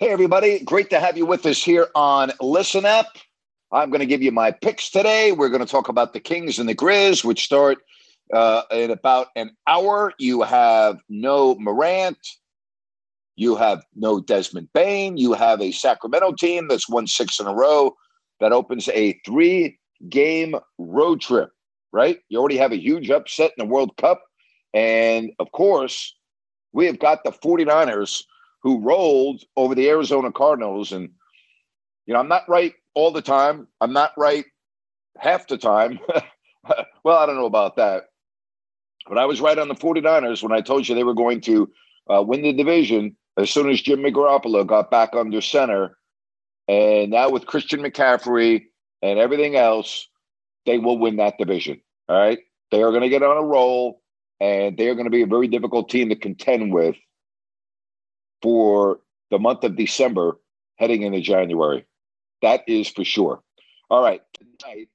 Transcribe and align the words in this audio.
Hey, 0.00 0.08
everybody. 0.08 0.60
Great 0.60 0.88
to 0.88 0.98
have 0.98 1.18
you 1.18 1.26
with 1.26 1.44
us 1.44 1.62
here 1.62 1.88
on 1.94 2.32
Listen 2.40 2.86
Up. 2.86 3.18
I'm 3.70 3.90
going 3.90 4.00
to 4.00 4.06
give 4.06 4.22
you 4.22 4.32
my 4.32 4.50
picks 4.50 4.88
today. 4.88 5.32
We're 5.32 5.50
going 5.50 5.60
to 5.60 5.70
talk 5.70 5.90
about 5.90 6.14
the 6.14 6.20
Kings 6.20 6.58
and 6.58 6.66
the 6.66 6.74
Grizz, 6.74 7.22
which 7.22 7.44
start 7.44 7.76
uh, 8.32 8.62
in 8.70 8.92
about 8.92 9.26
an 9.36 9.54
hour. 9.66 10.14
You 10.18 10.40
have 10.40 11.02
no 11.10 11.54
Morant. 11.56 12.16
You 13.36 13.56
have 13.56 13.82
no 13.94 14.20
Desmond 14.20 14.70
Bane. 14.72 15.18
You 15.18 15.34
have 15.34 15.60
a 15.60 15.70
Sacramento 15.70 16.32
team 16.32 16.68
that's 16.68 16.88
won 16.88 17.06
six 17.06 17.38
in 17.38 17.46
a 17.46 17.52
row 17.52 17.94
that 18.40 18.52
opens 18.52 18.88
a 18.88 19.20
three 19.26 19.78
game 20.08 20.54
road 20.78 21.20
trip, 21.20 21.50
right? 21.92 22.20
You 22.30 22.38
already 22.38 22.56
have 22.56 22.72
a 22.72 22.80
huge 22.80 23.10
upset 23.10 23.52
in 23.58 23.66
the 23.66 23.70
World 23.70 23.94
Cup. 23.98 24.22
And 24.72 25.32
of 25.38 25.52
course, 25.52 26.16
we 26.72 26.86
have 26.86 26.98
got 26.98 27.22
the 27.22 27.32
49ers 27.32 28.22
who 28.62 28.80
rolled 28.80 29.42
over 29.56 29.74
the 29.74 29.88
Arizona 29.88 30.30
Cardinals. 30.32 30.92
And, 30.92 31.10
you 32.06 32.14
know, 32.14 32.20
I'm 32.20 32.28
not 32.28 32.48
right 32.48 32.74
all 32.94 33.10
the 33.10 33.22
time. 33.22 33.66
I'm 33.80 33.92
not 33.92 34.12
right 34.16 34.44
half 35.18 35.46
the 35.48 35.58
time. 35.58 35.98
well, 37.04 37.18
I 37.18 37.26
don't 37.26 37.36
know 37.36 37.46
about 37.46 37.76
that. 37.76 38.04
But 39.08 39.18
I 39.18 39.24
was 39.26 39.40
right 39.40 39.58
on 39.58 39.68
the 39.68 39.74
49ers 39.74 40.42
when 40.42 40.52
I 40.52 40.60
told 40.60 40.88
you 40.88 40.94
they 40.94 41.04
were 41.04 41.14
going 41.14 41.40
to 41.42 41.70
uh, 42.08 42.22
win 42.22 42.42
the 42.42 42.52
division 42.52 43.16
as 43.36 43.50
soon 43.50 43.70
as 43.70 43.80
Jimmy 43.80 44.12
Garoppolo 44.12 44.66
got 44.66 44.90
back 44.90 45.14
under 45.14 45.40
center. 45.40 45.96
And 46.68 47.10
now 47.10 47.30
with 47.30 47.46
Christian 47.46 47.80
McCaffrey 47.80 48.66
and 49.02 49.18
everything 49.18 49.56
else, 49.56 50.06
they 50.66 50.78
will 50.78 50.98
win 50.98 51.16
that 51.16 51.38
division. 51.38 51.80
All 52.08 52.18
right. 52.18 52.38
They 52.70 52.82
are 52.82 52.90
going 52.90 53.02
to 53.02 53.08
get 53.08 53.22
on 53.22 53.36
a 53.36 53.42
roll, 53.42 54.02
and 54.38 54.76
they 54.76 54.88
are 54.88 54.94
going 54.94 55.06
to 55.06 55.10
be 55.10 55.22
a 55.22 55.26
very 55.26 55.48
difficult 55.48 55.88
team 55.88 56.08
to 56.10 56.16
contend 56.16 56.72
with 56.72 56.96
for 58.42 59.00
the 59.30 59.38
month 59.38 59.64
of 59.64 59.76
December 59.76 60.38
heading 60.76 61.02
into 61.02 61.20
January. 61.20 61.84
That 62.42 62.62
is 62.66 62.88
for 62.88 63.04
sure. 63.04 63.42
All 63.90 64.02
right. 64.02 64.22
Tonight, 64.58 64.88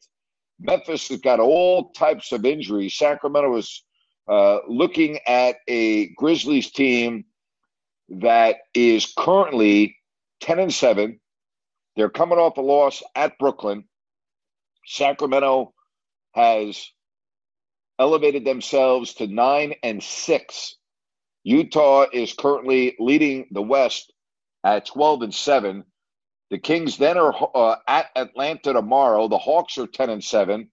Memphis 0.59 1.09
has 1.09 1.19
got 1.19 1.39
all 1.39 1.91
types 1.91 2.31
of 2.31 2.45
injuries. 2.45 2.95
Sacramento 2.95 3.55
is 3.57 3.83
uh, 4.27 4.59
looking 4.67 5.19
at 5.27 5.57
a 5.67 6.07
Grizzlies 6.15 6.71
team 6.71 7.25
that 8.09 8.57
is 8.73 9.13
currently 9.17 9.97
10 10.41 10.59
and 10.59 10.73
7. 10.73 11.19
They're 11.95 12.09
coming 12.09 12.39
off 12.39 12.57
a 12.57 12.61
loss 12.61 13.03
at 13.15 13.37
Brooklyn. 13.37 13.85
Sacramento 14.85 15.73
has 16.33 16.91
elevated 17.97 18.45
themselves 18.45 19.13
to 19.15 19.27
9 19.27 19.75
and 19.83 20.03
6 20.03 20.75
Utah 21.45 22.07
is 22.11 22.33
currently 22.33 22.95
leading 22.99 23.47
the 23.51 23.61
West 23.61 24.11
at 24.63 24.87
12 24.87 25.21
and 25.21 25.33
7. 25.33 25.85
The 26.49 26.57
Kings 26.57 26.97
then 26.97 27.19
are 27.19 27.35
uh, 27.53 27.75
at 27.87 28.07
Atlanta 28.15 28.73
tomorrow. 28.73 29.27
The 29.27 29.37
Hawks 29.37 29.77
are 29.77 29.85
10 29.85 30.09
and 30.09 30.23
7. 30.23 30.67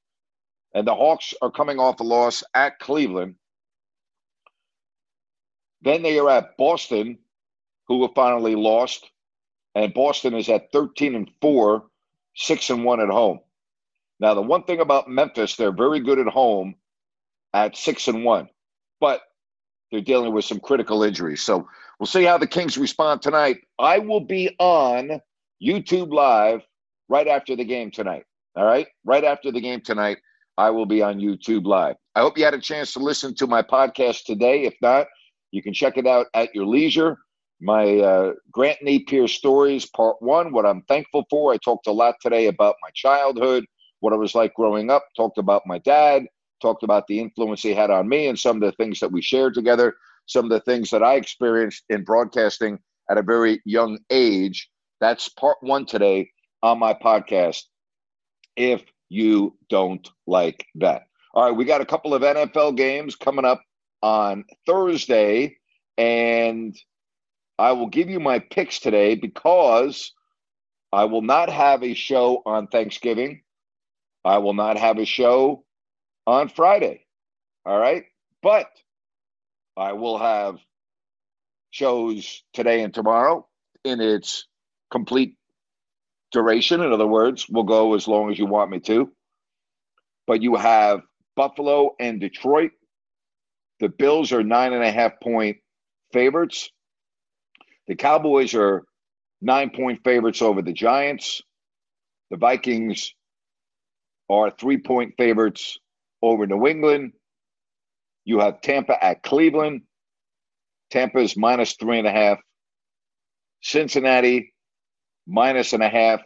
And 0.75 0.87
the 0.87 0.95
Hawks 0.95 1.35
are 1.43 1.51
coming 1.51 1.79
off 1.79 2.01
a 2.01 2.05
loss 2.05 2.43
at 2.55 2.79
Cleveland. 2.79 3.35
Then 5.83 6.01
they 6.01 6.19
are 6.19 6.31
at 6.31 6.57
Boston, 6.57 7.19
who 7.89 8.01
have 8.03 8.15
finally 8.15 8.55
lost. 8.55 9.11
And 9.75 9.93
Boston 9.93 10.33
is 10.35 10.49
at 10.49 10.73
13 10.73 11.15
and 11.15 11.31
4, 11.43 11.85
6 12.35 12.71
and 12.71 12.83
1 12.83 13.01
at 13.01 13.11
home. 13.11 13.41
Now, 14.21 14.33
the 14.33 14.41
one 14.41 14.65
thing 14.65 14.81
about 14.81 15.11
Memphis, 15.11 15.55
they're 15.57 15.71
very 15.71 16.01
good 16.01 16.19
at 16.19 16.29
home 16.29 16.77
at 17.53 17.77
6 17.77 18.09
and 18.09 18.25
1. 18.25 18.49
But 18.99 19.21
they're 19.93 20.01
dealing 20.01 20.33
with 20.33 20.47
some 20.47 20.59
critical 20.59 21.05
injuries. 21.05 21.43
So 21.43 21.69
we'll 22.01 22.07
see 22.07 22.25
how 22.25 22.39
the 22.39 22.47
Kings 22.47 22.77
respond 22.77 23.23
tonight. 23.23 23.59
I 23.79 23.99
will 23.99 24.21
be 24.21 24.57
on 24.59 25.21
YouTube 25.63 26.13
Live 26.13 26.63
right 27.09 27.29
after 27.29 27.55
the 27.55 27.65
game 27.65 27.91
tonight. 27.93 28.25
All 28.57 28.65
right. 28.65 28.89
Right 29.05 29.23
after 29.23 29.53
the 29.53 29.61
game 29.61 29.83
tonight, 29.83 30.19
I 30.59 30.71
will 30.71 30.87
be 30.87 31.03
on 31.03 31.19
YouTube 31.19 31.67
Live. 31.67 31.97
I 32.15 32.21
hope 32.21 32.37
you 32.39 32.45
had 32.45 32.55
a 32.55 32.61
chance 32.61 32.95
to 32.95 32.99
listen 32.99 33.35
to 33.37 33.47
my 33.47 33.63
podcast 33.63 34.25
today. 34.25 34.65
If 34.65 34.75
not, 34.83 35.07
you 35.51 35.63
can 35.63 35.75
check 35.75 35.99
it 35.99 36.07
out 36.07 36.27
at 36.35 36.55
your 36.55 36.67
leisure. 36.67 37.19
My 37.61 37.99
uh, 37.99 38.33
Grant 38.51 38.79
Napier 38.83 39.29
stories, 39.29 39.87
part 39.87 40.17
one, 40.21 40.53
what 40.53 40.67
I'm 40.67 40.83
thankful 40.83 41.25
for. 41.31 41.53
I 41.53 41.59
talked 41.59 41.87
a 41.87 41.93
lot 41.93 42.17
today 42.21 42.47
about 42.47 42.77
my 42.83 42.91
childhood, 42.95 43.65
what 44.01 44.13
it 44.13 44.19
was 44.19 44.35
like 44.35 44.55
growing 44.55 44.91
up, 44.91 45.05
talked 45.17 45.39
about 45.39 45.63
my 45.67 45.79
dad, 45.79 46.27
talked 46.63 46.83
about 46.83 47.07
the 47.07 47.21
influence 47.21 47.63
he 47.63 47.75
had 47.75 47.91
on 47.91 48.09
me 48.09 48.29
and 48.29 48.39
some 48.39 48.57
of 48.57 48.63
the 48.63 48.73
things 48.73 49.01
that 49.01 49.13
we 49.13 49.21
shared 49.21 49.55
together, 49.55 49.95
some 50.27 50.47
of 50.47 50.51
the 50.51 50.61
things 50.61 50.91
that 50.91 51.03
I 51.03 51.15
experienced 51.17 51.85
in 51.91 52.05
broadcasting 52.05 52.79
at 53.11 53.19
a 53.19 53.23
very 53.23 53.61
young 53.65 53.99
age. 54.11 54.71
That's 55.01 55.29
part 55.29 55.59
one 55.61 55.85
today 55.85 56.31
on 56.63 56.79
my 56.79 56.95
podcast. 56.95 57.65
If 58.57 58.83
you 59.09 59.57
don't 59.69 60.09
like 60.27 60.65
that. 60.77 61.03
All 61.35 61.45
right, 61.45 61.57
we 61.57 61.65
got 61.65 61.81
a 61.83 61.87
couple 61.87 62.15
of 62.15 62.23
NFL 62.23 62.77
games 62.77 63.17
coming 63.17 63.45
up 63.45 63.63
on 64.03 64.45
Thursday, 64.67 65.57
and 65.99 66.75
I 67.59 67.73
will 67.73 67.89
give 67.89 68.09
you 68.09 68.21
my 68.21 68.39
picks 68.39 68.79
today 68.79 69.15
because 69.15 70.13
I 70.93 71.05
will 71.05 71.23
not 71.23 71.51
have 71.51 71.83
a 71.83 71.95
show 71.95 72.43
on 72.47 72.69
Thanksgiving. 72.69 73.43
I 74.25 74.39
will 74.39 74.55
not 74.55 74.77
have 74.77 74.99
a 74.99 75.05
show 75.05 75.65
on 76.27 76.49
Friday. 76.49 77.07
All 77.65 77.79
right. 77.79 78.05
But 78.43 78.67
I 79.77 79.93
will 79.95 80.19
have 80.19 80.59
shows 81.71 82.43
today 82.53 82.83
and 82.83 82.93
tomorrow 82.93 83.47
in 83.85 84.01
its 84.01 84.47
complete 84.91 85.37
duration. 86.33 86.81
In 86.83 86.93
other 86.93 87.07
words, 87.07 87.47
we'll 87.49 87.65
go 87.65 87.95
as 87.95 88.09
long 88.09 88.31
as 88.31 88.39
you 88.39 88.47
want 88.47 88.71
me 88.71 88.81
to. 88.81 89.11
But 90.27 90.43
you 90.43 90.57
have 90.57 91.03
Buffalo 91.37 91.95
and 91.99 92.21
Detroit. 92.21 92.73
The 93.81 93.89
Bills 93.89 94.33
are 94.33 94.43
nine 94.45 94.73
and 94.73 94.85
a 94.85 94.91
half 94.93 95.21
point 95.23 95.59
favorites. 96.13 96.71
The 97.89 97.97
Cowboys 97.97 98.55
are 98.55 98.85
nine 99.41 99.71
point 99.71 100.01
favorites 100.05 100.43
over 100.43 100.63
the 100.63 100.73
Giants. 100.73 101.43
The 102.31 102.37
Vikings 102.37 103.15
are 104.31 104.51
three 104.51 104.79
point 104.79 105.15
favorites 105.19 105.79
over 106.23 106.47
New 106.47 106.67
England. 106.67 107.13
You 108.25 108.41
have 108.41 108.61
Tampa 108.61 109.03
at 109.03 109.23
Cleveland. 109.23 109.83
Tampa 110.91 111.19
is 111.19 111.37
minus 111.37 111.75
three 111.75 111.99
and 111.99 112.07
a 112.07 112.13
half. 112.13 112.39
Cincinnati 113.63 114.55
minus 115.27 115.73
and 115.73 115.83
a 115.83 115.89
half 115.89 116.21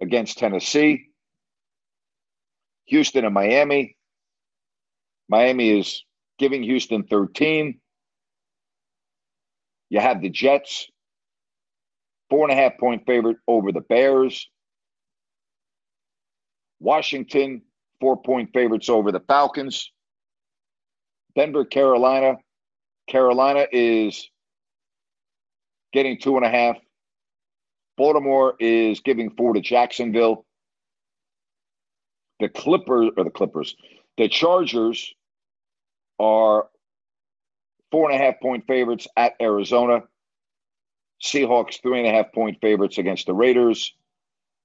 against 0.00 0.38
Tennessee. 0.38 1.06
Houston 2.86 3.24
and 3.24 3.34
Miami. 3.34 3.96
Miami 5.28 5.78
is 5.78 6.02
giving 6.38 6.62
Houston 6.62 7.04
13. 7.04 7.80
You 9.90 10.00
have 10.00 10.20
the 10.20 10.28
Jets, 10.28 10.88
four 12.28 12.48
and 12.48 12.58
a 12.58 12.60
half 12.60 12.78
point 12.78 13.04
favorite 13.06 13.38
over 13.46 13.72
the 13.72 13.80
Bears. 13.80 14.48
Washington 16.80 17.62
four 18.00 18.16
point 18.16 18.50
favorites 18.52 18.88
over 18.88 19.12
the 19.12 19.20
Falcons. 19.20 19.90
Denver, 21.36 21.64
Carolina. 21.64 22.36
Carolina 23.08 23.66
is 23.70 24.28
getting 25.92 26.18
two 26.18 26.36
and 26.36 26.44
a 26.44 26.48
half. 26.48 26.76
Baltimore 27.96 28.54
is 28.58 29.00
giving 29.00 29.30
four 29.30 29.54
to 29.54 29.60
Jacksonville. 29.60 30.44
The 32.40 32.48
Clippers 32.48 33.10
or 33.16 33.24
the 33.24 33.30
Clippers, 33.30 33.76
the 34.18 34.28
Chargers 34.28 35.14
are 36.18 36.68
four 37.90 38.10
and 38.10 38.20
a 38.20 38.24
half 38.24 38.40
point 38.40 38.64
favorites 38.66 39.06
at 39.16 39.34
Arizona. 39.40 40.02
Seahawks, 41.22 41.80
three 41.80 42.00
and 42.00 42.08
a 42.08 42.10
half 42.10 42.32
point 42.32 42.58
favorites 42.60 42.98
against 42.98 43.26
the 43.26 43.34
Raiders. 43.34 43.94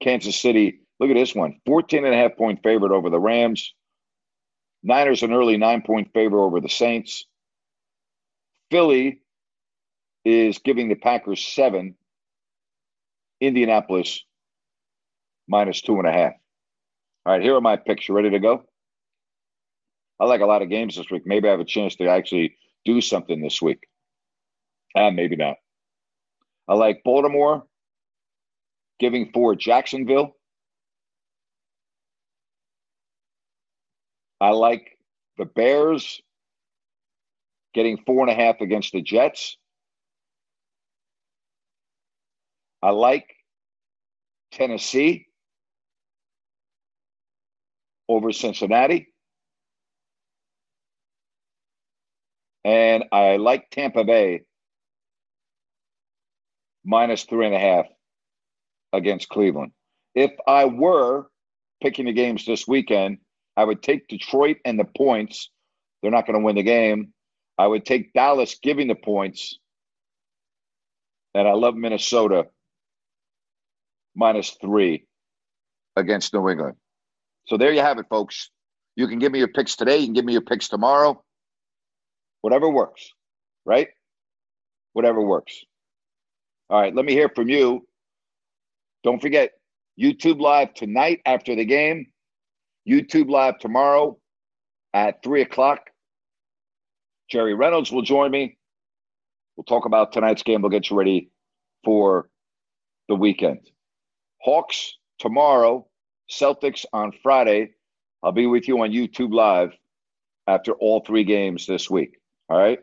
Kansas 0.01 0.39
City, 0.39 0.79
look 0.99 1.09
at 1.09 1.15
this 1.15 1.35
one 1.35 1.59
14 1.65 2.05
and 2.05 2.13
a 2.13 2.17
half 2.17 2.37
point 2.37 2.61
favorite 2.63 2.91
over 2.91 3.09
the 3.09 3.19
Rams. 3.19 3.73
Niners, 4.81 5.23
an 5.23 5.33
early 5.33 5.57
nine 5.57 5.81
point 5.81 6.09
favorite 6.13 6.43
over 6.43 6.61
the 6.61 6.69
Saints. 6.69 7.25
Philly 8.71 9.21
is 10.23 10.59
giving 10.59 10.89
the 10.89 10.95
Packers 10.95 11.45
seven. 11.45 11.95
Indianapolis, 13.41 14.23
minus 15.47 15.81
two 15.81 15.97
and 15.97 16.07
a 16.07 16.11
half. 16.11 16.33
All 17.25 17.33
right, 17.33 17.41
here 17.41 17.55
are 17.55 17.61
my 17.61 17.77
picks. 17.77 18.07
You 18.07 18.15
ready 18.15 18.29
to 18.31 18.39
go? 18.39 18.63
I 20.19 20.25
like 20.25 20.41
a 20.41 20.45
lot 20.45 20.61
of 20.61 20.69
games 20.69 20.97
this 20.97 21.09
week. 21.09 21.23
Maybe 21.25 21.47
I 21.47 21.51
have 21.51 21.59
a 21.61 21.65
chance 21.65 21.95
to 21.97 22.09
actually 22.09 22.57
do 22.83 22.99
something 22.99 23.41
this 23.41 23.61
week. 23.61 23.87
Ah, 24.95 25.11
maybe 25.11 25.35
not. 25.35 25.55
I 26.67 26.75
like 26.75 27.03
Baltimore 27.05 27.63
giving 28.99 29.31
four 29.31 29.55
Jacksonville. 29.55 30.35
I 34.41 34.51
like 34.51 34.97
the 35.37 35.45
Bears 35.45 36.21
getting 37.73 37.97
four 38.05 38.27
and 38.27 38.31
a 38.31 38.33
half 38.33 38.61
against 38.61 38.93
the 38.93 39.01
Jets. 39.01 39.57
I 42.81 42.91
like 42.91 43.27
Tennessee 44.51 45.27
over 48.07 48.31
Cincinnati. 48.31 49.07
And 52.63 53.05
I 53.11 53.37
like 53.37 53.69
Tampa 53.69 54.03
Bay 54.03 54.41
minus 56.85 57.23
three 57.23 57.45
and 57.45 57.55
a 57.55 57.59
half 57.59 57.85
against 58.93 59.29
Cleveland. 59.29 59.71
If 60.15 60.31
I 60.47 60.65
were 60.65 61.27
picking 61.81 62.05
the 62.05 62.13
games 62.13 62.45
this 62.45 62.67
weekend, 62.67 63.19
I 63.59 63.65
would 63.65 63.83
take 63.83 64.07
Detroit 64.07 64.55
and 64.63 64.79
the 64.79 64.85
points. 64.85 65.49
They're 66.01 66.11
not 66.11 66.25
going 66.25 66.39
to 66.39 66.45
win 66.45 66.55
the 66.55 66.63
game. 66.63 67.11
I 67.57 67.67
would 67.67 67.85
take 67.85 68.13
Dallas 68.13 68.57
giving 68.63 68.87
the 68.87 68.95
points. 68.95 69.59
And 71.35 71.45
I 71.45 71.51
love 71.51 71.75
Minnesota 71.75 72.45
minus 74.15 74.51
three 74.61 75.07
against 75.97 76.33
New 76.33 76.47
England. 76.47 76.77
So 77.47 77.57
there 77.57 77.73
you 77.73 77.81
have 77.81 77.97
it, 77.97 78.05
folks. 78.09 78.49
You 78.95 79.09
can 79.09 79.19
give 79.19 79.33
me 79.33 79.39
your 79.39 79.49
picks 79.49 79.75
today. 79.75 79.97
You 79.97 80.05
can 80.05 80.13
give 80.13 80.23
me 80.23 80.31
your 80.31 80.41
picks 80.41 80.69
tomorrow. 80.69 81.21
Whatever 82.39 82.69
works, 82.69 83.11
right? 83.65 83.89
Whatever 84.93 85.19
works. 85.19 85.65
All 86.69 86.79
right, 86.79 86.95
let 86.95 87.03
me 87.03 87.11
hear 87.11 87.27
from 87.27 87.49
you. 87.49 87.85
Don't 89.03 89.21
forget, 89.21 89.51
YouTube 89.99 90.39
Live 90.39 90.73
tonight 90.75 91.19
after 91.25 91.57
the 91.57 91.65
game, 91.65 92.07
YouTube 92.89 93.29
Live 93.29 93.59
tomorrow 93.59 94.17
at 94.93 95.21
3 95.23 95.43
o'clock. 95.43 95.91
Jerry 97.29 97.53
Reynolds 97.53 97.91
will 97.91 98.01
join 98.01 98.31
me. 98.31 98.57
We'll 99.55 99.65
talk 99.65 99.85
about 99.85 100.11
tonight's 100.11 100.41
game. 100.41 100.61
We'll 100.61 100.71
get 100.71 100.89
you 100.89 100.97
ready 100.97 101.29
for 101.85 102.29
the 103.07 103.15
weekend. 103.15 103.59
Hawks 104.41 104.97
tomorrow, 105.19 105.85
Celtics 106.31 106.85
on 106.91 107.11
Friday. 107.21 107.73
I'll 108.23 108.31
be 108.31 108.47
with 108.47 108.67
you 108.67 108.81
on 108.81 108.89
YouTube 108.89 109.33
Live 109.33 109.71
after 110.47 110.71
all 110.73 111.03
three 111.05 111.23
games 111.23 111.67
this 111.67 111.89
week. 111.89 112.17
All 112.49 112.57
right. 112.57 112.79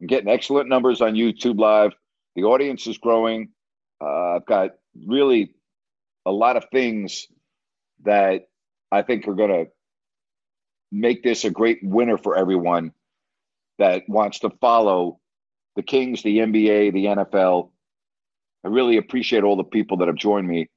I'm 0.00 0.06
getting 0.06 0.28
excellent 0.28 0.68
numbers 0.68 1.00
on 1.00 1.14
YouTube 1.14 1.58
Live. 1.58 1.92
The 2.36 2.44
audience 2.44 2.86
is 2.86 2.98
growing. 2.98 3.48
Uh, 4.00 4.36
I've 4.36 4.46
got 4.46 4.72
really 5.06 5.54
a 6.26 6.30
lot 6.30 6.56
of 6.56 6.66
things 6.72 7.26
that 8.04 8.42
I 8.94 9.02
think 9.02 9.26
are 9.26 9.34
going 9.34 9.66
to 9.66 9.70
make 10.92 11.22
this 11.22 11.44
a 11.44 11.50
great 11.50 11.80
winner 11.82 12.16
for 12.16 12.36
everyone 12.36 12.92
that 13.78 14.08
wants 14.08 14.38
to 14.40 14.50
follow 14.60 15.18
the 15.76 15.82
Kings, 15.82 16.22
the 16.22 16.38
NBA, 16.38 16.92
the 16.92 17.06
NFL. 17.06 17.70
I 18.64 18.68
really 18.68 18.96
appreciate 18.96 19.42
all 19.42 19.56
the 19.56 19.64
people 19.64 19.96
that 19.98 20.08
have 20.08 20.16
joined 20.16 20.46
me 20.46 20.68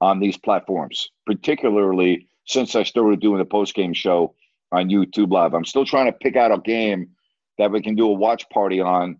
on 0.00 0.20
these 0.20 0.36
platforms, 0.36 1.10
particularly 1.26 2.28
since 2.46 2.76
I 2.76 2.82
started 2.82 3.20
doing 3.20 3.38
the 3.38 3.44
post 3.44 3.74
game 3.74 3.94
show 3.94 4.34
on 4.70 4.90
YouTube 4.90 5.32
Live. 5.32 5.54
I'm 5.54 5.64
still 5.64 5.86
trying 5.86 6.06
to 6.06 6.12
pick 6.12 6.36
out 6.36 6.52
a 6.52 6.58
game 6.58 7.10
that 7.56 7.72
we 7.72 7.80
can 7.80 7.94
do 7.94 8.08
a 8.08 8.12
watch 8.12 8.48
party 8.50 8.80
on 8.80 9.16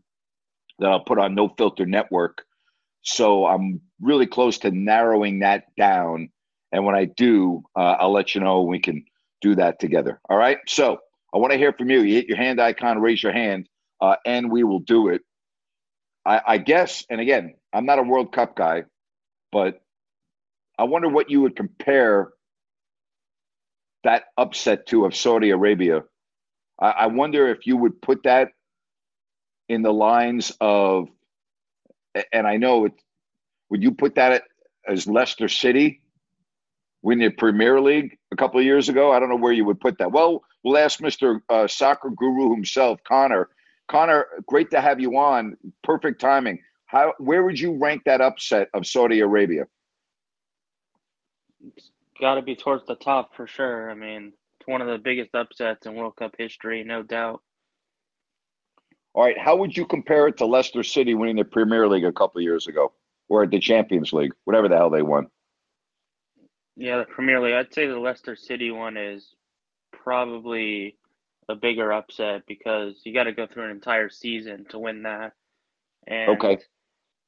that 0.78 0.90
I'll 0.90 1.00
put 1.00 1.19
on 1.19 1.34
No 1.34 1.48
Filter 1.56 1.86
Network. 1.86 2.44
So 3.02 3.46
I'm 3.46 3.80
really 4.00 4.26
close 4.26 4.58
to 4.58 4.70
narrowing 4.70 5.40
that 5.40 5.64
down. 5.76 6.30
And 6.73 6.85
when 6.85 6.94
I 6.94 7.06
do, 7.06 7.62
uh, 7.76 7.97
I'll 8.00 8.12
let 8.12 8.35
you 8.35 8.41
know 8.41 8.62
we 8.62 8.81
can 8.81 9.05
do 9.41 9.55
that 9.56 9.81
together. 9.81 10.20
All 10.29 10.37
right. 10.37 10.59
So 10.69 10.99
I 11.35 11.38
want 11.38 11.53
to 11.53 11.59
hear 11.59 11.73
from 11.73 11.91
you. 11.91 12.00
You 12.03 12.15
hit 12.15 12.29
your 12.29 12.37
hand 12.37 12.61
icon, 12.61 13.00
raise 13.00 13.23
your 13.23 13.32
hand, 13.32 13.69
uh, 14.00 14.17
and 14.26 14.50
we 14.50 14.65
will 14.65 14.81
do 14.81 15.09
it. 15.09 15.23
I, 16.26 16.41
I 16.47 16.59
guess, 16.59 17.05
and 17.11 17.20
again, 17.20 17.55
I'm 17.73 17.87
not 17.87 17.99
a 17.99 18.03
World 18.03 18.32
Cup 18.32 18.56
guy, 18.56 18.85
but 19.53 19.81
I 20.79 20.85
wonder 20.85 21.09
what 21.09 21.31
you 21.31 21.43
would 21.43 21.56
compare 21.56 22.31
that 24.05 24.25
upset 24.37 24.87
to 24.88 25.05
of 25.06 25.17
Saudi 25.17 25.50
Arabia 25.50 26.03
I, 26.81 26.91
I 26.91 27.06
wonder 27.06 27.49
if 27.49 27.67
you 27.67 27.76
would 27.76 28.00
put 28.00 28.25
that 28.25 28.50
in 29.69 29.82
the 29.82 29.93
lines 29.93 30.53
of, 30.61 31.09
and 32.32 32.47
I 32.47 32.56
know 32.56 32.87
it, 32.87 32.93
would 33.71 33.82
you 33.82 33.93
put 33.93 34.14
that 34.14 34.44
as 34.87 35.06
Leicester 35.06 35.49
City 35.49 36.00
winning 37.03 37.29
the 37.29 37.35
Premier 37.35 37.81
League 37.81 38.19
a 38.33 38.37
couple 38.37 38.59
of 38.59 38.67
years 38.67 38.89
ago? 38.89 39.12
I 39.12 39.21
don't 39.21 39.29
know 39.29 39.37
where 39.37 39.53
you 39.53 39.65
would 39.65 39.81
put 39.81 39.99
that. 39.99 40.12
Well, 40.12 40.43
we'll 40.62 40.79
ask 40.79 41.00
Mr. 41.00 41.41
Uh, 41.49 41.67
soccer 41.67 42.11
guru 42.11 42.53
himself, 42.53 43.00
Connor. 43.06 43.49
Connor, 43.89 44.27
great 44.47 44.71
to 44.71 44.81
have 44.81 45.00
you 45.00 45.17
on. 45.17 45.56
Perfect 45.83 46.21
timing. 46.21 46.61
How, 46.87 47.15
where 47.19 47.43
would 47.43 47.59
you 47.59 47.77
rank 47.77 48.03
that 48.05 48.21
upset 48.21 48.69
of 48.75 48.87
Saudi 48.87 49.21
Arabia? 49.21 49.67
It's 51.76 51.90
got 52.21 52.35
to 52.35 52.43
be 52.43 52.57
towards 52.57 52.87
the 52.87 52.97
top 52.97 53.35
for 53.35 53.47
sure. 53.47 53.90
I 53.90 53.95
mean, 53.95 54.33
it's 54.61 54.67
one 54.67 54.81
of 54.81 54.88
the 54.88 54.99
biggest 54.99 55.35
upsets 55.35 55.87
in 55.87 55.95
World 55.95 56.17
Cup 56.17 56.35
history, 56.38 56.85
no 56.85 57.02
doubt. 57.02 57.43
All 59.14 59.25
right, 59.25 59.38
how 59.38 59.57
would 59.57 59.76
you 59.76 59.85
compare 59.85 60.28
it 60.28 60.37
to 60.37 60.47
Leicester 60.47 60.83
City 60.83 61.14
winning 61.14 61.37
the 61.37 61.45
Premier 61.45 61.88
League 61.88 62.05
a 62.05 62.12
couple 62.12 62.38
of 62.38 62.45
years 62.45 62.67
ago, 62.67 62.93
or 63.28 63.47
the 63.47 63.59
Champions 63.59 64.12
League, 64.12 64.33
whatever 64.45 64.69
the 64.69 64.76
hell 64.76 64.90
they 64.90 65.02
won? 65.02 65.28
Yeah, 66.78 66.99
the 66.99 67.04
Premier 67.04 67.40
League. 67.40 67.54
I'd 67.54 67.75
say 67.75 67.87
the 67.88 67.99
Leicester 67.99 68.37
City 68.37 68.70
one 68.70 68.97
is 68.97 69.35
probably 69.92 70.97
a 71.49 71.56
bigger 71.56 71.92
upset 71.92 72.42
because 72.47 73.00
you 73.04 73.12
got 73.12 73.25
to 73.25 73.32
go 73.32 73.47
through 73.47 73.64
an 73.64 73.70
entire 73.70 74.08
season 74.08 74.64
to 74.70 74.78
win 74.78 75.02
that. 75.02 75.32
And 76.06 76.30
okay. 76.30 76.58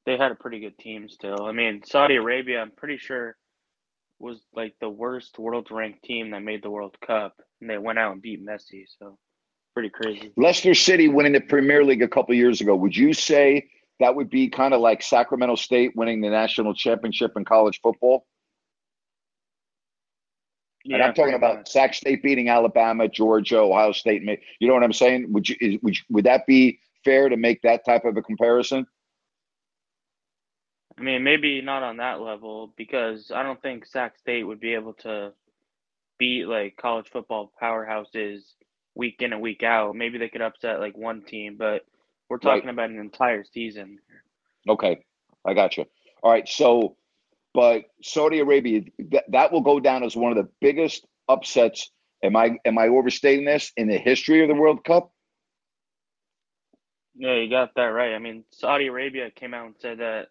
They 0.07 0.17
had 0.17 0.31
a 0.31 0.37
pretty 0.37 0.61
good 0.61 0.79
team 0.79 1.09
still. 1.09 1.43
I 1.43 1.53
mean, 1.53 1.83
Saudi 1.85 2.17
Arabia, 2.17 2.61
I'm 2.61 2.71
pretty 2.71 2.97
sure 2.97 3.37
was 4.21 4.39
like 4.55 4.75
the 4.81 4.89
worst 4.89 5.39
world 5.39 5.69
ranked 5.71 6.05
team 6.05 6.31
that 6.31 6.43
made 6.43 6.63
the 6.63 6.71
World 6.71 6.97
Cup, 7.05 7.41
and 7.61 7.69
they 7.69 7.79
went 7.79 7.99
out 7.99 8.13
and 8.13 8.23
beat 8.23 8.45
Messi. 8.45 8.85
So 8.99 9.19
pretty 9.75 9.91
crazy. 9.91 10.33
Leicester 10.37 10.75
City 10.75 11.09
winning 11.09 11.33
the 11.33 11.41
Premier 11.41 11.85
League 11.85 12.03
a 12.03 12.09
couple 12.09 12.35
years 12.35 12.61
ago. 12.61 12.77
Would 12.77 12.97
you 12.97 13.13
say 13.15 13.69
that 13.99 14.15
would 14.15 14.31
be 14.31 14.49
kind 14.49 14.75
of 14.75 14.81
like 14.81 15.03
Sacramento 15.03 15.57
State 15.57 15.97
winning 15.97 16.21
the 16.21 16.31
national 16.31 16.75
championship 16.75 17.33
in 17.37 17.45
college 17.45 17.81
football? 17.83 18.27
Yeah, 20.85 20.97
and 20.97 21.05
I'm 21.05 21.15
talking 21.15 21.35
about 21.35 21.59
much. 21.59 21.71
Sac 21.71 21.95
State 21.95 22.23
beating 22.23 22.49
Alabama, 22.49 23.07
Georgia, 23.07 23.59
Ohio 23.59 23.93
State. 23.93 24.23
You 24.59 24.69
know 24.69 24.75
what 24.75 24.83
I'm 24.83 24.93
saying? 24.93 25.33
Would 25.33 25.49
you 25.49 25.79
would 25.83 25.97
you, 25.97 26.05
would 26.09 26.25
that 26.25 26.47
be 26.47 26.81
fair 27.05 27.29
to 27.29 27.37
make 27.37 27.63
that 27.63 27.85
type 27.85 28.05
of 28.05 28.17
a 28.17 28.23
comparison? 28.23 28.87
I 30.99 31.03
mean, 31.03 31.23
maybe 31.23 31.63
not 31.63 31.83
on 31.83 31.97
that 31.99 32.21
level 32.21 32.73
because 32.77 33.31
I 33.35 33.43
don't 33.43 33.61
think 33.63 33.87
Sac 33.87 34.19
State 34.19 34.45
would 34.45 34.61
be 34.61 34.75
able 34.75 34.93
to 34.95 35.33
beat 36.19 36.47
like 36.47 36.77
college 36.77 37.09
football 37.11 37.53
powerhouses 37.61 38.41
week 38.95 39.17
in 39.21 39.33
and 39.33 39.41
week 39.41 39.63
out. 39.63 39.97
Maybe 39.97 40.19
they 40.19 40.29
could 40.29 40.43
upset 40.43 40.81
like 40.81 40.97
one 40.97 41.23
team, 41.23 41.57
but 41.59 41.87
we're 42.29 42.39
talking 42.39 42.67
right. 42.67 42.75
about 42.75 42.91
an 42.91 42.99
entire 42.99 43.45
season. 43.45 43.99
Okay, 44.69 45.03
I 45.47 45.55
got 45.55 45.77
you. 45.77 45.87
All 46.23 46.31
right, 46.31 46.47
so 46.47 46.97
but 47.55 47.83
Saudi 48.03 48.41
Arabia 48.41 48.83
that, 49.11 49.25
that 49.31 49.53
will 49.53 49.63
go 49.63 49.81
down 49.81 50.05
as 50.05 50.17
one 50.17 50.37
of 50.37 50.39
the 50.39 50.51
biggest 50.61 51.07
upsets. 51.29 51.91
Am 52.23 52.37
I 52.37 52.59
am 52.65 52.79
I 52.79 52.89
overstating 52.89 53.45
this 53.45 53.73
in 53.77 53.89
the 53.89 53.99
history 53.99 54.43
of 54.43 54.49
the 54.49 54.55
World 54.55 54.85
Cup? 54.85 55.13
Yeah, 57.17 57.35
you 57.35 57.51
got 57.51 57.75
that 57.77 57.83
right. 57.83 58.15
I 58.15 58.19
mean, 58.19 58.45
Saudi 58.51 58.87
Arabia 58.87 59.31
came 59.31 59.53
out 59.55 59.67
and 59.67 59.75
said 59.79 59.99
that 59.99 60.29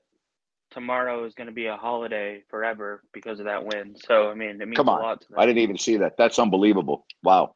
tomorrow 0.72 1.26
is 1.26 1.34
going 1.34 1.48
to 1.48 1.54
be 1.54 1.66
a 1.68 1.76
holiday 1.76 2.44
forever 2.50 3.04
because 3.14 3.40
of 3.40 3.46
that 3.46 3.66
win. 3.66 3.96
So, 4.08 4.30
I 4.30 4.34
mean, 4.36 4.62
it 4.62 4.68
means 4.68 4.78
Come 4.78 4.90
a 4.90 4.92
on. 4.92 5.02
lot 5.02 5.22
to 5.22 5.28
them. 5.30 5.40
I 5.40 5.46
didn't 5.46 5.60
even 5.60 5.78
see 5.78 5.98
that. 5.98 6.16
That's 6.18 6.40
unbelievable. 6.40 7.06
Wow. 7.24 7.56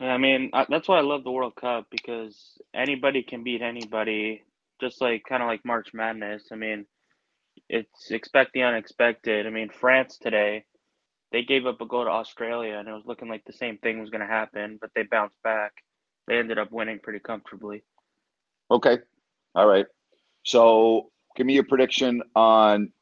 Yeah, 0.00 0.12
I 0.12 0.18
mean, 0.18 0.50
that's 0.68 0.88
why 0.88 0.98
I 0.98 1.02
love 1.02 1.24
the 1.24 1.32
World 1.32 1.56
Cup 1.56 1.86
because 1.90 2.58
anybody 2.72 3.22
can 3.22 3.42
beat 3.42 3.62
anybody, 3.62 4.42
just 4.80 5.00
like 5.00 5.22
kind 5.28 5.42
of 5.42 5.48
like 5.48 5.64
March 5.64 5.88
Madness. 5.92 6.48
I 6.52 6.56
mean, 6.56 6.86
it's 7.68 8.10
expect 8.10 8.52
the 8.52 8.62
unexpected. 8.62 9.46
I 9.46 9.50
mean, 9.50 9.70
France 9.70 10.18
today, 10.18 10.64
they 11.32 11.42
gave 11.42 11.66
up 11.66 11.80
a 11.80 11.86
goal 11.86 12.04
to 12.04 12.10
Australia, 12.10 12.76
and 12.78 12.88
it 12.88 12.92
was 12.92 13.04
looking 13.06 13.28
like 13.28 13.44
the 13.44 13.52
same 13.52 13.78
thing 13.78 14.00
was 14.00 14.10
going 14.10 14.20
to 14.20 14.26
happen, 14.26 14.78
but 14.80 14.90
they 14.94 15.02
bounced 15.02 15.40
back. 15.42 15.72
They 16.26 16.38
ended 16.38 16.58
up 16.58 16.72
winning 16.72 17.00
pretty 17.02 17.20
comfortably. 17.20 17.82
Okay. 18.70 18.98
All 19.54 19.66
right. 19.66 19.86
So 20.44 21.10
give 21.36 21.46
me 21.46 21.54
your 21.54 21.64
prediction 21.64 22.22
on 22.34 22.92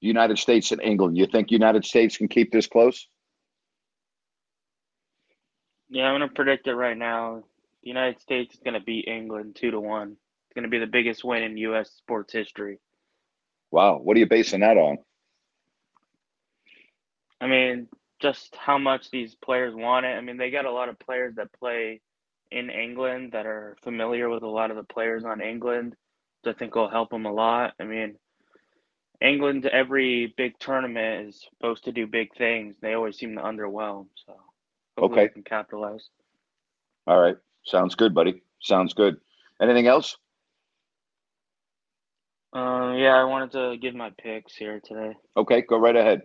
the 0.00 0.06
United 0.06 0.38
States 0.38 0.72
and 0.72 0.80
England. 0.80 1.16
You 1.16 1.26
think 1.26 1.50
United 1.50 1.84
States 1.84 2.16
can 2.16 2.28
keep 2.28 2.52
this 2.52 2.66
close? 2.66 3.06
Yeah, 5.90 6.04
I'm 6.04 6.18
going 6.18 6.28
to 6.28 6.34
predict 6.34 6.66
it 6.68 6.74
right 6.74 6.96
now. 6.96 7.44
The 7.82 7.88
United 7.88 8.20
States 8.20 8.54
is 8.54 8.60
going 8.60 8.74
to 8.74 8.80
beat 8.80 9.06
England 9.08 9.56
two 9.60 9.70
to 9.72 9.80
one. 9.80 10.16
It's 10.52 10.54
going 10.54 10.64
to 10.64 10.68
be 10.68 10.78
the 10.80 10.86
biggest 10.86 11.24
win 11.24 11.42
in 11.42 11.56
U.S. 11.56 11.90
sports 11.96 12.30
history. 12.30 12.78
Wow. 13.70 13.96
What 13.96 14.18
are 14.18 14.20
you 14.20 14.26
basing 14.26 14.60
that 14.60 14.76
on? 14.76 14.98
I 17.40 17.46
mean, 17.46 17.88
just 18.20 18.54
how 18.54 18.76
much 18.76 19.10
these 19.10 19.34
players 19.34 19.74
want 19.74 20.04
it. 20.04 20.10
I 20.10 20.20
mean, 20.20 20.36
they 20.36 20.50
got 20.50 20.66
a 20.66 20.70
lot 20.70 20.90
of 20.90 20.98
players 20.98 21.36
that 21.36 21.54
play 21.58 22.02
in 22.50 22.68
England 22.68 23.32
that 23.32 23.46
are 23.46 23.78
familiar 23.82 24.28
with 24.28 24.42
a 24.42 24.46
lot 24.46 24.70
of 24.70 24.76
the 24.76 24.82
players 24.84 25.24
on 25.24 25.40
England. 25.40 25.96
That 26.44 26.56
I 26.56 26.58
think 26.58 26.74
will 26.74 26.90
help 26.90 27.08
them 27.08 27.24
a 27.24 27.32
lot. 27.32 27.72
I 27.80 27.84
mean, 27.84 28.16
England 29.22 29.64
every 29.64 30.34
big 30.36 30.58
tournament 30.58 31.28
is 31.28 31.46
supposed 31.48 31.84
to 31.84 31.92
do 31.92 32.06
big 32.06 32.36
things. 32.36 32.74
They 32.82 32.92
always 32.92 33.16
seem 33.16 33.36
to 33.36 33.40
underwhelm. 33.42 34.08
So 34.26 34.34
hopefully 34.98 35.22
Okay. 35.22 35.28
they 35.28 35.32
can 35.32 35.44
capitalize. 35.44 36.10
All 37.06 37.18
right. 37.18 37.36
Sounds 37.64 37.94
good, 37.94 38.12
buddy. 38.14 38.42
Sounds 38.60 38.92
good. 38.92 39.16
Anything 39.62 39.86
else? 39.86 40.18
Uh, 42.54 42.92
yeah, 42.96 43.14
I 43.16 43.24
wanted 43.24 43.52
to 43.52 43.76
give 43.80 43.94
my 43.94 44.10
picks 44.22 44.54
here 44.56 44.80
today. 44.84 45.14
Okay, 45.36 45.62
go 45.62 45.78
right 45.78 45.96
ahead. 45.96 46.22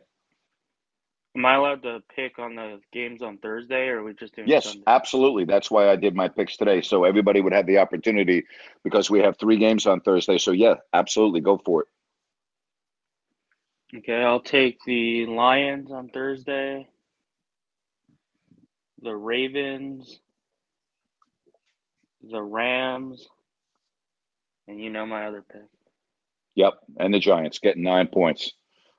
Am 1.36 1.46
I 1.46 1.56
allowed 1.56 1.84
to 1.84 2.00
pick 2.16 2.40
on 2.40 2.56
the 2.56 2.80
games 2.92 3.22
on 3.22 3.38
Thursday, 3.38 3.88
or 3.90 4.00
are 4.00 4.04
we 4.04 4.14
just 4.16 4.36
doing 4.36 4.48
Yes, 4.48 4.64
Sunday? 4.64 4.88
absolutely. 4.88 5.46
That's 5.46 5.70
why 5.72 5.90
I 5.90 5.96
did 5.96 6.16
my 6.16 6.28
picks 6.30 6.58
today. 6.58 6.82
So 6.82 7.04
everybody 7.04 7.42
would 7.42 7.54
have 7.54 7.68
the 7.68 7.78
opportunity 7.80 8.46
because 8.84 9.10
we 9.10 9.20
have 9.20 9.38
three 9.38 9.58
games 9.58 9.86
on 9.86 10.02
Thursday. 10.02 10.38
So 10.38 10.52
yeah, 10.52 10.76
absolutely. 10.94 11.42
Go 11.42 11.58
for 11.64 11.82
it. 11.84 11.88
Okay, 13.96 14.22
I'll 14.24 14.42
take 14.42 14.80
the 14.86 15.26
Lions 15.28 15.92
on 15.92 16.10
Thursday, 16.10 16.90
the 19.02 19.16
Ravens, 19.16 20.20
the 22.30 22.42
Rams, 22.42 23.28
and 24.68 24.82
you 24.82 24.90
know 24.90 25.06
my 25.06 25.28
other 25.28 25.42
pick. 25.42 25.62
Yep. 26.58 26.74
And 27.00 27.14
the 27.14 27.20
Giants 27.20 27.60
getting 27.60 27.84
nine 27.84 28.08
points. 28.08 28.52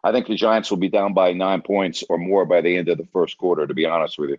I 0.02 0.12
think 0.12 0.28
the 0.28 0.36
Giants 0.36 0.70
will 0.70 0.78
be 0.78 0.88
down 0.88 1.12
by 1.12 1.32
nine 1.32 1.60
points 1.60 2.04
or 2.08 2.16
more 2.16 2.46
by 2.46 2.60
the 2.60 2.76
end 2.76 2.88
of 2.88 2.98
the 2.98 3.08
first 3.12 3.36
quarter, 3.36 3.66
to 3.66 3.74
be 3.74 3.84
honest 3.84 4.16
with 4.16 4.30
you. 4.30 4.38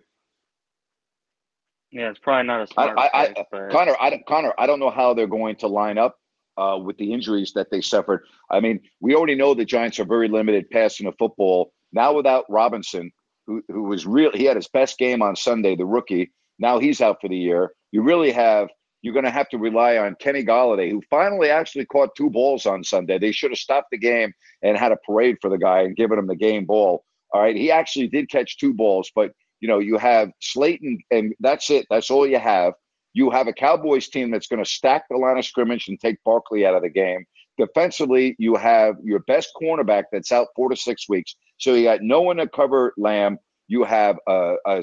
Yeah, 1.92 2.08
it's 2.10 2.18
probably 2.18 2.46
not 2.46 2.60
a 2.60 2.62
I, 2.62 2.66
smart 2.66 2.98
I, 2.98 3.10
I, 3.12 3.46
but 3.50 3.70
Connor, 3.70 3.96
I, 4.00 4.10
don't- 4.10 4.26
Connor, 4.26 4.54
I 4.58 4.66
don't 4.66 4.80
know 4.80 4.90
how 4.90 5.12
they're 5.12 5.26
going 5.26 5.56
to 5.56 5.66
line 5.68 5.98
up 5.98 6.16
uh, 6.56 6.78
with 6.82 6.96
the 6.96 7.12
injuries 7.12 7.52
that 7.56 7.70
they 7.70 7.82
suffered. 7.82 8.24
I 8.50 8.60
mean, 8.60 8.80
we 9.00 9.14
already 9.14 9.34
know 9.34 9.52
the 9.54 9.64
Giants 9.66 10.00
are 10.00 10.04
very 10.04 10.28
limited 10.28 10.70
passing 10.70 11.06
the 11.06 11.12
football. 11.12 11.72
Now 11.92 12.14
without 12.14 12.46
Robinson, 12.48 13.12
who, 13.46 13.62
who 13.68 13.82
was 13.82 14.06
real, 14.06 14.30
he 14.32 14.44
had 14.44 14.56
his 14.56 14.68
best 14.68 14.96
game 14.98 15.20
on 15.20 15.36
Sunday, 15.36 15.76
the 15.76 15.84
rookie. 15.84 16.32
Now 16.58 16.78
he's 16.78 17.00
out 17.02 17.18
for 17.20 17.28
the 17.28 17.36
year. 17.36 17.72
You 17.92 18.02
really 18.02 18.30
have, 18.32 18.68
you're 19.02 19.14
going 19.14 19.24
to 19.24 19.30
have 19.30 19.48
to 19.50 19.58
rely 19.58 19.96
on 19.96 20.16
Kenny 20.20 20.44
Golladay, 20.44 20.90
who 20.90 21.02
finally 21.08 21.50
actually 21.50 21.86
caught 21.86 22.14
two 22.16 22.30
balls 22.30 22.66
on 22.66 22.84
Sunday. 22.84 23.18
They 23.18 23.32
should 23.32 23.50
have 23.50 23.58
stopped 23.58 23.88
the 23.90 23.98
game 23.98 24.32
and 24.62 24.76
had 24.76 24.92
a 24.92 24.96
parade 24.96 25.36
for 25.40 25.48
the 25.48 25.58
guy 25.58 25.82
and 25.82 25.96
given 25.96 26.18
him 26.18 26.26
the 26.26 26.36
game 26.36 26.66
ball. 26.66 27.04
All 27.32 27.40
right. 27.40 27.56
He 27.56 27.70
actually 27.70 28.08
did 28.08 28.28
catch 28.28 28.58
two 28.58 28.74
balls, 28.74 29.10
but 29.14 29.32
you 29.60 29.68
know, 29.68 29.78
you 29.78 29.98
have 29.98 30.30
Slayton, 30.40 30.98
and 31.10 31.34
that's 31.40 31.70
it. 31.70 31.86
That's 31.90 32.10
all 32.10 32.26
you 32.26 32.38
have. 32.38 32.74
You 33.12 33.30
have 33.30 33.46
a 33.46 33.52
Cowboys 33.52 34.08
team 34.08 34.30
that's 34.30 34.46
going 34.46 34.62
to 34.62 34.68
stack 34.68 35.04
the 35.10 35.16
line 35.16 35.38
of 35.38 35.44
scrimmage 35.44 35.88
and 35.88 36.00
take 36.00 36.22
Barkley 36.24 36.64
out 36.64 36.74
of 36.74 36.82
the 36.82 36.88
game. 36.88 37.24
Defensively, 37.58 38.34
you 38.38 38.56
have 38.56 38.94
your 39.02 39.18
best 39.20 39.50
cornerback 39.60 40.04
that's 40.10 40.32
out 40.32 40.48
four 40.56 40.70
to 40.70 40.76
six 40.76 41.08
weeks. 41.08 41.34
So 41.58 41.74
you 41.74 41.84
got 41.84 42.00
no 42.02 42.22
one 42.22 42.36
to 42.36 42.48
cover 42.48 42.94
Lamb. 42.96 43.38
You 43.68 43.84
have 43.84 44.16
a, 44.26 44.54
a 44.66 44.82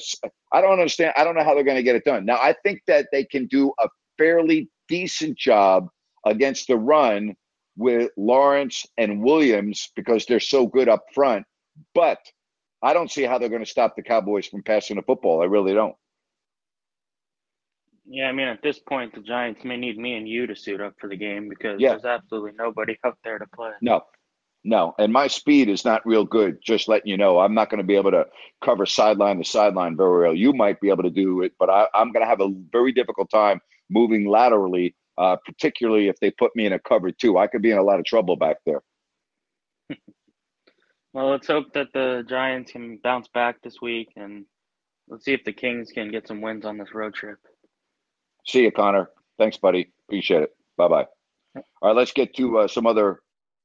I 0.52 0.62
don't 0.62 0.74
understand. 0.74 1.14
I 1.18 1.24
don't 1.24 1.36
know 1.36 1.44
how 1.44 1.56
they're 1.56 1.64
going 1.64 1.78
to 1.78 1.84
get 1.84 1.96
it 1.96 2.06
done. 2.06 2.26
Now, 2.26 2.38
I 2.38 2.54
think 2.64 2.82
that 2.88 3.08
they 3.12 3.24
can 3.24 3.48
do 3.48 3.74
a 3.80 3.90
fairly 4.18 4.70
decent 4.88 5.38
job 5.38 5.90
against 6.26 6.68
the 6.68 6.78
run 6.78 7.36
with 7.78 8.12
Lawrence 8.18 8.86
and 8.98 9.22
Williams 9.22 9.92
because 9.96 10.26
they're 10.26 10.40
so 10.40 10.66
good 10.68 10.90
up 10.90 11.04
front. 11.14 11.46
But 11.94 12.20
I 12.82 12.94
don't 12.94 13.12
see 13.12 13.24
how 13.24 13.38
they're 13.38 13.50
going 13.50 13.64
to 13.64 13.70
stop 13.70 13.96
the 13.96 14.04
Cowboys 14.04 14.48
from 14.48 14.64
passing 14.64 14.96
the 14.98 15.02
football. 15.04 15.42
I 15.42 15.46
really 15.46 15.74
don't. 15.74 15.96
yeah, 18.10 18.28
I 18.30 18.32
mean, 18.32 18.48
at 18.48 18.62
this 18.64 18.80
point, 18.80 19.14
the 19.14 19.22
Giants 19.22 19.64
may 19.66 19.76
need 19.78 19.98
me 19.98 20.16
and 20.16 20.28
you 20.28 20.48
to 20.48 20.56
suit 20.56 20.80
up 20.82 20.94
for 21.00 21.10
the 21.10 21.18
game 21.18 21.50
because 21.50 21.80
Yeah. 21.80 21.90
there's 21.90 22.06
absolutely 22.06 22.52
nobody 22.58 22.98
out 23.06 23.18
there 23.24 23.38
to 23.38 23.46
play. 23.54 23.72
No, 23.82 24.02
no. 24.64 24.96
And 24.98 25.12
my 25.12 25.28
speed 25.28 25.68
is 25.70 25.84
not 25.84 26.06
real 26.06 26.24
good. 26.24 26.60
Just 26.64 26.88
letting 26.88 27.10
you 27.10 27.18
know, 27.18 27.40
I'm 27.40 27.54
not 27.54 27.70
going 27.70 27.80
to 27.80 27.84
be 27.88 27.96
able 27.98 28.12
to 28.12 28.26
cover 28.64 28.86
sideline 28.86 29.38
to 29.40 29.44
sideline 29.44 29.98
very 29.98 30.24
well. 30.26 30.34
You 30.36 30.54
might 30.54 30.80
be 30.80 30.90
able 30.90 31.04
to 31.04 31.10
do 31.10 31.42
it, 31.42 31.54
but 31.60 31.70
I, 31.70 31.88
I'm 31.94 32.12
going 32.14 32.24
to 32.24 32.30
have 32.30 32.42
a 32.42 32.50
very 32.72 32.92
difficult 32.94 33.30
time 33.30 33.60
moving 33.90 34.26
laterally, 34.26 34.96
uh, 35.18 35.38
particularly 35.46 36.08
if 36.08 36.20
they 36.20 36.32
put 36.32 36.56
me 36.56 36.66
in 36.66 36.74
a 36.74 36.80
cover 36.80 37.12
two. 37.12 37.38
I 37.38 37.48
could 37.48 37.62
be 37.62 37.72
in 37.72 37.78
a 37.78 37.84
lot 37.84 38.00
of 38.00 38.06
trouble 38.06 38.36
back 38.36 38.58
there. 38.66 38.82
Well, 41.14 41.32
let's 41.32 41.48
hope 41.48 41.74
that 41.74 41.88
the 41.96 42.24
Giants 42.30 42.74
can 42.74 43.00
bounce 43.04 43.28
back 43.30 43.60
this 43.64 43.82
week, 43.82 44.10
and 44.16 44.46
let's 45.08 45.26
see 45.26 45.34
if 45.34 45.44
the 45.46 45.52
Kings 45.52 45.90
can 45.92 46.12
get 46.12 46.28
some 46.28 46.42
wins 46.42 46.64
on 46.64 46.78
this 46.78 46.94
road 46.94 47.16
trip. 47.16 47.40
See 48.46 48.62
you, 48.62 48.72
Connor. 48.72 49.10
Thanks, 49.40 49.58
buddy. 49.58 49.92
Appreciate 50.08 50.44
it. 50.44 50.56
Bye 50.78 50.88
bye. 50.90 51.08
All 51.56 51.64
right, 51.82 51.96
let's 51.96 52.12
get 52.12 52.36
to 52.36 52.60
uh, 52.60 52.68
some 52.68 52.86
other 52.86 53.22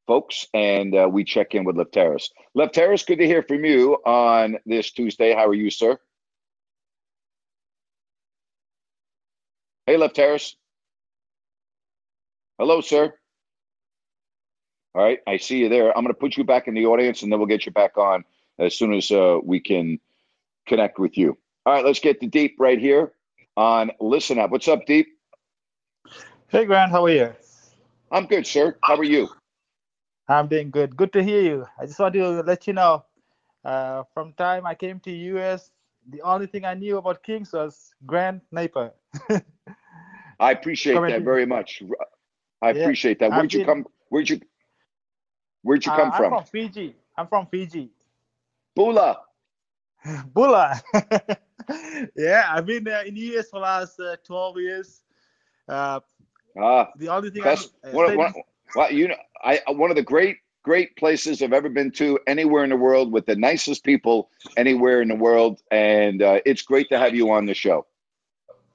folks, 0.07 0.47
and 0.55 0.95
uh, 0.95 1.09
we 1.13 1.25
check 1.25 1.55
in 1.55 1.65
with 1.65 1.77
Lefteris. 1.77 2.29
Lefteris, 2.57 3.07
good 3.07 3.19
to 3.19 3.27
hear 3.27 3.43
from 3.43 3.67
you 3.67 3.95
on 4.07 4.57
this 4.65 4.91
Tuesday. 4.93 5.35
How 5.35 5.47
are 5.47 5.55
you, 5.55 5.69
sir? 5.69 5.99
Hey, 9.85 9.97
Lefteris. 9.97 10.55
Hello, 12.57 12.81
sir. 12.81 13.13
All 14.95 15.03
right, 15.03 15.19
I 15.27 15.39
see 15.39 15.59
you 15.59 15.69
there. 15.69 15.89
I'm 15.97 16.05
going 16.05 16.15
to 16.15 16.21
put 16.21 16.37
you 16.37 16.45
back 16.45 16.69
in 16.69 16.75
the 16.75 16.87
audience, 16.87 17.23
and 17.23 17.33
then 17.33 17.41
we'll 17.41 17.49
get 17.49 17.67
you 17.67 17.73
back 17.73 17.99
on 17.99 18.25
as 18.61 18.79
soon 18.79 18.93
as 18.93 19.11
uh, 19.11 19.39
we 19.43 19.59
can 19.59 19.99
connect 20.69 21.01
with 21.01 21.19
you. 21.19 21.37
All 21.67 21.73
right, 21.73 21.85
let's 21.85 21.99
get 21.99 22.21
to 22.21 22.29
Deep 22.29 22.57
right 22.61 22.79
here 22.79 23.13
on 23.57 23.91
Listen 24.01 24.39
Up. 24.39 24.51
What's 24.53 24.69
up, 24.69 24.87
Deep? 24.87 25.09
Hey 26.47 26.65
Grant, 26.65 26.93
how 26.93 27.05
are 27.05 27.11
you? 27.11 27.33
I'm 28.13 28.27
good, 28.27 28.47
sir. 28.47 28.77
How 28.85 28.97
are 28.97 29.05
you? 29.05 29.31
I'm 30.29 30.47
doing 30.47 30.71
good. 30.71 30.97
Good 30.97 31.13
to 31.15 31.25
hear 31.25 31.41
you. 31.41 31.67
I 31.81 31.87
just 31.87 31.99
want 31.99 32.15
to 32.15 32.43
let 32.43 32.67
you 32.69 32.75
know, 32.75 33.05
uh, 33.65 34.05
from 34.15 34.33
time 34.35 34.65
I 34.65 34.75
came 34.75 35.01
to 35.01 35.11
US, 35.11 35.73
the 36.09 36.21
only 36.21 36.47
thing 36.47 36.65
I 36.65 36.75
knew 36.75 36.99
about 36.99 37.23
Kings 37.25 37.53
was 37.53 37.95
Grant 38.07 38.43
Napier. 38.53 38.93
I 40.41 40.53
appreciate 40.53 40.95
that 40.95 40.99
Commenting. 40.99 41.25
very 41.25 41.47
much. 41.47 41.83
I 42.61 42.71
Yeah, 42.71 42.83
appreciate 42.83 43.19
that. 43.21 43.33
I've 43.33 43.39
Where'd 43.39 43.53
you 43.53 43.61
been- 43.61 43.67
come? 43.67 43.87
Where'd 44.09 44.29
you? 44.31 44.41
Where'd 45.63 45.85
you 45.87 45.93
Uh, 45.93 45.97
come 45.97 46.11
I'm 46.13 46.17
from? 46.17 46.31
from 46.33 46.45
Fiji. 46.45 46.97
I'm 47.17 47.27
from 47.29 47.47
Fiji. 47.47 47.91
Bula. 48.75 49.21
Bula. 50.35 50.81
yeah, 52.17 52.47
I've 52.51 52.67
been 52.67 52.89
uh, 52.89 53.03
in 53.07 53.15
the 53.15 53.39
US 53.39 53.51
for 53.51 53.57
the 53.61 53.63
last 53.65 54.01
uh, 54.01 54.17
12 54.25 54.59
years. 54.59 55.03
Uh, 55.69 56.01
Ah, 56.59 56.91
the 56.97 57.09
only 57.09 57.31
thing 57.31 57.43
best. 57.43 57.71
I, 57.83 57.89
uh, 57.89 57.93
One, 57.93 58.17
one, 58.19 58.35
well, 58.77 58.93
you 58.93 59.09
know, 59.09 59.17
I 59.43 59.61
one 59.69 59.89
of 59.91 59.97
the 59.97 60.03
great, 60.03 60.37
great 60.63 60.95
places 60.97 61.41
I've 61.41 61.55
ever 61.55 61.71
been 61.71 61.91
to 61.93 62.19
anywhere 62.27 62.63
in 62.63 62.69
the 62.69 62.77
world 62.77 63.11
with 63.11 63.25
the 63.25 63.37
nicest 63.37 63.85
people 63.85 64.31
anywhere 64.59 65.01
in 65.01 65.09
the 65.09 65.15
world, 65.15 65.63
and 65.71 66.21
uh, 66.21 66.41
it's 66.45 66.61
great 66.61 66.91
to 66.91 66.99
have 66.99 67.15
you 67.15 67.31
on 67.31 67.47
the 67.47 67.55
show. 67.55 67.87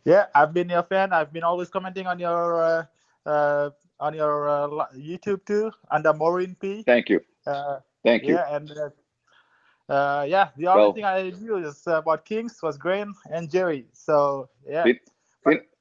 Yeah, 0.08 0.28
I've 0.34 0.54
been 0.54 0.70
your 0.70 0.84
fan. 0.84 1.12
I've 1.12 1.34
been 1.34 1.44
always 1.44 1.68
commenting 1.70 2.08
on 2.08 2.18
your 2.18 2.64
uh, 2.64 2.86
uh, 3.30 3.70
on 4.00 4.14
your 4.14 4.48
uh, 4.48 4.86
YouTube 4.96 5.44
too 5.46 5.72
under 5.92 6.14
Maureen 6.14 6.56
P. 6.56 6.84
Thank 6.84 7.10
you. 7.10 7.20
Uh, 7.46 7.80
Thank 8.06 8.24
you. 8.24 8.36
Yeah, 8.36 8.56
and 8.56 8.72
uh, 8.72 9.92
uh, 9.92 10.24
yeah, 10.24 10.50
the 10.56 10.68
only 10.68 10.82
Well- 10.82 10.94
thing 10.94 11.04
I 11.04 11.30
knew 11.32 11.58
is 11.58 11.84
about 11.86 12.24
Kings 12.24 12.58
was 12.64 12.78
Graham 12.78 13.16
and 13.30 13.52
Jerry. 13.52 13.86
So 13.92 14.48
yeah, 14.66 14.84
Did- 14.84 15.02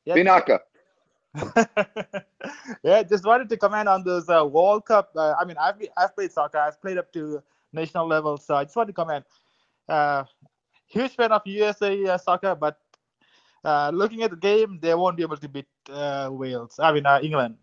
yeah, 0.04 0.14
Vinaka. 0.14 0.58
yeah, 2.82 3.02
just 3.02 3.24
wanted 3.24 3.48
to 3.48 3.56
comment 3.56 3.88
on 3.88 4.02
those 4.02 4.28
uh, 4.28 4.44
World 4.44 4.86
Cup. 4.86 5.10
Uh, 5.14 5.34
I 5.38 5.44
mean, 5.44 5.56
I've 5.60 5.76
I've 5.96 6.14
played 6.16 6.32
soccer. 6.32 6.58
I've 6.58 6.80
played 6.82 6.98
up 6.98 7.12
to 7.12 7.42
national 7.72 8.08
level, 8.08 8.38
so 8.38 8.56
I 8.56 8.64
just 8.64 8.74
want 8.74 8.88
to 8.88 8.92
comment. 8.92 9.24
Uh, 9.88 10.24
huge 10.86 11.14
fan 11.14 11.30
of 11.30 11.42
USA 11.44 12.04
uh, 12.06 12.18
soccer, 12.18 12.54
but 12.54 12.80
uh, 13.64 13.90
looking 13.92 14.22
at 14.22 14.30
the 14.30 14.36
game, 14.36 14.78
they 14.80 14.94
won't 14.94 15.16
be 15.16 15.22
able 15.22 15.36
to 15.36 15.48
beat 15.48 15.66
uh, 15.90 16.28
Wales. 16.30 16.78
I 16.78 16.92
mean, 16.92 17.06
uh, 17.06 17.20
England. 17.22 17.56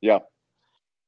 Yeah. 0.00 0.20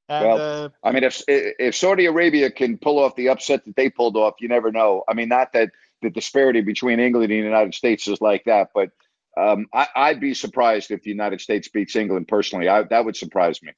And, 0.08 0.26
well, 0.26 0.74
I 0.82 0.92
mean, 0.92 1.02
if 1.02 1.22
if 1.28 1.74
Saudi 1.74 2.04
Arabia 2.06 2.50
can 2.50 2.76
pull 2.76 2.98
off 2.98 3.16
the 3.16 3.30
upset 3.30 3.64
that 3.64 3.74
they 3.74 3.88
pulled 3.88 4.16
off, 4.16 4.34
you 4.38 4.48
never 4.48 4.70
know. 4.70 5.02
I 5.08 5.14
mean, 5.14 5.28
not 5.28 5.54
that 5.54 5.70
the 6.02 6.10
disparity 6.10 6.60
between 6.60 7.00
England 7.00 7.32
and 7.32 7.40
the 7.40 7.46
United 7.46 7.74
States 7.74 8.06
is 8.06 8.20
like 8.20 8.44
that, 8.44 8.68
but 8.74 8.90
um, 9.36 9.66
I, 9.72 10.12
would 10.12 10.20
be 10.20 10.34
surprised 10.34 10.90
if 10.90 11.02
the 11.02 11.10
United 11.10 11.40
States 11.40 11.68
beats 11.68 11.96
England 11.96 12.28
personally. 12.28 12.68
I, 12.68 12.82
that 12.82 13.04
would 13.04 13.16
surprise 13.16 13.62
me. 13.62 13.72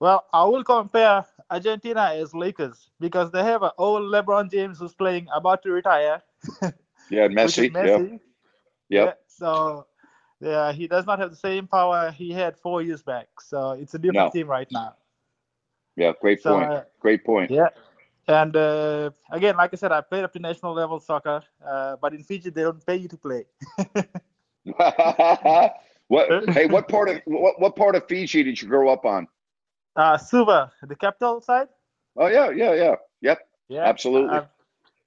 Well, 0.00 0.26
I 0.32 0.44
will 0.44 0.62
compare 0.62 1.24
Argentina 1.50 2.12
as 2.14 2.34
Lakers 2.34 2.90
because 3.00 3.32
they 3.32 3.42
have 3.42 3.62
an 3.62 3.70
old 3.78 4.02
LeBron 4.02 4.50
James 4.50 4.78
who's 4.78 4.94
playing 4.94 5.26
about 5.34 5.62
to 5.62 5.72
retire. 5.72 6.22
yeah, 7.10 7.26
Messi. 7.26 7.72
Messi. 7.72 8.12
Yep. 8.12 8.20
Yeah. 8.88 9.12
So 9.26 9.86
yeah, 10.40 10.72
he 10.72 10.86
does 10.86 11.06
not 11.06 11.18
have 11.18 11.30
the 11.30 11.36
same 11.36 11.66
power 11.66 12.10
he 12.10 12.32
had 12.32 12.56
four 12.56 12.82
years 12.82 13.02
back. 13.02 13.28
So 13.40 13.72
it's 13.72 13.94
a 13.94 13.98
different 13.98 14.34
no. 14.34 14.40
team 14.40 14.48
right 14.48 14.68
now. 14.70 14.94
Yeah, 15.96 16.12
great 16.20 16.40
so, 16.42 16.54
point. 16.54 16.70
Uh, 16.70 16.84
great 17.00 17.24
point. 17.24 17.50
Yeah. 17.50 17.68
And 18.28 18.54
uh, 18.54 19.10
again, 19.32 19.56
like 19.56 19.70
I 19.72 19.76
said, 19.76 19.90
I 19.90 20.02
played 20.02 20.22
up 20.22 20.32
to 20.34 20.38
national 20.38 20.74
level 20.74 21.00
soccer, 21.00 21.42
uh, 21.66 21.96
but 22.00 22.12
in 22.12 22.22
Fiji 22.22 22.50
they 22.50 22.62
don't 22.62 22.84
pay 22.86 22.96
you 22.96 23.08
to 23.08 23.16
play. 23.16 23.46
what? 26.08 26.48
Hey, 26.54 26.66
what 26.66 26.88
part 26.88 27.08
of 27.08 27.20
what, 27.26 27.60
what 27.60 27.76
part 27.76 27.94
of 27.94 28.06
Fiji 28.06 28.42
did 28.42 28.60
you 28.60 28.68
grow 28.68 28.90
up 28.90 29.04
on? 29.04 29.28
Uh, 29.96 30.16
Suva, 30.16 30.72
the 30.82 30.94
capital 30.94 31.40
side. 31.40 31.68
Oh 32.16 32.26
yeah, 32.26 32.50
yeah, 32.50 32.74
yeah, 32.74 32.94
yep. 33.20 33.38
Yeah, 33.68 33.84
absolutely. 33.84 34.38
I, 34.38 34.46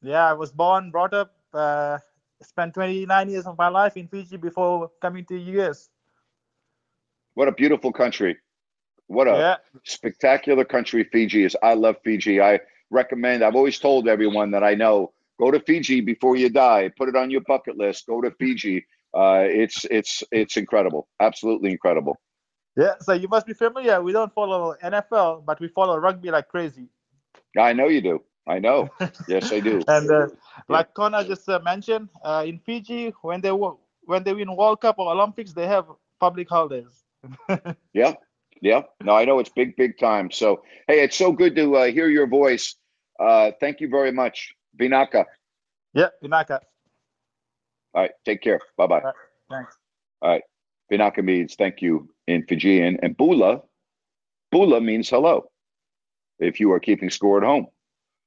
yeah, 0.01 0.29
I 0.29 0.33
was 0.33 0.51
born, 0.51 0.91
brought 0.91 1.13
up, 1.13 1.33
uh, 1.53 1.99
spent 2.41 2.73
29 2.73 3.29
years 3.29 3.45
of 3.45 3.57
my 3.57 3.67
life 3.67 3.97
in 3.97 4.07
Fiji 4.07 4.37
before 4.37 4.91
coming 5.01 5.25
to 5.25 5.33
the 5.35 5.59
US. 5.59 5.89
What 7.33 7.47
a 7.47 7.51
beautiful 7.51 7.91
country! 7.91 8.37
What 9.07 9.27
a 9.27 9.31
yeah. 9.31 9.55
spectacular 9.83 10.63
country 10.63 11.03
Fiji 11.11 11.43
is. 11.43 11.57
I 11.61 11.73
love 11.73 11.97
Fiji. 12.03 12.41
I 12.41 12.59
recommend. 12.89 13.43
I've 13.43 13.55
always 13.55 13.79
told 13.79 14.07
everyone 14.07 14.51
that 14.51 14.63
I 14.63 14.73
know 14.73 15.11
go 15.39 15.51
to 15.51 15.59
Fiji 15.59 16.01
before 16.01 16.35
you 16.35 16.49
die. 16.49 16.89
Put 16.97 17.09
it 17.09 17.15
on 17.15 17.29
your 17.29 17.41
bucket 17.41 17.77
list. 17.77 18.07
Go 18.07 18.21
to 18.21 18.31
Fiji 18.31 18.85
uh, 19.13 19.43
it's 19.45 19.85
it's 19.91 20.23
it's 20.31 20.57
incredible, 20.57 21.07
absolutely 21.19 21.71
incredible. 21.71 22.19
Yeah, 22.77 22.93
so 23.01 23.13
you 23.13 23.27
must 23.27 23.45
be 23.45 23.53
familiar. 23.53 24.01
We 24.01 24.13
don't 24.13 24.33
follow 24.33 24.75
NFL, 24.81 25.45
but 25.45 25.59
we 25.59 25.67
follow 25.67 25.97
rugby 25.97 26.31
like 26.31 26.47
crazy. 26.47 26.87
I 27.57 27.73
know 27.73 27.87
you 27.87 28.01
do. 28.01 28.23
I 28.47 28.59
know. 28.59 28.89
yes, 29.27 29.51
I 29.51 29.59
do. 29.59 29.81
and 29.87 30.09
uh, 30.09 30.27
like 30.67 30.93
Connor 30.93 31.23
just 31.23 31.47
uh, 31.47 31.59
mentioned, 31.63 32.09
uh, 32.23 32.43
in 32.45 32.59
Fiji, 32.59 33.13
when 33.21 33.41
they 33.41 33.51
when 33.51 34.23
they 34.23 34.33
win 34.33 34.55
World 34.55 34.81
Cup 34.81 34.99
or 34.99 35.11
Olympics, 35.11 35.53
they 35.53 35.67
have 35.67 35.85
public 36.19 36.49
holidays. 36.49 37.03
yeah, 37.93 38.13
yeah. 38.61 38.81
No, 39.03 39.13
I 39.13 39.25
know 39.25 39.39
it's 39.39 39.49
big, 39.49 39.75
big 39.75 39.97
time. 39.99 40.31
So, 40.31 40.63
hey, 40.87 41.03
it's 41.03 41.15
so 41.15 41.31
good 41.31 41.55
to 41.55 41.75
uh, 41.77 41.85
hear 41.85 42.09
your 42.09 42.27
voice. 42.27 42.75
Uh, 43.19 43.51
thank 43.59 43.79
you 43.79 43.89
very 43.89 44.11
much, 44.11 44.55
Vinaka. 44.79 45.25
Yeah, 45.93 46.09
Vinaka. 46.23 46.59
All 47.93 48.01
right. 48.01 48.11
Take 48.25 48.41
care. 48.41 48.59
Bye 48.77 48.87
bye. 48.87 49.01
Right, 49.01 49.13
thanks. 49.49 49.77
All 50.21 50.29
right. 50.29 50.43
Vinaka 50.91 51.23
means 51.23 51.55
thank 51.55 51.81
you 51.81 52.09
in 52.27 52.45
Fijian. 52.47 52.97
And 53.01 53.15
Bula, 53.15 53.61
Bula 54.51 54.81
means 54.81 55.09
hello 55.09 55.49
if 56.39 56.59
you 56.59 56.71
are 56.71 56.79
keeping 56.79 57.09
score 57.09 57.37
at 57.37 57.43
home. 57.43 57.67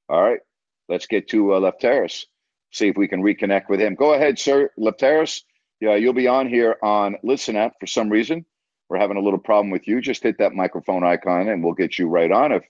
All 0.09 0.21
right. 0.21 0.39
Let's 0.87 1.07
get 1.07 1.29
to 1.29 1.53
uh, 1.53 1.59
Lefteris. 1.59 2.25
See 2.71 2.87
if 2.87 2.97
we 2.97 3.07
can 3.07 3.23
reconnect 3.23 3.69
with 3.69 3.79
him. 3.79 3.95
Go 3.95 4.13
ahead, 4.13 4.37
sir. 4.37 4.69
Lefteris, 4.77 5.41
yeah, 5.79 5.95
you'll 5.95 6.13
be 6.13 6.27
on 6.27 6.47
here 6.47 6.77
on 6.83 7.15
Listen 7.23 7.55
Up 7.55 7.73
for 7.79 7.87
some 7.87 8.09
reason. 8.09 8.45
We're 8.89 8.99
having 8.99 9.17
a 9.17 9.21
little 9.21 9.39
problem 9.39 9.71
with 9.71 9.87
you. 9.87 10.01
Just 10.01 10.23
hit 10.23 10.37
that 10.39 10.53
microphone 10.53 11.03
icon 11.03 11.49
and 11.49 11.63
we'll 11.63 11.73
get 11.73 11.97
you 11.97 12.07
right 12.07 12.31
on. 12.31 12.51
I've 12.51 12.65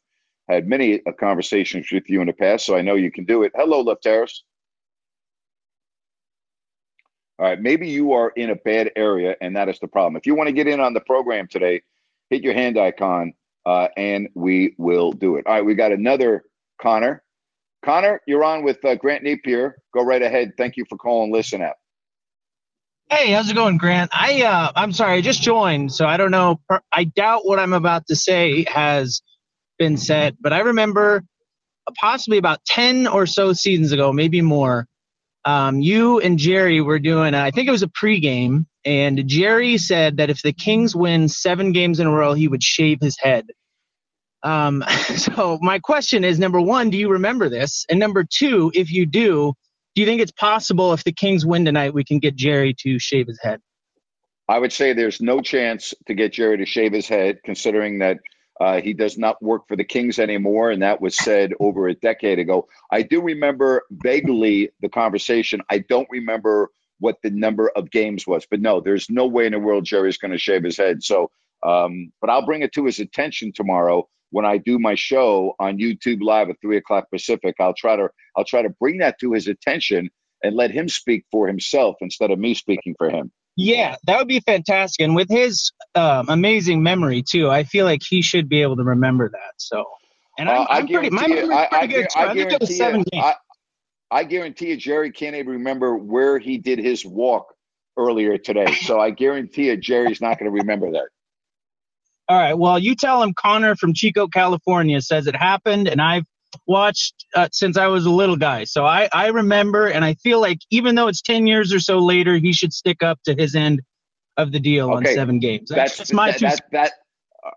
had 0.48 0.68
many 0.68 1.02
uh, 1.06 1.12
conversations 1.20 1.88
with 1.92 2.10
you 2.10 2.22
in 2.22 2.28
the 2.28 2.34
past, 2.34 2.66
so 2.66 2.76
I 2.78 2.82
know 2.82 2.96
you 2.96 3.12
can 3.12 3.26
do 3.26 3.44
it. 3.44 3.52
Hello, 3.56 3.84
Lefteris. 3.84 4.42
All 7.38 7.46
right, 7.48 7.60
maybe 7.60 7.90
you 7.90 8.14
are 8.14 8.30
in 8.30 8.50
a 8.50 8.56
bad 8.56 8.92
area, 8.96 9.36
and 9.42 9.58
that 9.58 9.68
is 9.68 9.80
the 9.80 9.88
problem. 9.90 10.16
If 10.16 10.26
you 10.26 10.36
want 10.36 10.48
to 10.48 10.54
get 10.54 10.68
in 10.68 10.80
on 10.80 10.94
the 10.94 11.02
program 11.02 11.48
today, 11.50 11.82
hit 12.30 12.44
your 12.44 12.54
hand 12.54 12.78
icon, 12.80 13.34
uh, 13.66 13.90
and 13.98 14.30
we 14.36 14.74
will 14.78 15.12
do 15.12 15.36
it. 15.36 15.46
All 15.46 15.54
right, 15.56 15.66
we 15.66 15.76
got 15.76 15.92
another 15.92 16.46
Connor. 16.82 17.24
Connor, 17.86 18.20
you're 18.26 18.44
on 18.44 18.64
with 18.64 18.84
uh, 18.84 18.96
Grant 18.96 19.24
Napier. 19.24 19.78
Go 19.94 20.04
right 20.04 20.22
ahead. 20.22 20.54
Thank 20.58 20.76
you 20.76 20.86
for 20.90 20.98
calling. 20.98 21.32
Listen 21.32 21.62
up. 21.62 21.78
Hey, 23.10 23.32
how's 23.32 23.50
it 23.50 23.54
going, 23.54 23.78
Grant? 23.78 24.10
I 24.14 24.42
uh, 24.42 24.72
I'm 24.76 24.92
sorry, 24.92 25.18
I 25.18 25.22
just 25.22 25.44
joined, 25.44 25.94
so 25.94 26.08
I 26.08 26.18
don't 26.18 26.32
know. 26.32 26.60
I 26.92 27.04
doubt 27.04 27.46
what 27.46 27.60
I'm 27.60 27.74
about 27.74 28.08
to 28.08 28.16
say 28.16 28.66
has 28.68 29.22
been 29.78 29.96
said, 29.96 30.36
but 30.42 30.52
I 30.52 30.60
remember 30.60 31.24
possibly 32.00 32.40
about 32.40 32.66
ten 32.66 33.06
or 33.06 33.28
so 33.28 33.54
seasons 33.54 33.92
ago, 33.92 34.12
maybe 34.12 34.42
more 34.42 34.88
um, 35.46 35.80
you 35.80 36.20
and 36.20 36.40
Jerry 36.40 36.82
were 36.82 37.00
doing, 37.00 37.36
I 37.36 37.52
think 37.52 37.68
it 37.68 37.72
was 37.72 37.84
a 37.84 37.88
pregame, 37.88 38.66
and 38.84 39.28
Jerry 39.28 39.78
said 39.78 40.18
that 40.18 40.32
if 40.32 40.42
the 40.42 40.52
Kings 40.52 40.96
win 40.96 41.30
seven 41.30 41.72
games 41.72 42.00
in 42.00 42.08
a 42.08 42.12
row, 42.12 42.34
he 42.34 42.48
would 42.48 42.64
shave 42.64 42.98
his 43.00 43.18
head. 43.20 43.46
Um, 44.46 44.84
so 45.18 45.60
my 45.62 45.80
question 45.80 46.24
is: 46.24 46.40
number 46.40 46.62
one, 46.62 46.90
do 46.90 46.98
you 46.98 47.10
remember 47.10 47.50
this? 47.50 47.86
And 47.90 48.00
number 48.00 48.24
two, 48.24 48.72
if 48.74 48.92
you 48.92 49.06
do, 49.06 49.54
do 49.96 50.02
you 50.02 50.08
think 50.08 50.22
it's 50.22 50.32
possible 50.32 50.94
if 50.94 51.04
the 51.04 51.12
Kings 51.12 51.46
win 51.46 51.66
tonight, 51.66 51.94
we 51.94 52.06
can 52.06 52.20
get 52.20 52.36
Jerry 52.36 52.74
to 52.80 53.00
shave 53.00 53.28
his 53.28 53.40
head? 53.42 53.60
I 54.48 54.60
would 54.60 54.72
say 54.72 54.94
there's 54.94 55.22
no 55.22 55.42
chance 55.42 55.94
to 56.06 56.14
get 56.14 56.34
Jerry 56.34 56.58
to 56.58 56.66
shave 56.66 56.94
his 56.94 57.08
head, 57.08 57.40
considering 57.44 58.00
that 58.00 58.20
uh, 58.62 58.80
he 58.80 58.94
does 58.94 59.18
not 59.18 59.42
work 59.42 59.68
for 59.68 59.76
the 59.76 59.84
Kings 59.84 60.20
anymore, 60.20 60.70
and 60.70 60.82
that 60.84 61.02
was 61.02 61.18
said 61.18 61.52
over 61.60 61.88
a 61.88 61.96
decade 61.96 62.40
ago. 62.40 62.68
I 62.92 63.02
do 63.02 63.22
remember 63.22 63.84
vaguely 63.90 64.70
the 64.82 64.90
conversation. 64.90 65.62
I 65.70 65.80
don't 65.80 66.08
remember 66.12 66.70
what 67.00 67.18
the 67.24 67.32
number 67.32 67.70
of 67.76 67.90
games 67.92 68.26
was, 68.28 68.46
but 68.50 68.62
no, 68.62 68.80
there's 68.80 69.10
no 69.10 69.26
way 69.26 69.48
in 69.48 69.52
the 69.52 69.60
world 69.60 69.84
Jerry's 69.84 70.18
going 70.18 70.32
to 70.32 70.38
shave 70.38 70.64
his 70.64 70.78
head. 70.78 71.04
So, 71.04 71.32
um, 71.64 72.12
but 72.22 72.30
I'll 72.30 72.46
bring 72.46 72.62
it 72.62 72.72
to 72.74 72.86
his 72.86 73.00
attention 73.00 73.52
tomorrow 73.52 74.08
when 74.32 74.46
I 74.46 74.58
do 74.58 74.80
my 74.80 74.96
show 74.96 75.56
on 75.60 75.78
YouTube 75.78 76.22
Live 76.22 76.50
at 76.50 76.58
three 76.62 76.78
o'clock 76.78 77.10
Pacific. 77.12 77.56
I'll 77.60 77.74
try 77.74 77.96
to 77.96 78.10
I'll 78.36 78.46
try 78.46 78.62
to 78.62 78.70
bring 78.70 79.00
that 79.00 79.20
to 79.20 79.34
his 79.34 79.48
attention 79.48 80.10
and 80.44 80.56
let 80.56 80.72
him 80.72 80.90
speak 80.90 81.26
for 81.32 81.48
himself 81.48 81.96
instead 82.02 82.32
of 82.32 82.40
me 82.40 82.54
speaking 82.54 82.96
for 82.98 83.10
him. 83.10 83.32
Yeah, 83.56 83.96
that 84.06 84.18
would 84.18 84.28
be 84.28 84.42
fantastic. 84.42 85.04
And 85.04 85.16
with 85.16 85.30
his 85.30 85.72
um, 85.96 86.28
amazing 86.28 86.84
memory 86.84 87.24
too, 87.24 87.50
I 87.50 87.64
feel 87.64 87.86
like 87.86 88.02
he 88.08 88.22
should 88.22 88.50
be 88.50 88.62
able 88.62 88.76
to 88.76 88.84
remember 88.84 89.30
that. 89.30 89.54
So, 89.58 89.86
and 90.38 90.50
I'm, 90.50 90.62
uh, 90.62 90.66
I'm 90.70 90.88
pretty, 90.88 91.10
my 91.10 91.28
memory's 91.28 91.48
pretty 91.48 91.76
I, 91.76 91.88
good. 91.88 92.08
I, 92.16 92.20
I, 92.20 92.32
I 92.32 92.34
think 92.34 92.52
it 92.52 92.60
was 92.60 92.78
seven 92.78 93.04
games. 93.12 93.34
I 94.12 94.24
guarantee 94.24 94.70
you, 94.70 94.78
Jerry 94.78 95.12
can't 95.12 95.36
even 95.36 95.54
remember 95.54 95.98
where 95.98 96.38
he 96.38 96.58
did 96.58 96.80
his 96.80 97.06
walk 97.06 97.54
earlier 97.98 98.38
today. 98.38 98.74
so 98.82 99.00
I 99.00 99.10
guarantee 99.10 99.68
you, 99.68 99.78
Jerry's 99.78 100.22
not 100.22 100.38
going 100.38 100.52
to 100.52 100.58
remember 100.58 100.92
that. 100.92 101.08
All 102.28 102.38
right. 102.38 102.54
Well, 102.56 102.80
you 102.80 102.96
tell 102.96 103.22
him 103.22 103.34
Connor 103.36 103.76
from 103.76 103.94
Chico, 103.94 104.28
California 104.28 105.00
says 105.02 105.28
it 105.28 105.36
happened, 105.36 105.88
and 105.88 106.02
I've 106.02 106.26
watched 106.66 107.26
uh, 107.36 107.50
since 107.52 107.78
I 107.78 107.88
was 107.88 108.06
a 108.06 108.10
little 108.10 108.38
guy. 108.38 108.64
So 108.64 108.86
I, 108.86 109.10
I 109.14 109.28
remember, 109.28 109.88
and 109.88 110.04
I 110.04 110.16
feel 110.16 110.42
like 110.42 110.60
even 110.72 110.96
though 110.96 111.08
it's 111.08 111.22
10 111.22 111.48
years 111.48 111.74
or 111.74 111.80
so 111.80 112.00
later, 112.00 112.38
he 112.38 112.54
should 112.54 112.74
stick 112.74 113.04
up 113.04 113.20
to 113.26 113.36
his 113.36 113.56
end 113.56 113.82
of 114.38 114.52
the 114.52 114.60
deal 114.60 114.92
okay. 114.92 115.10
on 115.10 115.16
seven 115.16 115.40
games. 115.40 115.70
That's, 115.70 115.98
that's 115.98 116.14
my 116.14 116.32
that, 116.32 116.40
two. 116.40 116.46
That, 116.46 116.62
that, 116.72 116.92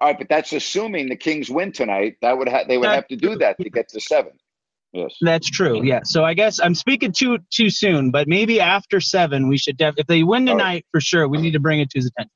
all 0.00 0.08
right, 0.08 0.18
but 0.18 0.28
that's 0.28 0.52
assuming 0.52 1.08
the 1.08 1.16
Kings 1.16 1.48
win 1.48 1.72
tonight. 1.72 2.16
That 2.20 2.36
would 2.36 2.48
ha- 2.48 2.64
they 2.68 2.76
would 2.76 2.88
have 2.88 3.08
to 3.08 3.16
do 3.16 3.36
that 3.36 3.58
to 3.58 3.70
get 3.70 3.88
to 3.90 4.00
seven. 4.00 4.32
Yes, 4.92 5.14
that's 5.20 5.50
true. 5.50 5.82
Yeah. 5.82 6.00
So 6.04 6.24
I 6.24 6.34
guess 6.34 6.60
I'm 6.60 6.74
speaking 6.74 7.12
too 7.12 7.38
too 7.50 7.70
soon, 7.70 8.10
but 8.10 8.28
maybe 8.28 8.60
after 8.60 9.00
seven, 9.00 9.48
we 9.48 9.58
should. 9.58 9.76
Def- 9.76 9.94
if 9.96 10.06
they 10.06 10.22
win 10.22 10.46
tonight, 10.46 10.60
right. 10.62 10.86
for 10.92 11.00
sure, 11.00 11.28
we 11.28 11.38
need 11.38 11.52
to 11.52 11.60
bring 11.60 11.80
it 11.80 11.90
to 11.90 11.98
his 11.98 12.06
attention. 12.06 12.30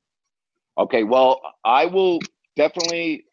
Okay. 0.77 1.03
Well, 1.03 1.41
I 1.63 1.85
will 1.85 2.19
definitely 2.55 3.25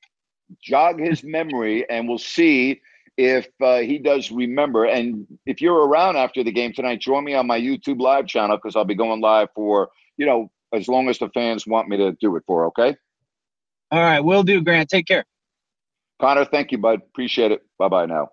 jog 0.62 1.00
his 1.00 1.22
memory, 1.22 1.88
and 1.88 2.08
we'll 2.08 2.18
see 2.18 2.80
if 3.16 3.48
uh, 3.62 3.78
he 3.78 3.98
does 3.98 4.30
remember. 4.30 4.84
And 4.84 5.26
if 5.46 5.60
you're 5.60 5.86
around 5.86 6.16
after 6.16 6.42
the 6.42 6.52
game 6.52 6.72
tonight, 6.72 7.00
join 7.00 7.24
me 7.24 7.34
on 7.34 7.46
my 7.46 7.60
YouTube 7.60 8.00
live 8.00 8.26
channel 8.26 8.56
because 8.56 8.76
I'll 8.76 8.84
be 8.84 8.94
going 8.94 9.20
live 9.20 9.48
for, 9.54 9.90
you 10.16 10.26
know, 10.26 10.50
as 10.72 10.88
long 10.88 11.08
as 11.08 11.18
the 11.18 11.28
fans 11.30 11.66
want 11.66 11.88
me 11.88 11.96
to 11.96 12.12
do 12.20 12.36
it 12.36 12.44
for, 12.46 12.66
okay? 12.66 12.96
All 13.90 14.00
right, 14.00 14.20
will 14.20 14.42
do, 14.42 14.62
Grant. 14.62 14.88
Take 14.88 15.06
care. 15.06 15.24
Connor, 16.20 16.44
thank 16.44 16.70
you, 16.70 16.78
bud. 16.78 17.00
Appreciate 17.00 17.50
it. 17.50 17.62
Bye 17.78 17.88
bye 17.88 18.06
now. 18.06 18.28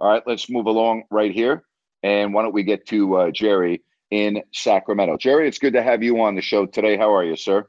All 0.00 0.10
right, 0.10 0.22
let's 0.26 0.50
move 0.50 0.66
along 0.66 1.04
right 1.10 1.32
here. 1.32 1.62
And 2.02 2.34
why 2.34 2.42
don't 2.42 2.52
we 2.52 2.62
get 2.62 2.86
to 2.88 3.16
uh, 3.16 3.30
Jerry? 3.30 3.82
in 4.10 4.42
Sacramento. 4.52 5.16
Jerry, 5.16 5.48
it's 5.48 5.58
good 5.58 5.74
to 5.74 5.82
have 5.82 6.02
you 6.02 6.20
on 6.22 6.34
the 6.34 6.42
show 6.42 6.66
today. 6.66 6.96
How 6.96 7.14
are 7.14 7.24
you, 7.24 7.36
sir? 7.36 7.68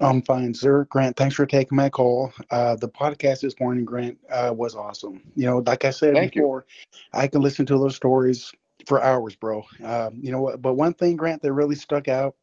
I'm 0.00 0.22
fine, 0.22 0.54
sir. 0.54 0.84
Grant, 0.90 1.16
thanks 1.16 1.34
for 1.34 1.46
taking 1.46 1.76
my 1.76 1.88
call. 1.88 2.32
Uh, 2.50 2.76
the 2.76 2.88
podcast 2.88 3.40
this 3.40 3.58
morning, 3.58 3.84
Grant, 3.84 4.18
uh, 4.30 4.52
was 4.56 4.74
awesome. 4.74 5.20
You 5.34 5.46
know, 5.46 5.58
like 5.58 5.84
I 5.84 5.90
said 5.90 6.14
Thank 6.14 6.34
before, 6.34 6.66
I 7.12 7.26
can 7.26 7.40
listen 7.40 7.66
to 7.66 7.78
those 7.78 7.96
stories 7.96 8.52
for 8.86 9.02
hours, 9.02 9.34
bro. 9.34 9.64
Um, 9.82 10.18
you 10.20 10.30
know 10.30 10.40
what? 10.40 10.62
But 10.62 10.74
one 10.74 10.94
thing, 10.94 11.16
Grant, 11.16 11.42
that 11.42 11.52
really 11.52 11.74
stuck 11.74 12.06
out. 12.06 12.36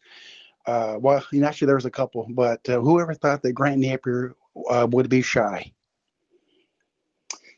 Uh, 0.66 0.98
well, 1.00 1.24
you 1.32 1.42
know, 1.42 1.48
actually, 1.48 1.68
there 1.68 1.76
was 1.76 1.86
a 1.86 1.92
couple, 1.92 2.28
but 2.32 2.68
uh, 2.68 2.82
whoever 2.82 3.14
thought 3.14 3.42
that 3.44 3.54
Grant 3.54 3.80
Napier 3.80 4.36
uh, 4.70 4.88
would 4.90 5.10
be 5.10 5.22
shy? 5.22 5.72